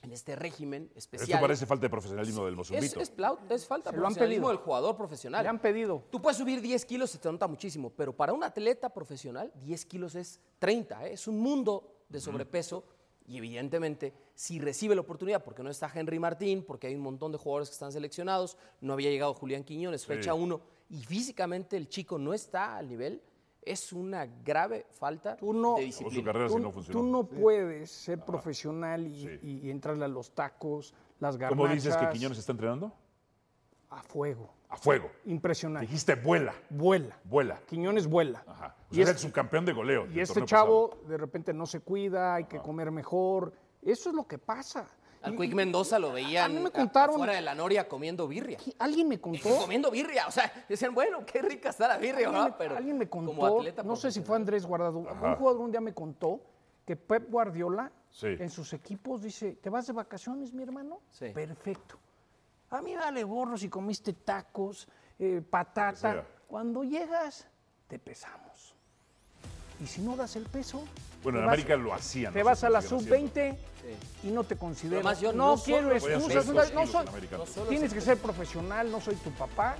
en 0.03 0.11
este 0.11 0.35
régimen 0.35 0.91
especial. 0.95 1.29
Esto 1.31 1.41
parece 1.41 1.65
falta 1.65 1.81
de 1.87 1.89
profesionalismo 1.89 2.45
del 2.45 2.53
Es, 2.53 2.57
Mozambito. 2.57 2.99
es, 3.01 3.11
plau- 3.17 3.39
es 3.49 3.65
falta 3.65 3.89
de 3.91 3.97
profesionalismo 3.97 4.49
del 4.49 4.57
jugador 4.57 4.95
profesional. 4.95 5.41
Le 5.43 5.49
han 5.49 5.59
pedido. 5.59 6.03
Tú 6.11 6.21
puedes 6.21 6.37
subir 6.37 6.61
10 6.61 6.85
kilos, 6.85 7.09
se 7.09 7.17
te 7.17 7.31
nota 7.31 7.47
muchísimo, 7.47 7.89
pero 7.89 8.15
para 8.15 8.31
un 8.31 8.43
atleta 8.43 8.89
profesional, 8.93 9.51
10 9.55 9.85
kilos 9.87 10.13
es 10.15 10.39
30, 10.59 11.07
¿eh? 11.07 11.13
es 11.13 11.27
un 11.27 11.39
mundo 11.39 12.05
de 12.07 12.21
sobrepeso. 12.21 12.83
Y 13.27 13.37
evidentemente, 13.37 14.13
si 14.35 14.57
recibe 14.59 14.95
la 14.95 15.01
oportunidad, 15.01 15.43
porque 15.43 15.61
no 15.61 15.69
está 15.69 15.91
Henry 15.93 16.17
Martín, 16.17 16.63
porque 16.63 16.87
hay 16.87 16.95
un 16.95 17.01
montón 17.01 17.33
de 17.33 17.37
jugadores 17.37 17.67
que 17.69 17.73
están 17.73 17.91
seleccionados, 17.91 18.57
no 18.79 18.93
había 18.93 19.09
llegado 19.09 19.33
Julián 19.33 19.65
Quiñones, 19.65 20.05
fecha 20.05 20.33
1, 20.33 20.61
y 20.89 21.03
físicamente 21.03 21.75
el 21.75 21.89
chico 21.89 22.17
no 22.17 22.33
está 22.33 22.77
al 22.77 22.87
nivel, 22.87 23.21
es 23.61 23.91
una 23.91 24.25
grave 24.45 24.85
falta 24.91 25.35
Tú 25.35 25.51
no- 25.53 25.75
de 25.75 25.83
disciplina. 25.83 26.23
carrera 26.23 26.47
si 26.47 26.55
Tú, 26.55 26.59
no 26.61 26.71
tú 26.71 27.03
no 27.03 27.23
puedes 27.25 27.91
ser 27.91 28.23
profesional 28.23 29.05
y, 29.05 29.23
Sí. 29.23 29.39
y- 29.43 29.67
y 29.67 29.69
entrarle 29.71 30.05
a 30.05 30.07
los 30.07 30.31
tacos, 30.31 30.93
las 31.19 31.35
garnachas. 31.35 31.61
¿Cómo 31.63 31.73
dices 31.75 31.97
que 31.97 32.09
Quiñones 32.09 32.37
está 32.37 32.53
entrenando? 32.53 32.93
A 33.89 34.01
fuego. 34.03 34.53
A 34.69 34.75
fuego. 34.77 35.09
Impresionante. 35.25 35.85
Dijiste 35.87 36.15
vuela, 36.15 36.53
Vuela. 36.69 37.17
vuela. 37.23 37.59
Quiñones 37.67 38.05
vuela. 38.07 38.43
Ajá. 38.45 38.75
O 38.91 38.95
Y 38.95 39.01
es 39.01 39.07
es- 39.09 39.15
el 39.15 39.19
subcampeón 39.21 39.65
de 39.65 39.71
goleo. 39.73 40.07
Y 40.07 40.19
este 40.19 40.43
chavo 40.45 40.97
de 41.07 41.17
repente 41.17 41.53
no 41.53 41.65
se 41.65 41.79
cuida, 41.79 42.35
hay 42.35 42.43
que 42.45 42.59
comer 42.59 42.91
mejor. 42.91 43.53
Eso 43.81 44.09
es 44.09 44.15
lo 44.15 44.27
que 44.27 44.37
pasa. 44.37 44.85
Al 45.21 45.35
Quick 45.35 45.53
Mendoza 45.53 45.97
lo 45.99 46.11
veían 46.13 46.51
a 46.51 46.53
mí 46.53 46.59
me 46.61 46.69
contaron- 46.71 47.15
fuera 47.17 47.33
de 47.33 47.41
la 47.41 47.55
noria 47.55 47.87
comiendo 47.87 48.27
birria. 48.27 48.59
Alguien 48.77 49.07
me 49.07 49.19
contó. 49.19 49.49
Comiendo 49.67 49.89
birria, 49.89 50.27
o 50.27 50.31
sea, 50.31 50.51
decían, 50.69 50.93
bueno, 50.93 51.25
qué 51.25 51.41
rica 51.41 51.69
está 51.69 51.87
la 51.87 51.97
birria, 51.97 52.27
Alguien, 52.27 52.31
¿verdad? 52.33 52.47
me- 52.49 52.55
Pero 52.57 52.77
alguien 52.77 52.97
me 52.97 53.09
como 53.09 53.33
contó, 53.35 53.57
atleta 53.59 53.83
no 53.83 53.95
sé 53.95 54.11
si 54.11 54.21
fue. 54.21 54.35
Andrés 54.35 54.65
Guardado, 54.65 55.03
Ajá. 55.09 55.29
un 55.31 55.35
jugador 55.35 55.61
un 55.61 55.71
día 55.71 55.81
me 55.81 55.93
contó 55.93 56.39
que 56.85 56.95
Pep 56.95 57.29
Guardiola 57.31 57.91
Sí. 58.11 58.27
en 58.39 58.49
sus 58.49 58.71
equipos 58.73 59.21
dice, 59.21 59.53
¿te 59.55 59.69
vas 59.69 59.87
de 59.87 59.93
vacaciones, 59.93 60.53
mi 60.53 60.63
hermano? 60.63 61.01
Sí. 61.09 61.29
Perfecto. 61.33 61.97
A 62.69 62.81
mí 62.81 62.95
vale 62.95 63.23
gorro 63.23 63.57
si 63.57 63.69
comiste 63.69 64.13
tacos, 64.13 64.87
eh, 65.19 65.41
patata. 65.47 66.25
Cuando 66.47 66.83
llegas, 66.83 67.47
te 67.87 67.99
pesamos. 67.99 68.73
Y 69.81 69.87
si 69.87 70.01
no 70.01 70.15
das 70.15 70.35
el 70.35 70.43
peso... 70.45 70.83
Bueno, 71.23 71.39
en 71.39 71.45
vas- 71.45 71.53
América 71.53 71.75
lo 71.75 71.93
hacían. 71.93 72.33
Te 72.33 72.39
no 72.39 72.45
vas 72.45 72.63
a 72.63 72.69
la 72.69 72.81
lo 72.81 72.99
siguen 72.99 73.29
haciendo. 73.29 73.29
sub-20 73.33 73.57
y 74.23 74.27
no 74.31 74.43
te 74.43 74.55
considero. 74.57 74.97
Además, 74.97 75.19
yo 75.19 75.33
no, 75.33 75.55
no 75.55 75.61
quiero 75.61 75.91
excusas. 75.91 76.47
No, 76.47 76.85
no 76.85 76.87
soy, 77.45 77.67
tienes 77.69 77.93
que 77.93 78.01
ser 78.01 78.17
profesional, 78.17 78.91
no 78.91 78.99
soy 79.01 79.15
tu 79.15 79.31
papá, 79.31 79.75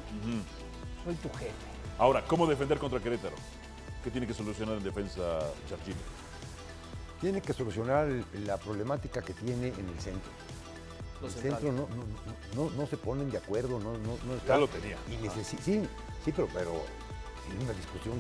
soy 1.04 1.16
tu 1.16 1.30
jefe. 1.38 1.52
Ahora, 1.98 2.24
¿cómo 2.26 2.46
defender 2.48 2.78
contra 2.80 3.00
Querétaro? 3.00 3.36
¿Qué 4.04 4.12
tiene 4.12 4.28
que 4.28 4.34
solucionar 4.34 4.78
en 4.78 4.84
defensa 4.84 5.40
Chargini? 5.70 5.98
Tiene 7.20 7.42
que 7.42 7.54
solucionar 7.54 8.08
la 8.46 8.58
problemática 8.58 9.22
que 9.22 9.34
tiene 9.34 9.70
en 9.70 9.90
el 9.90 10.00
centro. 10.00 10.30
Los 11.22 11.36
el 11.38 11.42
centro 11.42 11.72
no, 11.72 11.88
no, 12.56 12.64
no, 12.66 12.70
no 12.72 12.88
se 12.88 12.98
ponen 12.98 13.30
de 13.32 13.38
acuerdo, 13.38 13.80
no, 13.80 13.94
no, 13.94 14.18
no 14.26 14.34
está. 14.36 14.58
lo 14.58 14.68
tenía. 14.68 14.98
Y 15.10 15.16
necesi- 15.26 15.58
sí, 15.64 15.82
sí, 16.24 16.32
pero, 16.32 16.48
pero 16.54 16.72
en 17.52 17.64
una 17.64 17.74
discusión, 17.74 18.16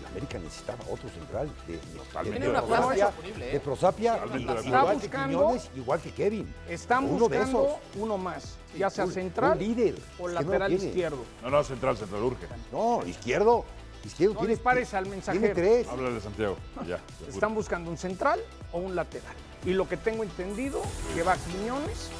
el 0.00 0.06
América 0.06 0.38
necesitaba 0.38 0.80
otro 0.90 1.08
central. 1.10 1.48
De, 1.68 1.74
de- 1.74 1.80
Tiene 2.22 2.40
de 2.40 2.48
una 2.50 2.62
Prosapia, 2.62 3.06
disponible, 3.06 3.48
¿eh? 3.48 3.52
de 3.52 3.60
Prosapia, 3.60 4.12
de 4.26 4.40
igual 4.40 4.58
acuerdo. 4.58 5.00
que 5.00 5.08
Quiñones, 5.10 5.70
igual 5.76 6.00
que 6.00 6.10
Kevin. 6.12 6.54
Están 6.68 7.04
Uno 7.04 7.28
de 7.28 7.38
buscando 7.38 7.62
esos. 7.66 8.02
uno 8.02 8.18
más, 8.18 8.56
ya 8.76 8.90
sea 8.90 9.04
Un- 9.04 9.12
central 9.12 9.52
un 9.52 9.58
líder. 9.60 9.94
o 10.18 10.26
lateral 10.26 10.68
tiene. 10.70 10.86
izquierdo. 10.86 11.18
No, 11.42 11.50
no, 11.50 11.62
central, 11.62 11.96
central, 11.96 12.22
urge. 12.24 12.46
No, 12.72 13.06
izquierdo. 13.06 13.64
Izquierdo 14.04 14.34
No 14.34 14.40
tiene, 14.40 14.54
dispares 14.54 14.92
al 14.92 15.04
tiene 15.04 15.16
mensajero. 15.16 15.54
tres. 15.54 15.88
Háblale 15.88 16.14
de 16.16 16.20
Santiago. 16.20 16.56
Ya. 16.86 17.00
Están 17.26 17.54
buscando 17.54 17.88
un 17.90 17.96
central 17.96 18.38
o 18.72 18.78
un 18.78 18.94
lateral. 18.94 19.32
Y 19.64 19.72
lo 19.72 19.88
que 19.88 19.96
tengo 19.96 20.22
entendido, 20.24 20.82
que 21.14 21.22
va 21.22 21.36
Quiñones 21.38 22.10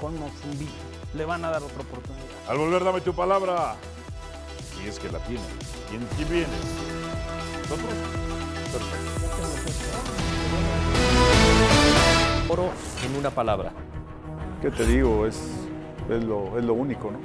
con 0.00 0.18
Mozumbito. 0.18 0.72
Le 1.14 1.24
van 1.24 1.44
a 1.44 1.50
dar 1.50 1.62
otra 1.62 1.80
oportunidad. 1.80 2.24
Al 2.48 2.58
volver, 2.58 2.84
dame 2.84 3.00
tu 3.00 3.14
palabra. 3.14 3.74
Si 4.74 4.86
es 4.88 4.98
que 4.98 5.10
la 5.10 5.18
tienes. 5.20 5.44
¿Quién, 5.88 6.06
quién 6.16 6.28
vienes? 6.28 6.48
¿Nosotros? 7.62 7.94
Perfecto. 8.72 9.08
Oro 12.52 12.70
en 13.04 13.16
una 13.16 13.30
palabra. 13.30 13.72
¿Qué 14.62 14.70
te 14.70 14.84
digo? 14.86 15.26
Es, 15.26 15.38
es, 16.10 16.24
lo, 16.24 16.58
es 16.58 16.64
lo 16.64 16.74
único, 16.74 17.10
¿no? 17.10 17.18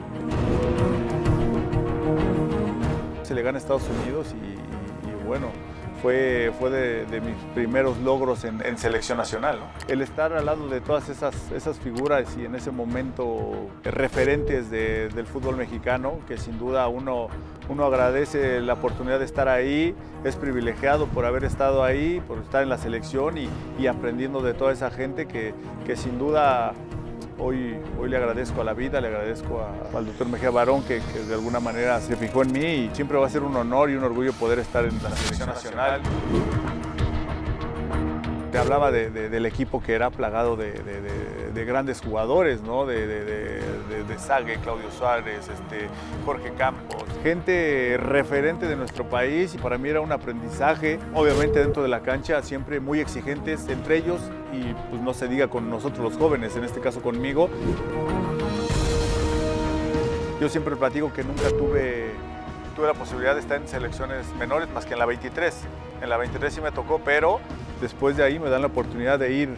Se 3.24 3.34
le 3.34 3.42
gana 3.42 3.58
a 3.58 3.62
Estados 3.62 3.84
Unidos 4.04 4.28
y, 4.34 5.08
y- 5.08 5.12
y 5.12 5.26
bueno, 5.26 5.48
fue, 6.04 6.52
fue 6.60 6.70
de, 6.70 7.22
mis 7.22 7.36
primeros 7.56 7.98
logros 8.00 8.44
en, 8.44 8.78
selección 8.78 9.18
nacional. 9.18 9.58
El 9.88 10.02
estar 10.02 10.34
al 10.34 10.46
lado 10.46 10.68
de 10.68 10.82
todas 10.82 11.08
esas, 11.08 11.34
esas 11.54 11.80
figuras 11.80 12.36
y 12.38 12.44
en 12.46 12.56
ese 12.56 12.72
momento 12.72 13.70
referentes 13.84 14.70
de- 14.70 15.08
del 15.10 15.26
fútbol 15.26 15.56
mexicano, 15.56 16.20
que 16.28 16.38
sin 16.38 16.60
duda 16.60 16.88
uno, 16.89 17.30
uno 17.70 17.86
agradece 17.86 18.60
la 18.60 18.74
oportunidad 18.74 19.20
de 19.20 19.26
estar 19.26 19.48
ahí, 19.48 19.96
es 20.26 20.36
privilegiado 20.36 21.08
por 21.08 21.26
haber 21.26 21.46
estado 21.46 21.84
ahí, 21.86 22.22
por 22.28 22.38
estar 22.39 22.62
en 22.63 22.70
la 22.70 22.78
selección 22.78 23.38
y, 23.38 23.48
y 23.80 23.88
aprendiendo 23.88 24.42
de 24.42 24.54
toda 24.54 24.74
esa 24.74 24.92
gente 24.92 25.26
que, 25.26 25.54
que 25.86 25.96
sin 25.96 26.20
duda 26.20 26.74
Hoy, 27.39 27.76
hoy 28.00 28.10
le 28.10 28.17
agradezco 28.17 28.62
a 28.62 28.63
la 28.63 28.74
vida, 28.74 29.02
le 29.02 29.08
agradezco 29.08 29.65
al 29.93 30.06
doctor 30.06 30.28
Mejía 30.28 30.52
Barón 30.52 30.84
que 30.84 31.00
de 31.00 31.34
alguna 31.34 31.60
manera 31.60 32.00
se 32.00 32.15
fijó 32.15 32.43
en 32.43 32.52
mí 32.52 32.60
y 32.60 32.89
siempre 32.93 33.17
va 33.17 33.26
a 33.26 33.30
ser 33.30 33.41
un 33.41 33.56
honor 33.56 33.89
y 33.89 33.96
un 33.96 34.04
orgullo 34.04 34.34
poder 34.34 34.60
estar 34.60 34.86
en 34.86 35.02
la 35.02 35.10
selección 35.15 35.50
nacional. 35.50 36.02
Te 38.54 38.60
hablaba 38.60 38.92
de- 38.92 39.10
de- 39.10 39.30
del 39.30 39.48
equipo 39.48 39.82
que 39.82 39.94
era 39.96 40.12
plagado 40.12 40.56
de, 40.56 40.72
de- 40.74 41.02
de- 41.02 41.52
de 41.54 41.66
grandes 41.66 42.00
jugadores, 42.02 42.62
¿no? 42.62 42.86
De 42.86 43.60
Sague, 44.20 44.58
Claudio 44.58 44.92
Suárez, 44.92 45.50
este, 45.50 45.88
Jorge 46.24 46.54
Campos, 46.56 47.04
gente 47.24 47.98
referente 47.98 48.68
de 48.68 48.76
nuestro 48.76 49.10
país 49.10 49.56
y 49.56 49.58
para 49.58 49.80
mí 49.80 49.89
era 49.89 50.02
un 50.02 50.12
aprendizaje, 50.12 51.00
obviamente 51.16 51.60
dentro 51.60 51.82
de 51.82 51.89
la 51.89 52.02
cancha, 52.02 52.44
siempre 52.44 52.80
muy 52.80 53.00
exigentes 53.00 53.68
entre 53.70 53.98
ellos 53.98 54.22
y 54.54 54.74
pues 54.92 55.02
no 55.02 55.16
se 55.16 55.28
diga 55.28 55.48
con 55.48 55.68
nosotros 55.70 56.00
los 56.12 56.16
jóvenes, 56.18 56.56
en 56.56 56.63
este 56.63 56.80
caso 56.80 57.02
conmigo. 57.02 57.50
Yo 60.39 60.48
siempre 60.48 60.76
platico 60.76 61.12
que 61.12 61.24
nunca 61.24 61.50
tuve, 61.58 62.12
tuve 62.76 62.86
la 62.88 62.94
posibilidad 62.94 63.34
de 63.34 63.39
estar 63.42 63.60
en 63.60 63.68
selecciones 63.68 64.28
menores 64.38 64.70
más 64.70 64.86
que 64.86 64.94
en 64.94 65.00
la 65.00 65.06
23. 65.08 65.56
En 66.04 66.10
la 66.10 66.18
23 66.18 66.54
sí 66.54 66.62
me 66.62 66.72
tocó, 66.72 67.02
pero 67.04 67.39
después 67.84 68.15
de 68.15 68.24
ahí 68.24 68.39
me 68.39 68.50
dan 68.50 68.62
la 68.62 68.67
oportunidad 68.67 69.19
de 69.19 69.34
ir, 69.34 69.50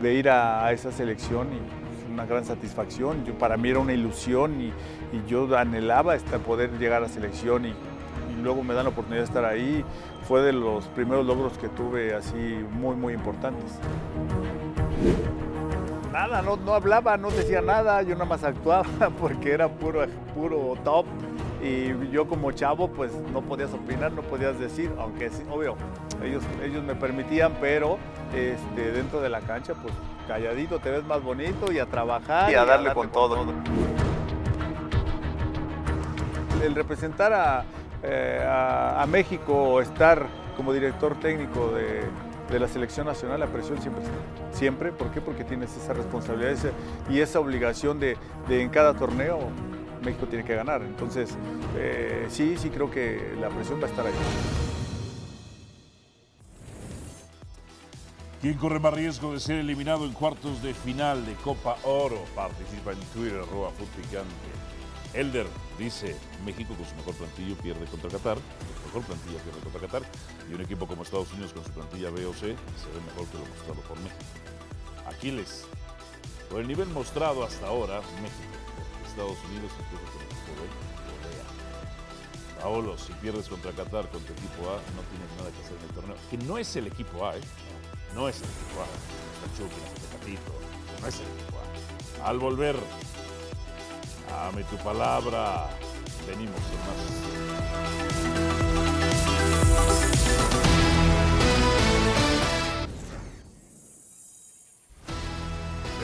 de 0.00 0.14
ir 0.14 0.30
a, 0.30 0.72
esa 0.72 0.90
selección 0.90 1.48
y 1.52 1.56
es 1.56 2.10
una 2.10 2.24
gran 2.24 2.44
satisfacción. 2.44 3.24
Yo, 3.26 3.34
para 3.34 3.58
mí 3.58 3.68
era 3.68 3.78
una 3.78 3.92
ilusión 3.92 4.60
y, 4.60 4.72
yo 5.28 5.56
anhelaba 5.56 6.16
poder 6.44 6.70
llegar 6.78 7.02
a 7.02 7.08
selección 7.08 7.64
y, 7.64 7.68
y 7.68 8.42
luego 8.42 8.62
me 8.62 8.74
dan 8.74 8.84
la 8.84 8.90
oportunidad 8.90 9.22
de 9.22 9.26
estar 9.26 9.44
ahí. 9.44 9.84
Fue 10.26 10.42
de 10.42 10.52
los 10.52 10.86
primeros 10.88 11.24
logros 11.24 11.56
que 11.58 11.68
tuve 11.68 12.14
así 12.14 12.64
muy, 12.72 12.96
muy 12.96 13.14
importantes. 13.14 13.78
Nada, 16.12 16.42
no, 16.42 16.56
no 16.56 16.74
hablaba, 16.74 17.16
no 17.16 17.30
decía 17.30 17.60
nada, 17.60 18.02
yo 18.02 18.14
nada 18.14 18.24
más 18.24 18.42
actuaba 18.42 18.86
porque 19.20 19.52
era 19.52 19.68
puro, 19.68 20.06
puro 20.34 20.74
top 20.82 21.06
y 21.66 22.10
yo 22.10 22.26
como 22.28 22.52
chavo 22.52 22.88
pues 22.88 23.12
no 23.32 23.42
podías 23.42 23.72
opinar, 23.72 24.12
no 24.12 24.22
podías 24.22 24.58
decir, 24.58 24.90
aunque 24.98 25.30
sí, 25.30 25.42
obvio, 25.50 25.74
ellos, 26.22 26.42
ellos 26.62 26.82
me 26.84 26.94
permitían, 26.94 27.54
pero 27.60 27.98
este, 28.34 28.92
dentro 28.92 29.20
de 29.20 29.28
la 29.28 29.40
cancha 29.40 29.74
pues 29.74 29.92
calladito 30.28 30.78
te 30.78 30.90
ves 30.90 31.04
más 31.04 31.22
bonito 31.22 31.72
y 31.72 31.78
a 31.78 31.86
trabajar 31.86 32.50
y 32.50 32.54
a 32.54 32.64
darle 32.64 32.92
con 32.92 33.10
todo. 33.10 33.44
El 36.62 36.74
representar 36.74 37.32
a, 37.32 37.64
eh, 38.02 38.44
a, 38.46 39.02
a 39.02 39.06
México, 39.06 39.80
estar 39.80 40.26
como 40.56 40.72
director 40.72 41.14
técnico 41.20 41.68
de, 41.72 42.02
de 42.50 42.58
la 42.58 42.66
selección 42.66 43.06
nacional, 43.06 43.38
la 43.40 43.46
presión 43.46 43.80
siempre 43.80 44.02
está. 44.02 44.16
Siempre, 44.56 44.90
¿por 44.90 45.10
qué? 45.10 45.20
Porque 45.20 45.44
tienes 45.44 45.76
esa 45.76 45.92
responsabilidad 45.92 46.50
esa- 46.52 46.70
y 47.10 47.20
esa 47.20 47.40
obligación 47.40 48.00
de, 48.00 48.16
de 48.48 48.62
en 48.62 48.70
cada 48.70 48.94
torneo 48.94 49.38
México 50.02 50.26
tiene 50.26 50.44
que 50.44 50.54
ganar. 50.54 50.82
Entonces, 50.82 51.36
eh, 51.76 52.26
sí, 52.28 52.56
sí 52.56 52.70
creo 52.70 52.90
que 52.90 53.34
la 53.40 53.48
presión 53.48 53.80
va 53.80 53.86
a 53.86 53.90
estar 53.90 54.06
ahí. 54.06 54.12
¿Quién 58.40 58.54
corre 58.58 58.78
más 58.78 58.94
riesgo 58.94 59.32
de 59.32 59.40
ser 59.40 59.56
eliminado 59.56 60.04
en 60.04 60.12
cuartos 60.12 60.62
de 60.62 60.74
final 60.74 61.24
de 61.26 61.34
Copa 61.34 61.78
Oro? 61.84 62.22
Participa 62.34 62.92
en 62.92 63.00
Twitter, 63.12 63.40
arroba 63.40 63.70
Futpicante. 63.70 64.30
Elder 65.14 65.46
dice, 65.78 66.14
México 66.44 66.74
con 66.74 66.84
su 66.84 66.94
mejor 66.96 67.14
plantilla 67.14 67.56
pierde 67.62 67.86
contra 67.86 68.10
Qatar, 68.10 68.36
su 68.36 68.86
mejor 68.86 69.02
plantilla 69.02 69.42
pierde 69.42 69.60
contra 69.60 69.80
Qatar, 69.80 70.02
y 70.50 70.54
un 70.54 70.60
equipo 70.60 70.86
como 70.86 71.02
Estados 71.02 71.32
Unidos 71.32 71.54
con 71.54 71.64
su 71.64 71.70
plantilla 71.70 72.10
B 72.10 72.26
o 72.26 72.32
C 72.34 72.40
se 72.40 72.46
ve 72.52 73.00
mejor 73.06 73.26
que 73.26 73.38
lo 73.38 73.46
mostrado 73.46 73.80
por 73.88 73.98
México. 74.00 74.24
Aquiles, 75.08 75.64
por 76.50 76.60
el 76.60 76.68
nivel 76.68 76.88
mostrado 76.90 77.42
hasta 77.44 77.66
ahora, 77.66 78.00
México, 78.22 78.65
Estados 79.16 79.38
Unidos 79.48 79.72
incluso 79.80 80.12
con 80.12 80.20
el 80.20 80.26
equipo 80.26 80.52
B, 80.60 80.68
golea. 81.24 82.60
Paolo, 82.60 82.98
si 82.98 83.12
pierdes 83.14 83.48
contra 83.48 83.72
Qatar, 83.72 84.10
contra 84.10 84.34
el 84.34 84.38
equipo 84.38 84.68
A, 84.68 84.76
no 84.92 85.00
tienes 85.08 85.30
nada 85.38 85.50
que 85.52 85.62
hacer 85.64 85.76
en 85.78 85.88
el 85.88 85.94
torneo. 85.94 86.16
Que 86.30 86.36
no 86.36 86.58
es 86.58 86.76
el 86.76 86.86
equipo 86.86 87.26
A, 87.26 87.34
¿eh? 87.34 87.40
No 88.14 88.28
es 88.28 88.36
el 88.36 88.44
equipo 88.44 88.82
A. 88.82 88.84
Está 88.84 89.56
Chucky, 89.56 89.80
no 91.00 91.08
es 91.08 91.14
el 91.14 91.26
equipo 91.28 91.56
A. 92.20 92.28
Al 92.28 92.38
volver, 92.38 92.76
dame 94.28 94.64
tu 94.64 94.76
palabra. 94.84 95.70
Venimos 96.26 96.60
con 96.60 96.78
más. 96.86 98.35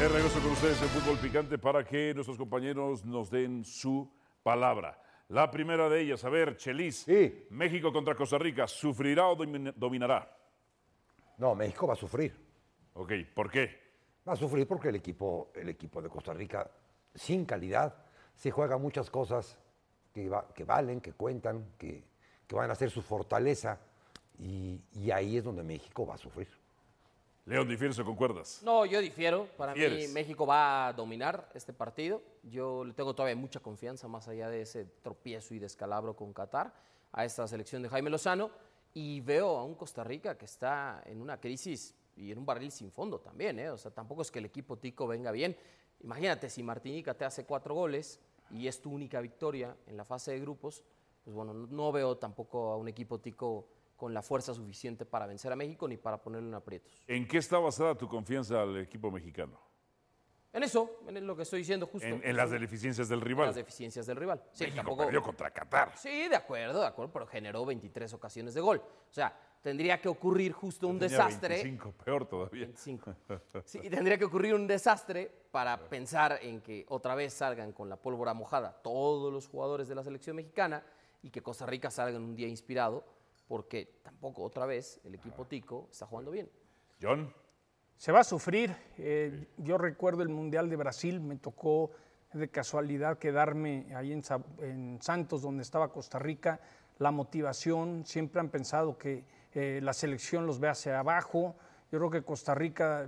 De 0.03 0.09
regreso 0.09 0.40
con 0.40 0.50
ustedes 0.50 0.82
en 0.82 0.88
Fútbol 0.88 1.16
Picante 1.18 1.59
para 1.59 1.84
que 1.84 2.12
nuestros 2.12 2.36
compañeros 2.36 3.05
nos 3.05 3.30
den 3.30 3.64
su 3.64 4.11
palabra. 4.42 5.00
La 5.28 5.48
primera 5.48 5.88
de 5.88 6.00
ellas, 6.00 6.24
a 6.24 6.28
ver, 6.28 6.57
Chelis. 6.57 7.07
México 7.50 7.92
contra 7.92 8.16
Costa 8.16 8.36
Rica, 8.36 8.66
¿sufrirá 8.66 9.28
o 9.28 9.36
domin- 9.36 9.72
dominará? 9.76 10.36
No, 11.38 11.55
México 11.55 11.86
va 11.86 11.92
a 11.92 11.96
sufrir. 11.96 12.34
Ok, 12.94 13.12
¿por 13.32 13.48
qué? 13.48 13.78
Va 14.28 14.32
a 14.32 14.36
sufrir 14.36 14.66
porque 14.66 14.88
el 14.88 14.96
equipo, 14.96 15.53
el 15.55 15.68
equipo 15.68 16.03
de 16.03 16.09
Costa 16.09 16.34
Rica, 16.34 16.68
sin 17.14 17.44
calidad, 17.44 17.94
se 18.34 18.50
juega 18.50 18.78
muchas 18.78 19.09
cosas 19.09 19.57
que, 20.12 20.28
va- 20.28 20.48
que 20.53 20.64
valen, 20.64 21.00
que 21.00 21.12
cuentan, 21.12 21.74
que, 21.78 22.03
que 22.48 22.57
van 22.57 22.72
a 22.72 22.74
ser 22.74 22.90
su 22.90 23.03
fortaleza. 23.03 23.78
Y, 24.40 24.80
y 24.94 25.12
ahí 25.12 25.36
es 25.36 25.44
donde 25.44 25.62
México 25.62 26.05
va 26.05 26.14
a 26.16 26.18
sufrir. 26.18 26.48
León, 27.45 27.68
¿difieres 27.68 27.99
o 27.99 28.05
concuerdas? 28.05 28.61
No, 28.62 28.86
yo 28.86 29.01
difiero. 29.01 29.47
Para 29.57 29.74
mí. 29.74 29.80
México 30.12 30.47
va 30.47 30.86
a 30.88 30.93
dominar 30.93 31.51
este 31.55 31.72
partido. 31.72 32.22
Yo 32.45 32.84
le 32.84 32.93
tengo 32.95 33.14
todavía 33.14 33.34
mucha 33.34 33.59
confianza, 33.61 34.07
más 34.07 34.28
allá 34.28 34.49
de 34.49 34.62
ese 34.62 34.84
tropiezo 35.03 35.53
y 35.55 35.59
descalabro 35.59 36.14
con 36.14 36.32
Qatar, 36.32 36.72
a 37.11 37.24
esta 37.24 37.47
selección 37.49 37.82
de 37.82 37.88
Jaime 37.88 38.11
Lozano. 38.11 38.51
Y 38.95 39.20
veo 39.22 39.57
a 39.57 39.64
un 39.64 39.74
Costa 39.74 40.05
Rica 40.05 40.36
que 40.38 40.45
está 40.45 41.03
en 41.07 41.20
una 41.20 41.40
crisis 41.40 41.97
y 42.14 42.30
en 42.30 42.38
un 42.38 42.47
barril 42.47 42.70
sin 42.70 42.93
fondo 42.93 43.18
también. 43.18 43.59
¿eh? 43.59 43.70
O 43.70 43.78
sea, 43.78 43.90
tampoco 43.90 44.22
es 44.22 44.30
que 44.30 44.38
el 44.38 44.45
equipo 44.45 44.76
tico 44.78 45.07
venga 45.09 45.32
bien. 45.32 45.57
Imagínate 46.05 46.49
si 46.49 46.62
Martinica 46.62 47.14
te 47.14 47.24
hace 47.24 47.45
cuatro 47.45 47.74
goles 47.74 48.20
y 48.51 48.68
es 48.68 48.80
tu 48.80 48.93
única 48.93 49.20
victoria 49.20 49.74
en 49.86 49.97
la 49.97 50.05
fase 50.05 50.32
de 50.32 50.40
grupos, 50.40 50.84
pues 51.24 51.34
bueno, 51.34 51.55
no- 51.55 51.66
no 51.68 51.90
veo 51.90 52.18
tampoco 52.18 52.70
a 52.72 52.76
un 52.76 52.86
equipo 52.88 53.18
tico 53.18 53.66
con 54.03 54.12
la 54.12 54.20
fuerza 54.20 54.53
suficiente 54.53 55.07
para 55.07 55.28
vencer 55.28 55.53
a 55.53 55.55
México 55.55 55.86
ni 55.86 55.96
para 55.96 56.20
ponerlo 56.20 56.48
en 56.48 56.55
aprietos. 56.55 57.05
¿En 57.07 57.24
qué 57.28 57.38
está 57.38 57.61
basada 57.61 57.94
tu 57.96 58.09
confianza 58.09 58.61
al 58.61 58.76
equipo 58.78 59.12
mexicano? 59.12 59.61
En 60.53 60.64
eso, 60.64 60.98
en 61.07 61.24
lo 61.24 61.36
que 61.36 61.42
estoy 61.44 61.61
diciendo 61.61 61.86
justo. 61.86 62.05
En, 62.09 62.20
en 62.24 62.36
las 62.36 62.50
deficiencias 62.50 63.09
del 63.09 63.20
rival. 63.20 63.46
Las 63.46 63.55
deficiencias 63.55 64.05
del 64.07 64.16
rival. 64.16 64.42
Sí, 64.50 64.64
México 64.64 64.78
tampoco- 64.82 65.05
perdió 65.05 65.22
contra 65.22 65.53
Qatar. 65.53 65.96
Sí, 65.96 66.26
de 66.28 66.34
acuerdo, 66.34 66.80
de 66.80 66.86
acuerdo, 66.88 67.12
pero 67.12 67.28
generó 67.28 67.64
23 67.64 68.12
ocasiones 68.12 68.55
de 68.55 68.61
gol. 68.61 68.78
O 69.09 69.12
sea, 69.14 69.38
tendría 69.62 70.00
que 70.00 70.09
ocurrir 70.09 70.50
justo 70.50 70.88
un 70.88 70.98
Tenía 70.98 71.18
desastre. 71.18 71.62
25, 71.62 71.92
peor 72.05 72.26
todavía. 72.26 72.64
25. 72.64 73.14
Sí, 73.64 73.78
y 73.84 73.88
tendría 73.88 74.18
que 74.18 74.24
ocurrir 74.24 74.53
un 74.53 74.66
desastre 74.66 75.30
para 75.53 75.78
pensar 75.88 76.40
en 76.42 76.61
que 76.61 76.84
otra 76.88 77.14
vez 77.14 77.32
salgan 77.34 77.70
con 77.70 77.88
la 77.88 77.94
pólvora 77.94 78.34
mojada 78.34 78.72
todos 78.82 79.32
los 79.32 79.46
jugadores 79.46 79.86
de 79.86 79.94
la 79.94 80.03
selección 80.03 80.34
mexicana 80.34 80.84
y 81.22 81.30
que 81.30 81.40
Costa 81.40 81.66
Rica 81.66 81.88
salga 81.88 82.16
en 82.16 82.24
un 82.24 82.34
día 82.34 82.48
inspirado, 82.48 83.05
porque 83.53 83.98
tampoco 84.03 84.44
otra 84.44 84.64
vez 84.64 84.98
el 85.05 85.14
equipo 85.14 85.44
tico 85.44 85.86
está 85.90 86.07
jugando 86.07 86.30
bien. 86.30 86.48
John. 87.03 87.30
Se 87.98 88.11
va 88.11 88.20
a 88.20 88.24
sufrir. 88.24 88.74
Eh, 88.96 89.46
yo 89.59 89.76
recuerdo 89.76 90.22
el 90.22 90.30
Mundial 90.30 90.70
de 90.70 90.76
Brasil, 90.76 91.20
me 91.20 91.36
tocó 91.36 91.90
de 92.32 92.48
casualidad 92.48 93.18
quedarme 93.18 93.94
ahí 93.94 94.11
en, 94.11 94.22
Sa- 94.22 94.42
en 94.61 94.98
Santos, 95.03 95.42
donde 95.42 95.64
estaba 95.64 95.92
Costa 95.92 96.18
Rica. 96.18 96.61
La 96.96 97.11
motivación, 97.11 98.07
siempre 98.07 98.40
han 98.40 98.48
pensado 98.48 98.96
que 98.96 99.26
eh, 99.53 99.80
la 99.82 99.92
selección 99.92 100.46
los 100.46 100.59
ve 100.59 100.70
hacia 100.70 100.98
abajo. 100.98 101.55
Yo 101.90 101.98
creo 101.98 102.11
que 102.11 102.22
Costa 102.22 102.55
Rica 102.55 103.07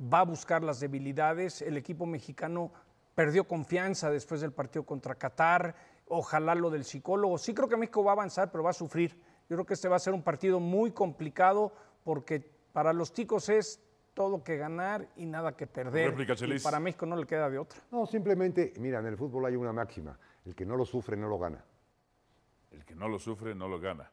va 0.00 0.20
a 0.20 0.24
buscar 0.24 0.62
las 0.62 0.78
debilidades. 0.78 1.62
El 1.62 1.76
equipo 1.76 2.06
mexicano 2.06 2.70
perdió 3.16 3.42
confianza 3.48 4.08
después 4.08 4.40
del 4.40 4.52
partido 4.52 4.84
contra 4.86 5.16
Qatar. 5.16 5.74
Ojalá 6.06 6.54
lo 6.54 6.70
del 6.70 6.84
psicólogo. 6.84 7.38
Sí 7.38 7.54
creo 7.54 7.68
que 7.68 7.76
México 7.76 8.04
va 8.04 8.12
a 8.12 8.14
avanzar, 8.14 8.52
pero 8.52 8.62
va 8.62 8.70
a 8.70 8.72
sufrir. 8.72 9.28
Yo 9.50 9.56
creo 9.56 9.66
que 9.66 9.74
este 9.74 9.88
va 9.88 9.96
a 9.96 9.98
ser 9.98 10.14
un 10.14 10.22
partido 10.22 10.60
muy 10.60 10.92
complicado 10.92 11.72
porque 12.04 12.38
para 12.72 12.92
los 12.92 13.12
ticos 13.12 13.48
es 13.48 13.82
todo 14.14 14.44
que 14.44 14.56
ganar 14.56 15.08
y 15.16 15.26
nada 15.26 15.56
que 15.56 15.66
perder. 15.66 16.10
Réplica, 16.10 16.34
y 16.34 16.36
Chelis. 16.36 16.62
para 16.62 16.78
México 16.78 17.04
no 17.04 17.16
le 17.16 17.26
queda 17.26 17.50
de 17.50 17.58
otra. 17.58 17.80
No, 17.90 18.06
simplemente, 18.06 18.72
mira, 18.78 19.00
en 19.00 19.06
el 19.06 19.16
fútbol 19.16 19.46
hay 19.46 19.56
una 19.56 19.72
máxima. 19.72 20.16
El 20.44 20.54
que 20.54 20.64
no 20.64 20.76
lo 20.76 20.84
sufre 20.84 21.16
no 21.16 21.28
lo 21.28 21.36
gana. 21.36 21.64
El 22.70 22.84
que 22.84 22.94
no 22.94 23.08
lo 23.08 23.18
sufre 23.18 23.52
no 23.56 23.66
lo 23.66 23.80
gana. 23.80 24.12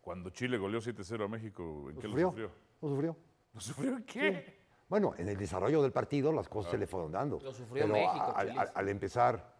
Cuando 0.00 0.30
Chile 0.30 0.58
goleó 0.58 0.80
7-0 0.80 1.24
a 1.24 1.28
México, 1.28 1.90
¿en 1.90 1.96
qué 1.98 2.08
lo 2.08 2.18
sufrió? 2.18 2.28
sufrió? 2.30 2.50
¿Lo 2.82 2.88
sufrió? 2.88 3.16
¿Lo 3.54 3.60
sufrió 3.60 3.96
en 3.96 4.02
qué? 4.04 4.58
Bueno, 4.88 5.14
en 5.16 5.28
el 5.28 5.36
desarrollo 5.36 5.82
del 5.82 5.92
partido 5.92 6.32
las 6.32 6.48
cosas 6.48 6.72
se 6.72 6.78
le 6.78 6.88
fueron 6.88 7.12
dando. 7.12 7.38
Lo 7.40 7.52
sufrió 7.52 7.84
Pero 7.84 7.94
México, 7.94 8.32
al, 8.34 8.46
Chelis. 8.48 8.60
al- 8.60 8.72
al 8.74 8.88
empezar, 8.88 9.54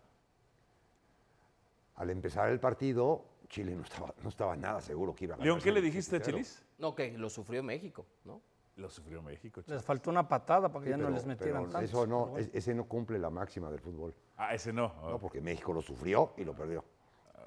al 1.95 2.11
empezar 2.11 2.49
el 2.51 2.59
partido, 2.59 3.25
Chile 3.55 3.77
no 3.77 3.83
estaba, 3.85 4.13
no 4.21 4.29
estaba 4.29 4.57
nada 4.57 4.81
seguro 4.81 5.15
que 5.15 5.27
iba 5.27 5.35
a 5.35 5.39
ganar. 5.39 5.47
León, 5.47 5.61
¿qué 5.63 5.71
le 5.71 5.79
7-0. 5.81 5.83
dijiste 5.85 6.17
a 6.17 6.21
Chelis? 6.21 6.65
No, 6.79 6.93
que 6.93 7.17
lo 7.17 7.31
sufrió 7.31 7.63
México, 7.63 8.05
¿no? 8.25 8.41
Lo 8.75 8.91
sufrió 8.91 9.23
México. 9.23 9.63
Les 9.67 9.81
faltó 9.85 10.11
una 10.11 10.27
patada 10.27 10.69
para 10.69 10.85
que 10.85 10.93
Sí, 10.93 10.99
ya 10.99 11.05
no 11.05 11.09
les 11.11 11.25
metieran 11.25 11.63
pero 11.63 11.73
tantos. 11.73 11.89
Eso 11.91 12.05
no, 12.09 12.27
bueno. 12.27 12.49
ese 12.53 12.75
no 12.75 12.85
cumple 12.89 13.17
la 13.21 13.31
máxima 13.31 13.71
del 13.71 13.79
fútbol. 13.79 14.13
Ah, 14.37 14.53
ese 14.55 14.73
no. 14.73 14.93
No, 15.09 15.19
porque 15.21 15.41
México 15.41 15.73
lo 15.73 15.81
sufrió 15.83 16.35
y 16.37 16.43
lo 16.45 16.53
perdió. 16.53 16.85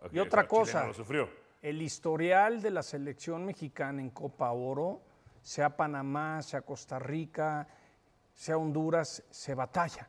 Ok, 0.04 0.14
Y 0.14 0.20
otra 0.20 0.48
cosa, 0.48 0.84
no 0.84 0.88
lo 0.88 0.94
sufrió. 0.94 1.28
el 1.62 1.82
historial 1.82 2.62
de 2.62 2.72
la 2.72 2.84
selección 2.84 3.44
mexicana 3.46 4.02
en 4.02 4.12
Copa 4.12 4.50
Oro, 4.54 5.02
sea 5.42 5.76
Panamá, 5.76 6.42
sea 6.42 6.62
Costa 6.62 7.00
Rica, 7.00 7.68
sea 8.34 8.58
Honduras, 8.58 9.22
se 9.30 9.54
batalla. 9.56 10.08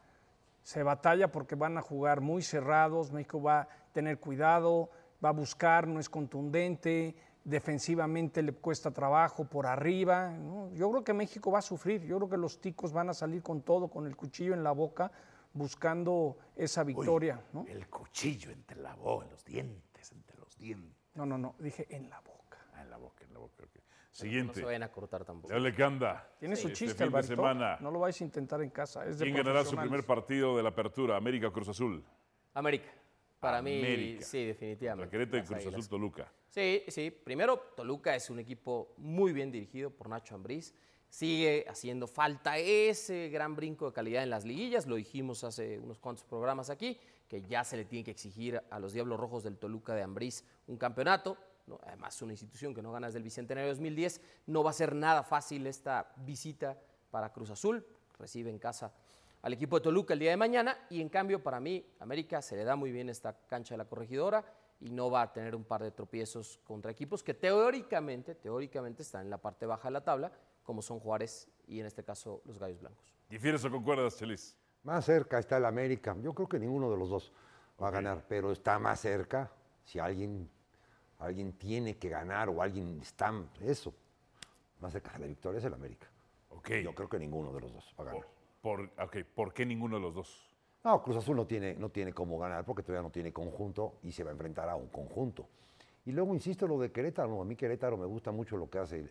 Se 0.63 0.85
batalla 0.85 1.33
porque 1.33 1.57
van 1.57 1.77
a 1.79 1.83
jugar 1.83 2.21
muy 2.21 2.43
cerrados, 2.43 3.11
México 3.11 3.43
va 3.43 3.63
a 3.63 3.69
tener 3.93 4.21
cuidado, 4.21 4.91
va 5.25 5.31
a 5.31 5.33
buscar, 5.33 5.87
no 5.87 5.99
es 6.01 6.09
contundente, 6.09 7.15
defensivamente 7.45 8.43
le 8.43 8.53
cuesta 8.53 8.91
trabajo 8.91 9.45
por 9.45 9.67
arriba. 9.67 10.31
¿no? 10.31 10.71
Yo 10.75 10.91
creo 10.91 11.05
que 11.05 11.13
México 11.15 11.51
va 11.51 11.59
a 11.59 11.63
sufrir, 11.63 12.03
yo 12.05 12.17
creo 12.19 12.29
que 12.29 12.37
los 12.37 12.61
ticos 12.61 12.93
van 12.93 13.09
a 13.11 13.15
salir 13.15 13.43
con 13.43 13.63
todo, 13.63 13.89
con 13.89 14.07
el 14.07 14.17
cuchillo 14.17 14.55
en 14.55 14.63
la 14.63 14.73
boca, 14.73 15.11
buscando 15.53 16.37
esa 16.57 16.85
victoria. 16.85 17.41
¿no? 17.53 17.65
El 17.67 17.89
cuchillo 17.89 18.51
entre 18.51 18.81
la 18.81 18.95
boca, 18.95 19.27
los 19.31 19.45
dientes, 19.45 20.13
entre 20.13 20.37
los 20.39 20.57
dientes. 20.57 20.97
No, 21.15 21.27
no, 21.27 21.37
no, 21.37 21.55
dije 21.59 21.87
en 21.95 22.09
la 22.09 22.21
boca. 22.21 22.59
Ah, 22.75 22.83
en 22.83 22.91
la 22.91 22.97
boca, 22.97 23.25
en 23.25 23.33
la 23.33 23.39
boca. 23.41 23.65
ok. 23.65 23.75
No 23.77 24.25
Siguiente. 24.25 24.55
se 24.55 24.65
vayan 24.65 24.83
a 24.83 24.91
cortar 24.91 25.25
tampoco. 25.25 25.53
León 25.53 25.63
Lecanda. 25.63 26.29
Tiene 26.41 26.57
su 26.57 26.67
Este 26.69 26.79
chiste, 26.79 26.95
fin 26.95 26.99
de 26.99 27.05
Alvarito. 27.05 27.35
semana. 27.37 27.77
No 27.81 27.91
lo 27.91 28.01
vais 28.01 28.21
a 28.21 28.25
intentar 28.25 28.61
en 28.63 28.71
casa. 28.71 29.05
Es 29.07 29.19
de 29.19 29.25
¿Quién 29.27 29.37
ganará 29.37 29.65
su 29.65 29.77
primer 29.77 30.05
partido 30.05 30.57
de 30.57 30.63
la 30.63 30.71
apertura? 30.71 31.17
América 31.17 31.51
Cruz 31.53 31.69
Azul. 31.69 32.05
América. 32.55 32.89
Para 33.41 33.63
mí, 33.63 34.19
sí, 34.21 34.47
definitivamente. 34.47 35.17
La 35.17 35.25
y 35.25 35.27
Las 35.27 35.49
Cruz. 35.49 35.67
Azul 35.67 35.89
Toluca. 35.89 36.33
Sí, 36.51 36.83
sí. 36.89 37.11
Primero, 37.11 37.59
Toluca 37.77 38.15
es 38.17 38.31
un 38.31 38.41
equipo 38.41 38.95
muy 38.97 39.33
bien 39.33 39.53
dirigido 39.53 39.91
por 39.91 40.09
Nacho 40.09 40.35
Ambriz. 40.35 40.75
Sigue 41.09 41.65
haciendo 41.69 42.07
falta 42.07 42.59
ese 42.59 43.29
gran 43.29 43.55
brinco 43.55 43.87
de 43.87 43.93
calidad 43.93 44.23
en 44.23 44.31
las 44.31 44.45
liguillas. 44.45 44.87
Lo 44.87 44.97
dijimos 44.97 45.45
hace 45.45 45.79
unos 45.79 45.99
cuantos 45.99 46.25
programas 46.25 46.69
aquí, 46.69 46.99
que 47.29 47.41
ya 47.43 47.63
se 47.65 47.77
le 47.77 47.85
tiene 47.85 48.05
que 48.05 48.11
exigir 48.11 48.61
a 48.71 48.79
los 48.79 48.93
Diablos 48.93 49.19
Rojos 49.21 49.45
del 49.45 49.57
Toluca 49.57 49.95
de 49.95 50.03
Ambriz 50.03 50.45
un 50.67 50.77
campeonato. 50.77 51.39
¿no? 51.67 51.79
Además, 51.87 52.21
una 52.23 52.33
institución 52.33 52.75
que 52.75 52.83
no 52.83 52.91
gana 52.91 53.07
desde 53.07 53.19
el 53.19 53.25
Bicentenario 53.25 53.71
2010. 53.71 54.21
No 54.47 54.65
va 54.65 54.71
a 54.71 54.75
ser 54.75 54.95
nada 54.95 55.23
fácil 55.23 55.67
esta 55.67 56.13
visita 56.17 56.77
para 57.11 57.33
Cruz 57.33 57.51
Azul. 57.51 57.87
Recibe 58.19 58.51
en 58.51 58.59
casa 58.59 58.93
al 59.43 59.53
equipo 59.53 59.77
de 59.77 59.83
Toluca 59.83 60.15
el 60.15 60.21
día 60.21 60.31
de 60.31 60.37
mañana. 60.37 60.77
Y 60.91 61.01
en 61.01 61.09
cambio, 61.09 61.43
para 61.43 61.61
mí, 61.61 61.85
América 62.01 62.43
se 62.43 62.57
le 62.57 62.65
da 62.65 62.77
muy 62.77 62.93
bien 62.93 63.09
esta 63.09 63.35
cancha 63.47 63.75
de 63.75 63.79
la 63.79 63.85
corregidora 63.85 64.45
y 64.81 64.91
no 64.91 65.11
va 65.11 65.23
a 65.23 65.33
tener 65.33 65.55
un 65.57 65.65
par 65.65 65.83
de 65.83 65.91
tropiezos 65.91 66.59
contra 66.65 66.91
equipos 66.91 67.23
que 67.23 67.35
teóricamente, 67.35 68.35
teóricamente 68.35 69.03
están 69.03 69.23
en 69.23 69.31
la 69.31 69.39
parte 69.39 69.67
baja 69.67 69.89
de 69.89 69.93
la 69.93 70.05
tabla, 70.05 70.33
como 70.63 70.83
son 70.83 71.01
Juárez 71.01 71.49
y 71.67 71.81
en 71.81 71.87
este 71.87 72.05
caso 72.05 72.43
los 72.45 72.59
Gallos 72.59 72.81
Blancos. 72.81 73.13
¿Difieres 73.29 73.65
o 73.65 73.71
concuerdas, 73.71 74.17
Chelis? 74.17 74.57
Más 74.85 75.05
cerca 75.05 75.39
está 75.39 75.57
el 75.57 75.65
América. 75.65 76.17
Yo 76.23 76.33
creo 76.33 76.49
que 76.49 76.59
ninguno 76.59 76.91
de 76.91 76.97
los 76.97 77.11
dos 77.11 77.33
va 77.83 77.89
a 77.89 77.91
ganar, 77.91 78.25
pero 78.29 78.53
está 78.53 78.79
más 78.79 79.01
cerca. 79.01 79.51
Si 79.85 79.99
alguien, 79.99 80.49
alguien 81.19 81.53
tiene 81.55 81.97
que 81.97 82.09
ganar 82.09 82.49
o 82.49 82.63
alguien 82.63 83.01
está, 83.01 83.33
eso, 83.61 83.93
más 84.81 84.93
cerca 84.93 85.13
de 85.13 85.21
la 85.21 85.27
victoria 85.27 85.59
es 85.59 85.65
el 85.65 85.75
América. 85.75 86.09
Ok. 86.51 86.71
Yo 86.85 86.95
creo 86.95 87.09
que 87.09 87.19
ninguno 87.19 87.53
de 87.53 87.61
los 87.61 87.73
dos 87.73 87.95
va 87.99 88.05
a 88.05 88.07
ganar. 88.07 88.38
Por, 88.69 88.91
ok, 89.03 89.17
¿Por 89.35 89.55
qué 89.55 89.65
ninguno 89.65 89.97
de 89.97 90.03
los 90.03 90.15
dos? 90.15 90.47
No, 90.85 91.03
Cruz 91.03 91.17
Azul 91.17 91.35
no 91.35 91.47
tiene, 91.47 91.75
no 91.75 91.89
tiene 91.89 92.13
cómo 92.13 92.39
ganar 92.39 92.67
porque 92.67 92.83
todavía 92.83 93.03
no 93.03 93.11
tiene 93.11 93.33
conjunto 93.33 93.95
y 94.03 94.13
se 94.13 94.23
va 94.23 94.29
a 94.29 94.33
enfrentar 94.33 94.69
a 94.69 94.77
un 94.77 94.89
conjunto. 94.89 95.49
Y 96.05 96.13
luego, 96.13 96.35
insisto, 96.35 96.69
lo 96.69 96.79
de 96.79 96.93
Querétaro. 96.93 97.41
A 97.41 97.47
mí 97.47 97.57
Querétaro 97.57 97.97
me 97.97 98.05
gusta 98.05 98.31
mucho 98.31 98.59
lo 98.59 98.69
que 98.69 98.77
hace 98.77 99.09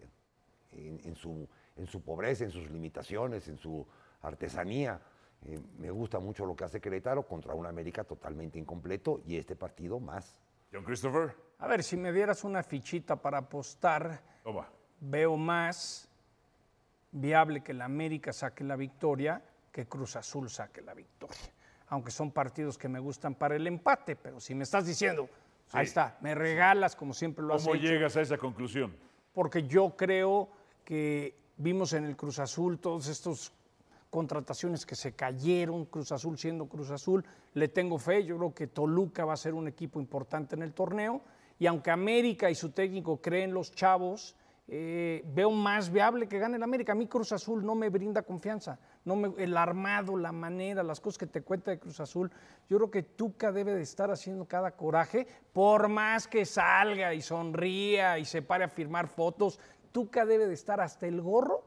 en, 0.73 1.01
en 1.03 1.15
su, 1.15 1.47
en 1.75 1.87
su 1.87 2.01
pobreza, 2.03 2.43
en 2.43 2.51
sus 2.51 2.69
limitaciones, 2.69 3.47
en 3.47 3.57
su 3.57 3.83
artesanía. 4.21 5.01
Eh, 5.43 5.59
me 5.79 5.89
gusta 5.89 6.19
mucho 6.19 6.45
lo 6.45 6.55
que 6.55 6.63
hace 6.63 6.79
Querétaro 6.79 7.23
contra 7.23 7.55
un 7.55 7.65
América 7.65 8.03
totalmente 8.03 8.59
incompleto 8.59 9.21
y 9.25 9.37
este 9.37 9.55
partido 9.55 9.99
más. 9.99 10.39
John 10.71 10.83
Christopher. 10.83 11.35
A 11.57 11.65
ver, 11.65 11.81
si 11.81 11.97
me 11.97 12.13
dieras 12.13 12.43
una 12.43 12.61
fichita 12.61 13.15
para 13.15 13.39
apostar, 13.39 14.21
Toma. 14.43 14.67
veo 14.99 15.35
más 15.35 16.06
viable 17.11 17.61
que 17.63 17.73
la 17.73 17.85
América 17.85 18.33
saque 18.33 18.63
la 18.63 18.75
victoria 18.75 19.41
que 19.71 19.87
Cruz 19.87 20.15
Azul 20.15 20.49
saque 20.49 20.81
la 20.81 20.93
victoria. 20.93 21.37
Aunque 21.89 22.11
son 22.11 22.31
partidos 22.31 22.77
que 22.77 22.89
me 22.89 22.99
gustan 22.99 23.35
para 23.35 23.55
el 23.55 23.65
empate, 23.67 24.15
pero 24.15 24.39
si 24.39 24.55
me 24.55 24.63
estás 24.63 24.85
diciendo, 24.85 25.29
ahí 25.71 25.85
está, 25.85 26.17
me 26.21 26.35
regalas 26.35 26.95
como 26.95 27.13
siempre 27.13 27.45
lo 27.45 27.53
has 27.53 27.63
¿Cómo 27.63 27.75
hecho. 27.75 27.85
llegas 27.85 28.17
a 28.17 28.21
esa 28.21 28.37
conclusión? 28.37 28.95
porque 29.33 29.67
yo 29.67 29.95
creo 29.95 30.49
que 30.83 31.35
vimos 31.57 31.93
en 31.93 32.05
el 32.05 32.15
Cruz 32.17 32.39
Azul 32.39 32.79
todos 32.79 33.07
estos 33.07 33.53
contrataciones 34.09 34.83
que 34.83 34.95
se 34.95 35.13
cayeron, 35.13 35.85
Cruz 35.85 36.11
Azul 36.11 36.39
siendo 36.39 36.65
Cruz 36.67 36.89
Azul, 36.89 37.23
le 37.53 37.67
tengo 37.67 37.99
fe, 37.99 38.25
yo 38.25 38.37
creo 38.37 38.53
que 38.55 38.65
Toluca 38.65 39.25
va 39.25 39.33
a 39.33 39.37
ser 39.37 39.53
un 39.53 39.67
equipo 39.67 39.99
importante 39.99 40.55
en 40.55 40.63
el 40.63 40.73
torneo 40.73 41.21
y 41.59 41.67
aunque 41.67 41.91
América 41.91 42.49
y 42.49 42.55
su 42.55 42.71
técnico 42.71 43.21
creen 43.21 43.53
los 43.53 43.71
chavos, 43.71 44.35
eh, 44.69 45.23
veo 45.33 45.49
más 45.49 45.89
viable 45.89 46.27
que 46.27 46.39
gane 46.39 46.57
el 46.57 46.63
América. 46.63 46.91
A 46.91 46.95
mí 46.95 47.07
Cruz 47.07 47.31
Azul 47.31 47.65
no 47.65 47.73
me 47.73 47.89
brinda 47.89 48.21
confianza, 48.23 48.79
el 49.37 49.55
armado, 49.55 50.17
la 50.17 50.31
manera, 50.31 50.83
las 50.83 50.99
cosas 50.99 51.17
que 51.17 51.27
te 51.27 51.41
cuenta 51.41 51.71
de 51.71 51.79
Cruz 51.79 51.99
Azul. 51.99 52.29
Yo 52.69 52.77
creo 52.77 52.91
que 52.91 53.03
Tuca 53.03 53.51
debe 53.51 53.73
de 53.73 53.81
estar 53.81 54.11
haciendo 54.11 54.45
cada 54.45 54.71
coraje, 54.71 55.25
por 55.53 55.87
más 55.87 56.27
que 56.27 56.45
salga 56.45 57.13
y 57.13 57.21
sonría 57.21 58.19
y 58.19 58.25
se 58.25 58.41
pare 58.41 58.65
a 58.65 58.69
firmar 58.69 59.07
fotos, 59.07 59.59
Tuca 59.93 60.25
debe 60.25 60.47
de 60.47 60.53
estar 60.53 60.81
hasta 60.81 61.07
el 61.07 61.21
gorro 61.21 61.63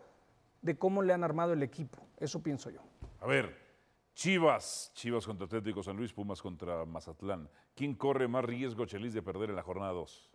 de 0.60 0.76
cómo 0.76 1.02
le 1.02 1.14
han 1.14 1.24
armado 1.24 1.54
el 1.54 1.62
equipo. 1.62 1.98
Eso 2.18 2.42
pienso 2.42 2.68
yo. 2.68 2.80
A 3.20 3.26
ver, 3.26 3.56
Chivas, 4.14 4.92
Chivas 4.94 5.24
contra 5.24 5.46
Atlético 5.46 5.82
San 5.82 5.96
Luis, 5.96 6.12
Pumas 6.12 6.42
contra 6.42 6.84
Mazatlán. 6.84 7.48
¿Quién 7.74 7.94
corre 7.94 8.28
más 8.28 8.44
riesgo, 8.44 8.84
Chelis, 8.84 9.14
de 9.14 9.22
perder 9.22 9.48
en 9.48 9.56
la 9.56 9.62
jornada 9.62 9.92
2? 9.92 10.29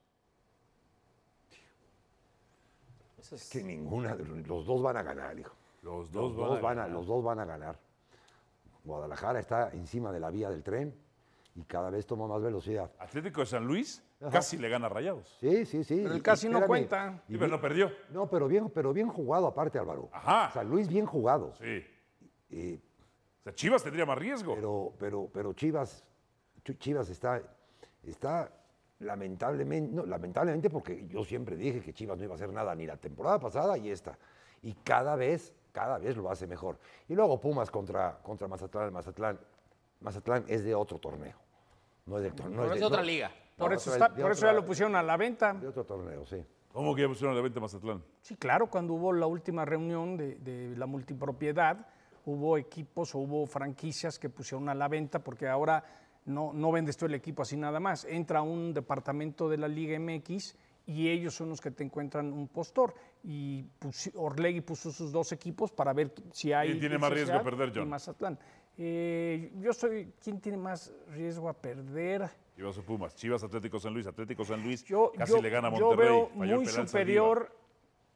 Es 3.33 3.49
que 3.49 3.63
ninguna, 3.63 4.15
los 4.15 4.65
dos 4.65 4.81
van 4.81 4.97
a 4.97 5.03
ganar, 5.03 5.37
hijo. 5.39 5.53
Los 5.81 6.11
Los 6.13 6.35
dos, 6.35 6.61
van 6.61 6.79
a, 6.79 6.87
los 6.87 7.05
dos 7.05 7.23
van 7.23 7.39
a 7.39 7.45
ganar. 7.45 7.77
Guadalajara 8.83 9.39
está 9.39 9.69
encima 9.71 10.11
de 10.11 10.19
la 10.19 10.29
vía 10.29 10.49
del 10.49 10.63
tren 10.63 10.93
y 11.55 11.63
cada 11.63 11.89
vez 11.89 12.05
toma 12.05 12.27
más 12.27 12.41
velocidad. 12.41 12.91
Atlético 12.99 13.41
de 13.41 13.45
San 13.47 13.65
Luis 13.65 14.03
Ajá. 14.21 14.31
casi 14.31 14.57
le 14.57 14.69
gana 14.69 14.87
a 14.87 14.89
Rayados. 14.89 15.37
Sí, 15.39 15.65
sí, 15.65 15.83
sí. 15.83 15.95
Pero 16.01 16.11
el 16.13 16.19
y- 16.19 16.21
casi 16.21 16.49
no 16.49 16.65
cuenta. 16.65 17.21
Sí, 17.27 17.37
pero 17.37 17.47
no 17.49 17.61
perdió. 17.61 17.91
No, 18.09 18.27
pero 18.29 18.47
bien, 18.47 18.69
pero 18.69 18.93
bien 18.93 19.07
jugado 19.09 19.47
aparte, 19.47 19.79
Álvaro. 19.79 20.09
Ajá. 20.11 20.51
San 20.53 20.69
Luis 20.69 20.87
bien 20.87 21.05
jugado. 21.05 21.53
Sí. 21.55 21.83
Eh, 22.51 22.79
O 23.41 23.43
sea, 23.43 23.53
Chivas 23.53 23.83
tendría 23.83 24.05
más 24.05 24.17
riesgo. 24.17 24.55
pero, 24.55 24.93
pero, 24.99 25.29
pero 25.33 25.53
Chivas, 25.53 26.03
Chivas 26.79 27.09
está, 27.09 27.41
está 28.03 28.51
lamentablemente, 28.99 29.93
no, 29.95 30.05
lamentablemente 30.05 30.69
porque 30.69 31.05
yo 31.07 31.23
siempre 31.23 31.55
dije 31.55 31.81
que 31.81 31.93
Chivas 31.93 32.17
no 32.17 32.23
iba 32.23 32.33
a 32.33 32.35
hacer 32.35 32.51
nada 32.51 32.73
ni 32.75 32.85
la 32.85 32.97
temporada 32.97 33.39
pasada 33.39 33.77
y 33.77 33.89
esta. 33.89 34.17
Y 34.61 34.73
cada 34.73 35.15
vez, 35.15 35.53
cada 35.71 35.97
vez 35.97 36.15
lo 36.17 36.29
hace 36.29 36.47
mejor. 36.47 36.79
Y 37.07 37.15
luego 37.15 37.39
Pumas 37.39 37.69
contra, 37.69 38.17
contra 38.23 38.47
Mazatlán, 38.47 38.91
Mazatlán, 38.93 39.39
Mazatlán 40.01 40.45
es 40.47 40.63
de 40.63 40.73
otro 40.75 40.97
torneo. 40.99 41.35
No 42.05 42.17
es 42.17 42.23
de 42.79 42.85
otra 42.85 43.01
liga. 43.03 43.31
Por 43.57 43.73
eso, 43.73 43.93
está- 43.93 44.13
por 44.13 44.31
eso 44.31 44.45
ya 44.45 44.53
lo 44.53 44.65
pusieron 44.65 44.95
a 44.95 45.03
la 45.03 45.17
venta. 45.17 45.53
De 45.53 45.67
otro 45.67 45.83
torneo, 45.85 46.25
sí. 46.25 46.43
¿Cómo 46.71 46.93
que 46.93 47.03
ya 47.03 47.07
pusieron 47.07 47.33
a 47.33 47.37
la 47.37 47.41
venta 47.41 47.59
Mazatlán? 47.59 48.03
Sí, 48.21 48.35
claro, 48.35 48.69
cuando 48.69 48.93
hubo 48.95 49.13
la 49.13 49.27
última 49.27 49.63
reunión 49.63 50.17
de, 50.17 50.35
de 50.35 50.75
la 50.75 50.85
multipropiedad, 50.85 51.87
hubo 52.25 52.57
equipos 52.57 53.15
o 53.15 53.19
hubo 53.19 53.45
franquicias 53.45 54.19
que 54.19 54.29
pusieron 54.29 54.67
a 54.67 54.75
la 54.75 54.87
venta 54.89 55.19
porque 55.19 55.47
ahora 55.47 55.83
no, 56.25 56.51
no 56.53 56.71
vendes 56.71 56.97
tú 56.97 57.05
el 57.05 57.13
equipo 57.13 57.41
así 57.43 57.55
nada 57.57 57.79
más. 57.79 58.05
Entra 58.05 58.41
un 58.41 58.73
departamento 58.73 59.47
de 59.49 59.57
la 59.57 59.67
Liga 59.67 59.99
MX 59.99 60.55
y 60.87 61.09
ellos 61.09 61.33
son 61.35 61.49
los 61.49 61.61
que 61.61 61.71
te 61.71 61.83
encuentran 61.83 62.31
un 62.33 62.47
postor. 62.47 62.93
Y 63.23 63.63
pusi- 63.79 64.11
Orlegui 64.15 64.61
puso 64.61 64.91
sus 64.91 65.11
dos 65.11 65.31
equipos 65.31 65.71
para 65.71 65.93
ver 65.93 66.13
si 66.31 66.51
hay... 66.53 66.69
¿Quién 66.69 66.79
tiene 66.79 66.97
más 66.97 67.11
riesgo 67.11 67.33
Sociedad 67.33 67.43
perder, 67.43 67.69
y 67.75 67.79
John? 67.79 67.89
Mazatlán. 67.89 68.39
Eh, 68.77 69.51
yo 69.59 69.73
soy... 69.73 70.13
¿Quién 70.23 70.39
tiene 70.41 70.57
más 70.57 70.91
riesgo 71.09 71.47
a 71.49 71.53
perder? 71.53 72.29
Chivas 72.55 72.77
o 72.77 72.83
Pumas. 72.83 73.15
Chivas, 73.15 73.43
Atlético 73.43 73.79
San 73.79 73.93
Luis. 73.93 74.05
Atlético 74.07 74.45
San 74.45 74.61
Luis 74.63 74.83
Yo, 74.83 75.11
casi 75.17 75.33
yo- 75.33 75.41
le 75.41 75.49
gana 75.49 75.67
a 75.69 75.77
yo 75.77 75.87
Monterrey. 75.87 76.07
veo 76.09 76.43
el 76.43 76.55
muy 76.55 76.65
superior 76.67 77.51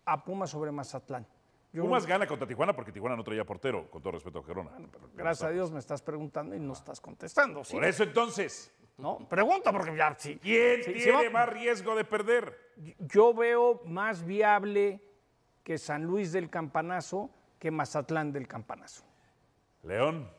a 0.06 0.24
Pumas 0.24 0.50
sobre 0.50 0.72
Mazatlán. 0.72 1.26
Yo- 1.72 1.84
Pumas 1.84 2.06
gana 2.06 2.26
contra 2.26 2.48
Tijuana 2.48 2.74
porque 2.74 2.92
Tijuana 2.92 3.16
no 3.16 3.24
traía 3.24 3.46
portero, 3.46 3.90
con 3.92 4.02
todo 4.02 4.14
respeto 4.14 4.40
a 4.40 4.44
Gerona. 4.44 4.72
Gracias 5.14 5.50
a 5.50 5.52
Dios 5.52 5.72
me 5.72 5.80
estás 5.80 6.02
preguntando 6.02 6.56
y 6.56 6.60
no 6.60 6.74
estás 6.74 7.00
contestando. 7.00 7.64
¿sí? 7.64 7.74
Por 7.74 7.86
eso 7.86 8.04
entonces, 8.04 8.74
No, 8.98 9.20
pregunta 9.30 9.72
porque 9.72 9.96
ya 9.96 10.16
sí. 10.18 10.38
¿quién 10.42 10.84
Sí, 10.84 10.94
sí, 10.94 11.04
tiene 11.04 11.26
va- 11.28 11.46
más 11.46 11.50
riesgo 11.50 11.96
de 11.96 12.04
perder? 12.06 12.74
Yo 13.00 13.34
veo 13.34 13.82
más 13.86 14.26
viable 14.26 15.00
que 15.64 15.78
San 15.78 16.04
Luis 16.04 16.32
del 16.32 16.50
Campanazo 16.50 17.30
que 17.60 17.70
Mazatlán 17.72 18.32
del 18.34 18.48
Campanazo. 18.48 19.04
León. 19.84 20.30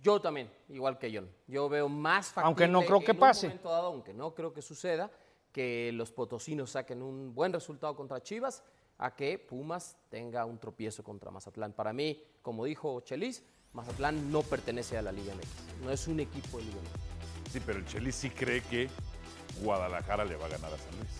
Yo 0.00 0.20
también, 0.20 0.50
igual 0.68 0.98
que 0.98 1.10
John. 1.16 1.30
Yo 1.46 1.68
veo 1.68 1.88
más 1.88 2.26
factible 2.26 2.46
Aunque 2.46 2.68
no 2.68 2.82
creo 2.82 3.00
que 3.00 3.12
en 3.12 3.18
pase. 3.18 3.46
Un 3.46 3.52
momento 3.52 3.70
dado, 3.70 3.86
aunque 3.88 4.12
no 4.12 4.34
creo 4.34 4.52
que 4.52 4.60
suceda, 4.60 5.10
que 5.50 5.90
los 5.94 6.12
potosinos 6.12 6.70
saquen 6.72 7.00
un 7.02 7.34
buen 7.34 7.52
resultado 7.52 7.96
contra 7.96 8.22
Chivas, 8.22 8.62
a 8.98 9.14
que 9.14 9.38
Pumas 9.38 9.96
tenga 10.08 10.44
un 10.44 10.58
tropiezo 10.58 11.02
contra 11.02 11.30
Mazatlán. 11.30 11.72
Para 11.72 11.92
mí, 11.92 12.22
como 12.42 12.64
dijo 12.64 13.00
Chelis, 13.00 13.42
Mazatlán 13.72 14.30
no 14.30 14.42
pertenece 14.42 14.96
a 14.96 15.02
la 15.02 15.12
Liga 15.12 15.34
MX. 15.34 15.82
No 15.82 15.90
es 15.90 16.06
un 16.06 16.20
equipo 16.20 16.58
de 16.58 16.64
Liga 16.64 16.76
MX. 16.80 17.52
Sí, 17.52 17.60
pero 17.64 17.78
el 17.78 17.86
Chelis 17.86 18.14
sí 18.14 18.30
cree 18.30 18.60
que 18.62 18.88
Guadalajara 19.62 20.24
le 20.24 20.36
va 20.36 20.46
a 20.46 20.48
ganar 20.48 20.72
a 20.72 20.78
San 20.78 20.96
Luis. 20.96 21.10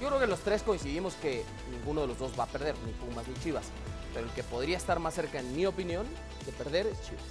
Yo 0.00 0.08
creo 0.08 0.20
que 0.20 0.26
los 0.26 0.40
tres 0.40 0.62
coincidimos 0.62 1.14
que 1.14 1.44
ninguno 1.70 2.02
de 2.02 2.06
los 2.06 2.18
dos 2.18 2.38
va 2.38 2.44
a 2.44 2.46
perder, 2.46 2.74
ni 2.86 2.92
Pumas 2.92 3.26
ni 3.28 3.34
Chivas. 3.34 3.66
Pero 4.14 4.26
el 4.26 4.32
que 4.32 4.42
podría 4.42 4.76
estar 4.76 4.98
más 4.98 5.14
cerca, 5.14 5.38
en 5.40 5.54
mi 5.54 5.66
opinión, 5.66 6.06
de 6.46 6.52
perder 6.52 6.86
es 6.86 7.00
Chivas. 7.02 7.22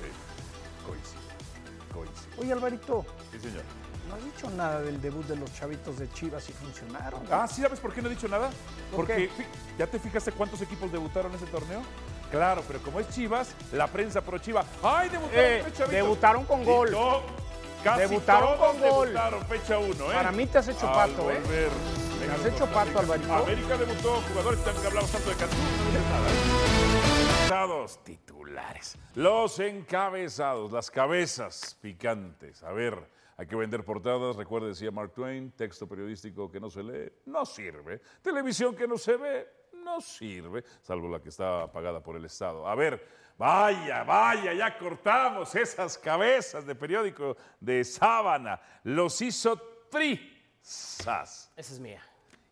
Sí, 0.00 0.84
coincido. 0.84 1.20
Coincido. 1.92 2.40
Oye, 2.42 2.52
Alvarito, 2.52 3.06
Sí, 3.30 3.38
señor. 3.38 3.62
No 4.14 4.18
has 4.18 4.24
dicho 4.34 4.50
nada 4.50 4.80
del 4.80 5.00
debut 5.00 5.24
de 5.26 5.36
los 5.36 5.52
chavitos 5.54 5.98
de 5.98 6.10
Chivas 6.12 6.48
y 6.48 6.52
funcionaron. 6.52 7.22
Ah, 7.30 7.46
¿sí 7.48 7.62
sabes 7.62 7.80
por 7.80 7.92
qué 7.92 8.00
no 8.02 8.08
he 8.08 8.10
dicho 8.14 8.28
nada? 8.28 8.50
¿Por 8.90 9.06
Porque, 9.06 9.28
fi- 9.28 9.44
¿ya 9.78 9.86
te 9.86 9.98
fijaste 9.98 10.32
cuántos 10.32 10.60
equipos 10.62 10.90
debutaron 10.92 11.32
en 11.32 11.36
ese 11.36 11.46
torneo? 11.46 11.82
Claro, 12.30 12.62
pero 12.66 12.80
como 12.80 13.00
es 13.00 13.08
Chivas, 13.10 13.54
la 13.72 13.86
prensa 13.86 14.20
pro 14.20 14.38
Chiva. 14.38 14.64
¡Ay, 14.82 15.08
debutaron 15.08 15.40
Eh, 15.44 15.58
tres 15.62 15.74
chavitos! 15.74 15.90
debutaron 15.90 16.44
con 16.44 16.62
Y 16.62 16.64
gol. 16.64 16.90
no, 16.90 17.20
casi 17.84 18.00
Debutaron 18.00 18.56
todos 18.56 18.58
con 18.72 18.80
gol. 18.80 19.06
debutaron 19.08 19.46
fecha 19.46 19.78
uno, 19.78 20.10
¿eh? 20.10 20.14
Para 20.14 20.32
mí 20.32 20.46
te 20.46 20.58
has 20.58 20.68
hecho 20.68 20.88
Al 20.88 20.94
pato, 21.10 21.30
¿eh? 21.30 21.40
volver, 21.40 21.68
Te 22.20 22.30
has 22.32 22.46
hecho 22.54 22.66
pato. 22.66 22.98
Alvarito. 22.98 23.34
América 23.34 23.76
debutó, 23.76 24.20
jugadores 24.28 24.60
que 24.60 24.86
hablamos 24.86 25.10
tanto 25.12 25.30
de 25.30 25.36
Cancún, 25.36 25.58
no 25.58 25.86
dices 25.90 26.02
nada. 26.10 26.28
Encabezados, 27.34 28.04
titulares. 28.04 28.96
Los 29.14 29.58
encabezados, 29.60 30.72
las 30.72 30.90
cabezas 30.90 31.76
picantes. 31.80 32.62
A 32.62 32.72
ver, 32.72 33.08
hay 33.36 33.46
que 33.46 33.56
vender 33.56 33.84
portadas. 33.84 34.36
Recuerde, 34.36 34.68
decía 34.68 34.90
Mark 34.90 35.12
Twain, 35.12 35.52
texto 35.52 35.88
periodístico 35.88 36.50
que 36.50 36.60
no 36.60 36.70
se 36.70 36.82
lee, 36.82 37.12
no 37.26 37.44
sirve. 37.44 38.00
Televisión 38.22 38.74
que 38.74 38.86
no 38.86 38.96
se 38.96 39.16
ve, 39.16 39.48
no 39.84 40.00
sirve, 40.00 40.64
salvo 40.80 41.08
la 41.08 41.20
que 41.20 41.28
está 41.28 41.70
pagada 41.70 42.02
por 42.02 42.16
el 42.16 42.24
Estado. 42.24 42.66
A 42.66 42.74
ver, 42.74 43.06
vaya, 43.36 44.04
vaya, 44.04 44.52
ya 44.52 44.78
cortamos 44.78 45.54
esas 45.54 45.98
cabezas 45.98 46.64
de 46.66 46.74
periódico 46.74 47.36
de 47.60 47.84
sábana. 47.84 48.60
Los 48.84 49.20
hizo 49.20 49.56
trizas. 49.90 51.52
Esa 51.56 51.72
es 51.74 51.80
mía. 51.80 52.02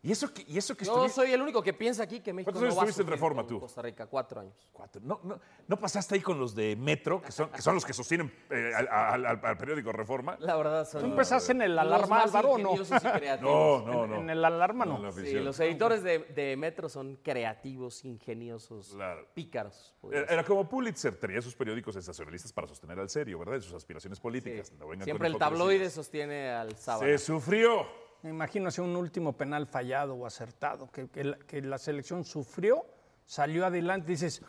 ¿Y 0.04 0.10
eso 0.10 0.34
que, 0.34 0.44
y 0.48 0.58
eso 0.58 0.76
que 0.76 0.84
Yo 0.84 0.94
estuviste- 0.94 1.14
soy 1.14 1.32
el 1.32 1.40
único 1.40 1.62
que 1.62 1.72
piensa 1.72 2.02
aquí 2.02 2.18
que 2.18 2.32
México 2.32 2.46
¿Cuántos 2.50 2.62
no 2.62 2.66
años 2.66 2.76
va 2.76 2.82
a 2.82 2.84
estuviste 2.86 3.02
en 3.02 3.08
Reforma 3.08 3.46
tú? 3.46 3.60
Costa 3.60 3.82
Rica, 3.82 4.06
cuatro 4.06 4.40
años. 4.40 4.68
Cuatro. 4.72 5.00
¿No, 5.04 5.20
no, 5.22 5.38
no 5.68 5.76
pasaste 5.78 6.16
ahí 6.16 6.20
con 6.20 6.40
los 6.40 6.56
de 6.56 6.74
Metro, 6.74 7.22
que 7.22 7.30
son, 7.30 7.50
que 7.50 7.62
son 7.62 7.76
los 7.76 7.84
que 7.84 7.92
sostienen 7.92 8.34
eh, 8.50 8.72
al, 8.74 8.88
al- 8.88 9.26
al- 9.26 9.40
al 9.44 9.56
periódico 9.56 9.92
Reforma? 9.92 10.36
La 10.40 10.56
verdad 10.56 10.88
son 10.88 11.02
Tú 11.02 11.06
empezaste 11.06 11.52
en 11.52 11.62
el 11.62 11.78
alarma, 11.78 12.22
Álvaro, 12.22 12.50
¿o 12.50 12.58
no? 12.58 12.72
ingeniosos 12.72 13.00
y 13.04 13.06
creativos. 13.16 13.84
No, 13.84 13.92
no, 13.92 14.04
En- 14.06 14.10
no. 14.10 14.16
En 14.22 14.30
el 14.30 14.44
alarma 14.44 14.84
no. 14.84 14.98
No, 14.98 15.12
Sí, 15.12 15.34
los 15.34 15.60
editores 15.60 16.02
de, 16.02 16.18
de 16.18 16.56
Metro 16.56 16.88
son 16.88 17.14
creativos, 17.22 18.04
ingeniosos, 18.04 18.88
Claro. 18.94 19.28
pícaros. 19.34 19.94
Era, 20.10 20.26
era 20.32 20.42
como 20.44 20.68
Pulitzer, 20.68 21.14
tenía 21.14 21.40
sus 21.40 21.54
periódicos 21.54 21.94
sensacionalistas 21.94 22.52
para 22.52 22.66
sostener 22.66 22.98
al 22.98 23.08
serio, 23.08 23.38
¿verdad? 23.38 23.54
Y 23.58 23.60
sus 23.60 23.74
aspiraciones 23.74 24.18
políticas. 24.18 24.72
No 24.72 24.88
vengan 24.88 25.04
Siempre 25.04 25.28
el 25.28 25.38
tabloide 25.38 25.88
sostiene 25.90 26.50
al 26.50 26.76
sábado. 26.76 27.04
Se 27.04 27.18
sufrió. 27.18 28.01
Me 28.22 28.30
imagino 28.30 28.68
hacer 28.68 28.84
un 28.84 28.94
último 28.96 29.32
penal 29.36 29.66
fallado 29.66 30.14
o 30.14 30.26
acertado, 30.26 30.90
que, 30.90 31.08
que 31.08 31.24
la, 31.24 31.38
que 31.38 31.60
la 31.60 31.78
selección 31.78 32.24
sufrió, 32.24 32.84
salió 33.26 33.66
adelante 33.66 34.12
y 34.12 34.14
dices, 34.14 34.42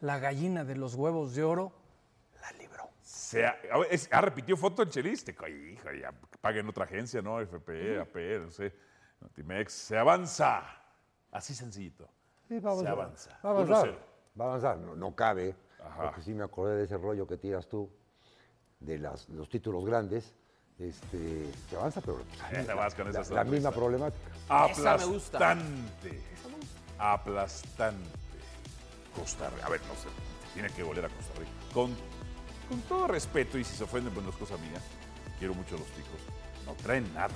la 0.00 0.18
gallina 0.18 0.64
de 0.64 0.76
los 0.76 0.94
huevos 0.94 1.34
de 1.34 1.42
oro 1.44 1.72
la 2.40 2.50
libró. 2.52 2.88
Se 3.02 3.46
ha, 3.46 3.56
es- 3.90 4.08
repitió 4.10 4.56
foto 4.56 4.82
el 4.82 4.90
cheliste. 4.90 5.32
Hijo, 5.72 5.92
ya 5.92 6.12
paguen 6.40 6.68
otra 6.68 6.84
agencia, 6.84 7.22
¿no? 7.22 7.38
FPE, 7.40 8.00
AP, 8.00 8.16
no 8.42 8.50
sé. 8.50 8.74
Notimex. 9.20 9.72
Se 9.72 9.96
avanza. 9.98 10.62
Así 11.30 11.54
sencillito. 11.54 12.08
Sí, 12.48 12.58
va 12.58 12.72
a 12.72 12.76
Se 12.76 12.88
avanza. 12.88 13.30
Va 13.44 13.50
a 13.50 13.52
avanzar. 13.52 13.88
1-0. 13.88 13.98
Va 14.40 14.44
a 14.44 14.48
avanzar. 14.48 14.78
No, 14.78 14.96
no 14.96 15.14
cabe. 15.14 15.54
Ajá. 15.82 16.02
Porque 16.04 16.22
sí 16.22 16.34
me 16.34 16.44
acordé 16.44 16.76
de 16.76 16.84
ese 16.84 16.96
rollo 16.98 17.26
que 17.26 17.36
tiras 17.36 17.68
tú, 17.68 17.90
de 18.80 18.98
las- 18.98 19.28
los 19.28 19.48
títulos 19.48 19.84
grandes. 19.84 20.34
Este, 20.80 21.50
se 21.68 21.76
avanza, 21.76 22.00
pero 22.00 22.22
Ya 22.52 22.64
te 22.64 22.74
vas 22.74 22.94
con 22.94 23.08
esa 23.08 23.34
la, 23.34 23.44
misma 23.44 23.70
problemática. 23.70 24.30
Esa 24.70 24.96
me 24.96 25.04
gusta. 25.04 25.36
Aplastante. 25.36 26.20
Aplastante. 26.98 28.18
Costa 29.14 29.50
Rica. 29.50 29.66
A 29.66 29.70
ver, 29.70 29.80
no 29.82 29.94
sé. 29.94 30.08
Tiene 30.54 30.70
que 30.70 30.82
golear 30.82 31.06
a 31.06 31.08
Costa 31.08 31.38
Rica. 31.38 31.50
Con, 31.74 31.94
con 32.68 32.80
todo 32.82 33.06
respeto, 33.06 33.58
y 33.58 33.64
si 33.64 33.76
se 33.76 33.84
ofenden, 33.84 34.12
pues 34.12 34.24
no 34.24 34.30
es 34.30 34.36
cosa 34.36 34.56
mía. 34.56 34.80
Quiero 35.38 35.54
mucho 35.54 35.76
a 35.76 35.78
los 35.78 35.88
ticos. 35.88 36.20
No 36.66 36.72
traen 36.74 37.12
nada. 37.12 37.34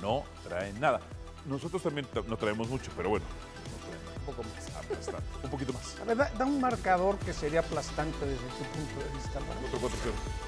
No 0.00 0.24
traen 0.42 0.78
nada. 0.80 1.00
Nosotros 1.46 1.82
también 1.82 2.06
no 2.26 2.36
traemos 2.36 2.68
mucho, 2.68 2.90
pero 2.96 3.10
bueno. 3.10 3.26
Un 4.18 4.34
poco 4.34 4.42
más. 4.42 4.76
Aplastante. 4.76 5.28
Un 5.44 5.50
poquito 5.50 5.72
más. 5.72 6.00
A 6.00 6.04
ver, 6.04 6.16
da, 6.16 6.30
da 6.30 6.44
un 6.44 6.60
marcador 6.60 7.18
que 7.18 7.32
sería 7.32 7.60
aplastante 7.60 8.26
desde 8.26 8.46
tu 8.46 8.64
punto 8.74 9.04
de 9.04 9.14
vista. 9.14 9.38
Otro 9.38 9.80
4 9.80 10.47